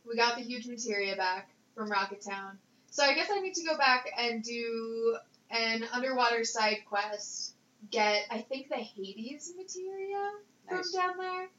We 0.07 0.15
got 0.15 0.35
the 0.37 0.41
huge 0.41 0.65
materia 0.67 1.15
back 1.15 1.49
from 1.75 1.91
Rocket 1.91 2.21
Town. 2.21 2.57
So 2.89 3.03
I 3.03 3.13
guess 3.13 3.27
I 3.31 3.39
need 3.41 3.53
to 3.55 3.63
go 3.63 3.77
back 3.77 4.07
and 4.17 4.41
do 4.43 5.17
an 5.51 5.83
underwater 5.93 6.43
side 6.43 6.77
quest. 6.87 7.53
Get 7.91 8.25
I 8.29 8.39
think 8.41 8.69
the 8.69 8.75
Hades 8.75 9.53
materia 9.57 10.31
Nice. 10.69 10.91
from 10.91 10.99
down 11.01 11.17
there. 11.17 11.49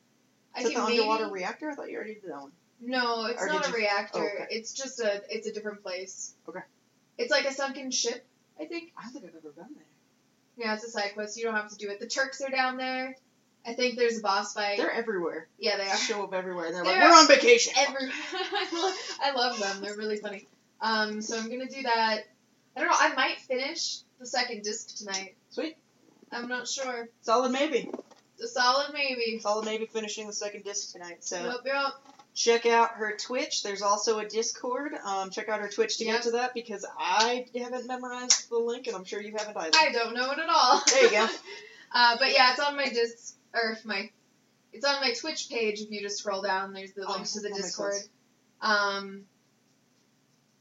I 0.54 0.58
Is 0.60 0.64
that 0.64 0.72
can 0.72 0.82
the 0.84 0.88
maybe- 0.88 0.98
underwater 1.00 1.28
reactor? 1.30 1.70
I 1.70 1.74
thought 1.74 1.90
you 1.90 1.96
already 1.96 2.14
did 2.14 2.30
that 2.30 2.40
one. 2.42 2.52
No, 2.80 3.26
it's 3.26 3.42
Or 3.42 3.46
not 3.48 3.66
a 3.66 3.70
you- 3.70 3.76
reactor. 3.76 4.18
oh, 4.20 4.42
okay. 4.42 4.46
It's 4.54 4.72
just 4.72 5.00
a 5.00 5.22
it's 5.34 5.46
a 5.46 5.52
different 5.52 5.82
place. 5.82 6.34
Okay. 6.48 6.60
It's 7.18 7.30
like 7.30 7.44
a 7.46 7.52
sunken 7.52 7.90
ship, 7.90 8.24
I 8.58 8.64
think. 8.66 8.92
I 8.98 9.02
don't 9.04 9.12
think 9.12 9.24
I've 9.26 9.34
ever 9.36 9.50
been 9.50 9.74
there. 9.74 9.84
Yeah, 10.56 10.74
it's 10.74 10.84
a 10.84 10.90
side 10.90 11.12
quest. 11.14 11.36
You 11.38 11.44
don't 11.44 11.54
have 11.54 11.70
to 11.70 11.76
do 11.76 11.88
it. 11.90 12.00
The 12.00 12.06
Turks 12.06 12.40
are 12.42 12.50
down 12.50 12.76
there. 12.76 13.16
I 13.66 13.74
think 13.74 13.98
there's 13.98 14.18
a 14.18 14.22
boss 14.22 14.54
fight. 14.54 14.78
They're 14.78 14.90
everywhere. 14.90 15.46
yeah, 15.58 15.76
they 15.76 15.86
are. 15.88 15.96
Show 15.96 16.24
up 16.24 16.32
everywhere, 16.32 16.72
they're, 16.72 16.82
They're 16.82 16.94
like, 16.98 17.02
"We're 17.02 17.18
on 17.18 17.28
vacation." 17.28 17.74
Every 17.76 18.08
I 18.10 18.68
love- 18.72 19.18
I 19.22 19.30
love 19.32 19.58
them. 19.60 19.82
They're 19.82 19.96
really 19.96 20.16
funny. 20.16 20.48
Um, 20.80 21.20
so 21.20 21.36
I'm 21.38 21.50
gonna 21.50 21.68
do 21.68 21.82
that. 21.82 22.24
I 22.76 22.80
don't 22.80 22.88
know. 22.88 22.96
I 22.98 23.12
might 23.14 23.38
finish 23.40 23.98
the 24.18 24.26
second 24.26 24.62
disc 24.62 24.96
tonight. 24.96 25.34
Sweet, 25.50 25.76
I'm 26.32 26.48
not 26.48 26.68
sure. 26.68 27.08
solid 27.22 27.52
maybe. 27.52 27.90
It's 28.38 28.44
a 28.56 28.60
solid 28.60 28.92
maybe. 28.92 29.38
Solid 29.40 29.64
maybe 29.64 29.86
finishing 29.86 30.26
the 30.26 30.32
second 30.32 30.64
disc 30.64 30.92
tonight. 30.92 31.22
So 31.24 31.36
Yep, 31.36 31.56
yep. 31.66 31.92
check 32.34 32.66
out 32.66 32.92
her 32.92 33.16
Twitch. 33.16 33.62
There's 33.62 33.82
also 33.82 34.18
a 34.18 34.24
Discord. 34.26 34.92
Um, 35.04 35.30
check 35.30 35.48
out 35.48 35.60
her 35.60 35.68
Twitch 35.68 35.98
to 35.98 36.04
Yep. 36.04 36.14
get 36.14 36.22
to 36.24 36.30
that 36.32 36.54
because 36.54 36.86
I 36.98 37.46
haven't 37.56 37.86
memorized 37.86 38.48
the 38.48 38.56
link 38.58 38.86
and 38.86 38.96
I'm 38.96 39.04
sure 39.04 39.20
you 39.20 39.34
haven't 39.36 39.56
either. 39.56 39.76
I 39.76 39.92
don't 39.92 40.14
know 40.14 40.30
it 40.30 40.38
at 40.38 40.48
all. 40.48 40.82
There 40.86 41.04
you 41.04 41.10
go. 41.10 41.26
uh, 41.94 42.16
but 42.18 42.32
yeah, 42.32 42.52
it's 42.52 42.60
on 42.60 42.76
my 42.76 42.88
disc 42.88 43.34
or 43.52 43.76
my, 43.84 44.10
it's 44.72 44.84
on 44.86 45.00
my 45.00 45.12
Twitch 45.12 45.48
page. 45.50 45.80
If 45.80 45.90
you 45.90 46.00
just 46.00 46.18
scroll 46.18 46.42
down, 46.42 46.72
there's 46.72 46.92
the 46.92 47.04
Oh, 47.06 47.12
link 47.14 47.26
to 47.30 47.40
the 47.40 47.50
Discord. 47.50 47.94
Um, 48.62 49.24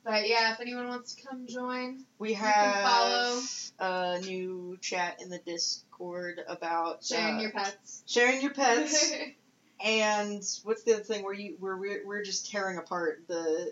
but 0.10 0.28
yeah, 0.28 0.54
if 0.54 0.60
anyone 0.60 0.88
wants 0.88 1.14
to 1.14 1.28
come 1.28 1.46
join, 1.46 2.04
We 2.18 2.34
have 2.34 3.44
a 3.80 4.20
new 4.22 4.78
chat 4.82 5.22
in 5.22 5.30
the 5.30 5.38
Discord 5.38 6.42
about 6.48 7.04
sharing 7.06 7.38
uh, 7.38 7.42
your 7.42 7.52
pets. 7.52 8.04
sharing 8.08 8.42
your 8.42 8.52
pets. 8.52 9.14
and 9.86 10.44
what's 10.64 10.84
the 10.84 10.96
other 10.96 11.04
thing 11.04 11.24
where 11.24 11.34
you 11.34 11.58
where 11.60 11.78
we're, 11.78 12.06
we're 12.08 12.24
just 12.24 12.50
tearing 12.50 12.80
apart 12.80 13.22
the 13.28 13.72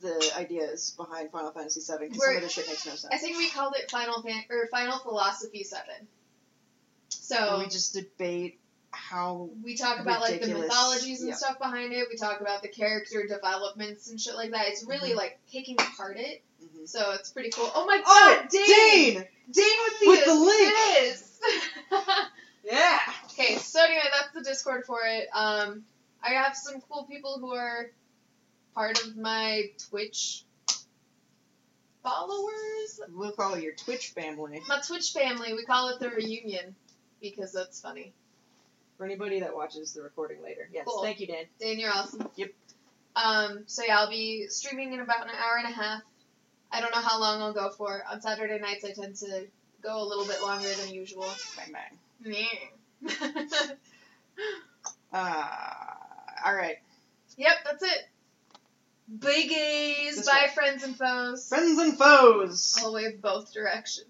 the 0.00 0.32
ideas 0.38 0.94
behind 0.96 1.30
Final 1.30 1.50
Fantasy 1.50 1.80
VII 1.80 2.08
because 2.08 2.24
some 2.24 2.36
of 2.36 2.42
the 2.42 2.48
shit 2.48 2.66
makes 2.66 2.86
no 2.86 2.94
sense. 2.94 3.12
I 3.12 3.18
think 3.18 3.36
we 3.36 3.50
called 3.50 3.74
it 3.76 3.90
Final 3.90 4.22
Fan 4.22 4.42
or 4.50 4.66
Final 4.68 4.98
Philosophy 5.00 5.64
Seven. 5.64 6.08
So 7.10 7.36
And 7.36 7.62
we 7.62 7.68
just 7.68 7.92
debate 7.92 8.58
how 8.94 9.50
we 9.62 9.76
talk 9.76 10.00
about 10.00 10.20
like 10.20 10.40
the 10.40 10.48
mythologies 10.48 11.20
and 11.20 11.30
yeah. 11.30 11.34
stuff 11.34 11.58
behind 11.58 11.92
it. 11.92 12.06
We 12.10 12.16
talk 12.16 12.40
about 12.40 12.62
the 12.62 12.68
character 12.68 13.26
developments 13.26 14.08
and 14.10 14.20
shit 14.20 14.34
like 14.34 14.52
that. 14.52 14.68
It's 14.68 14.84
really 14.84 15.10
Mhm. 15.10 15.16
like 15.16 15.38
taking 15.50 15.76
apart 15.80 16.16
it. 16.18 16.42
Mhm. 16.62 16.88
So 16.88 17.12
it's 17.12 17.30
pretty 17.30 17.50
cool. 17.50 17.70
Oh 17.74 17.86
my 17.86 18.02
Oh, 18.04 18.36
god, 18.40 18.48
Dane! 18.48 18.66
Dane! 18.66 19.28
Dane 19.50 19.78
with 19.84 20.00
the 20.00 20.08
With 20.08 20.24
the 20.24 20.34
link! 20.34 22.18
Yeah. 22.64 22.98
okay, 23.26 23.58
so 23.58 23.82
anyway, 23.84 24.00
that's 24.10 24.32
the 24.32 24.40
Discord 24.42 24.86
for 24.86 25.00
it. 25.04 25.28
Um, 25.34 25.84
I 26.22 26.30
have 26.30 26.56
some 26.56 26.80
cool 26.88 27.04
people 27.04 27.38
who 27.38 27.52
are 27.52 27.90
part 28.74 29.04
of 29.04 29.18
my 29.18 29.64
Twitch 29.90 30.44
followers. 32.02 33.00
We'll 33.14 33.32
call 33.32 33.54
it 33.54 33.62
your 33.62 33.74
Twitch 33.74 34.08
family. 34.10 34.60
My 34.68 34.80
Twitch 34.80 35.12
family, 35.12 35.52
we 35.52 35.64
call 35.64 35.90
it 35.90 36.00
the 36.00 36.08
reunion 36.10 36.74
because 37.20 37.52
that's 37.52 37.80
funny. 37.80 38.12
For 38.96 39.04
anybody 39.04 39.40
that 39.40 39.54
watches 39.54 39.92
the 39.92 40.02
recording 40.02 40.42
later. 40.42 40.68
Yes. 40.72 40.84
Cool. 40.86 41.02
Thank 41.02 41.20
you, 41.20 41.26
Dan. 41.26 41.44
Dan, 41.60 41.78
you're 41.80 41.90
awesome. 41.90 42.28
Yep. 42.36 42.50
Um, 43.16 43.64
so 43.66 43.82
yeah, 43.84 43.98
I'll 43.98 44.10
be 44.10 44.46
streaming 44.48 44.92
in 44.92 45.00
about 45.00 45.24
an 45.28 45.34
hour 45.34 45.56
and 45.58 45.68
a 45.68 45.74
half. 45.74 46.02
I 46.70 46.80
don't 46.80 46.94
know 46.94 47.00
how 47.00 47.20
long 47.20 47.40
I'll 47.42 47.52
go 47.52 47.70
for. 47.70 48.02
On 48.10 48.20
Saturday 48.20 48.58
nights, 48.58 48.84
I 48.84 48.92
tend 48.92 49.16
to 49.16 49.46
go 49.82 50.02
a 50.02 50.06
little 50.06 50.26
bit 50.26 50.42
longer 50.42 50.68
than 50.74 50.92
usual. 50.92 51.26
Bang 51.56 51.72
bang. 51.72 51.98
yep, 53.02 53.78
Uh, 55.12 55.46
all 56.44 56.54
right. 56.54 56.76
Yep, 57.36 57.52
that's 57.64 57.82
it. 57.84 58.08
Biggies. 59.18 60.16
This 60.16 60.26
Bye, 60.26 60.46
way. 60.48 60.54
friends 60.54 60.82
and 60.82 60.96
foes. 60.96 61.48
Friends 61.48 61.78
and 61.78 61.96
foes. 61.96 62.76
I'll 62.82 62.92
wave 62.92 63.20
both 63.22 63.52
directions. 63.52 64.06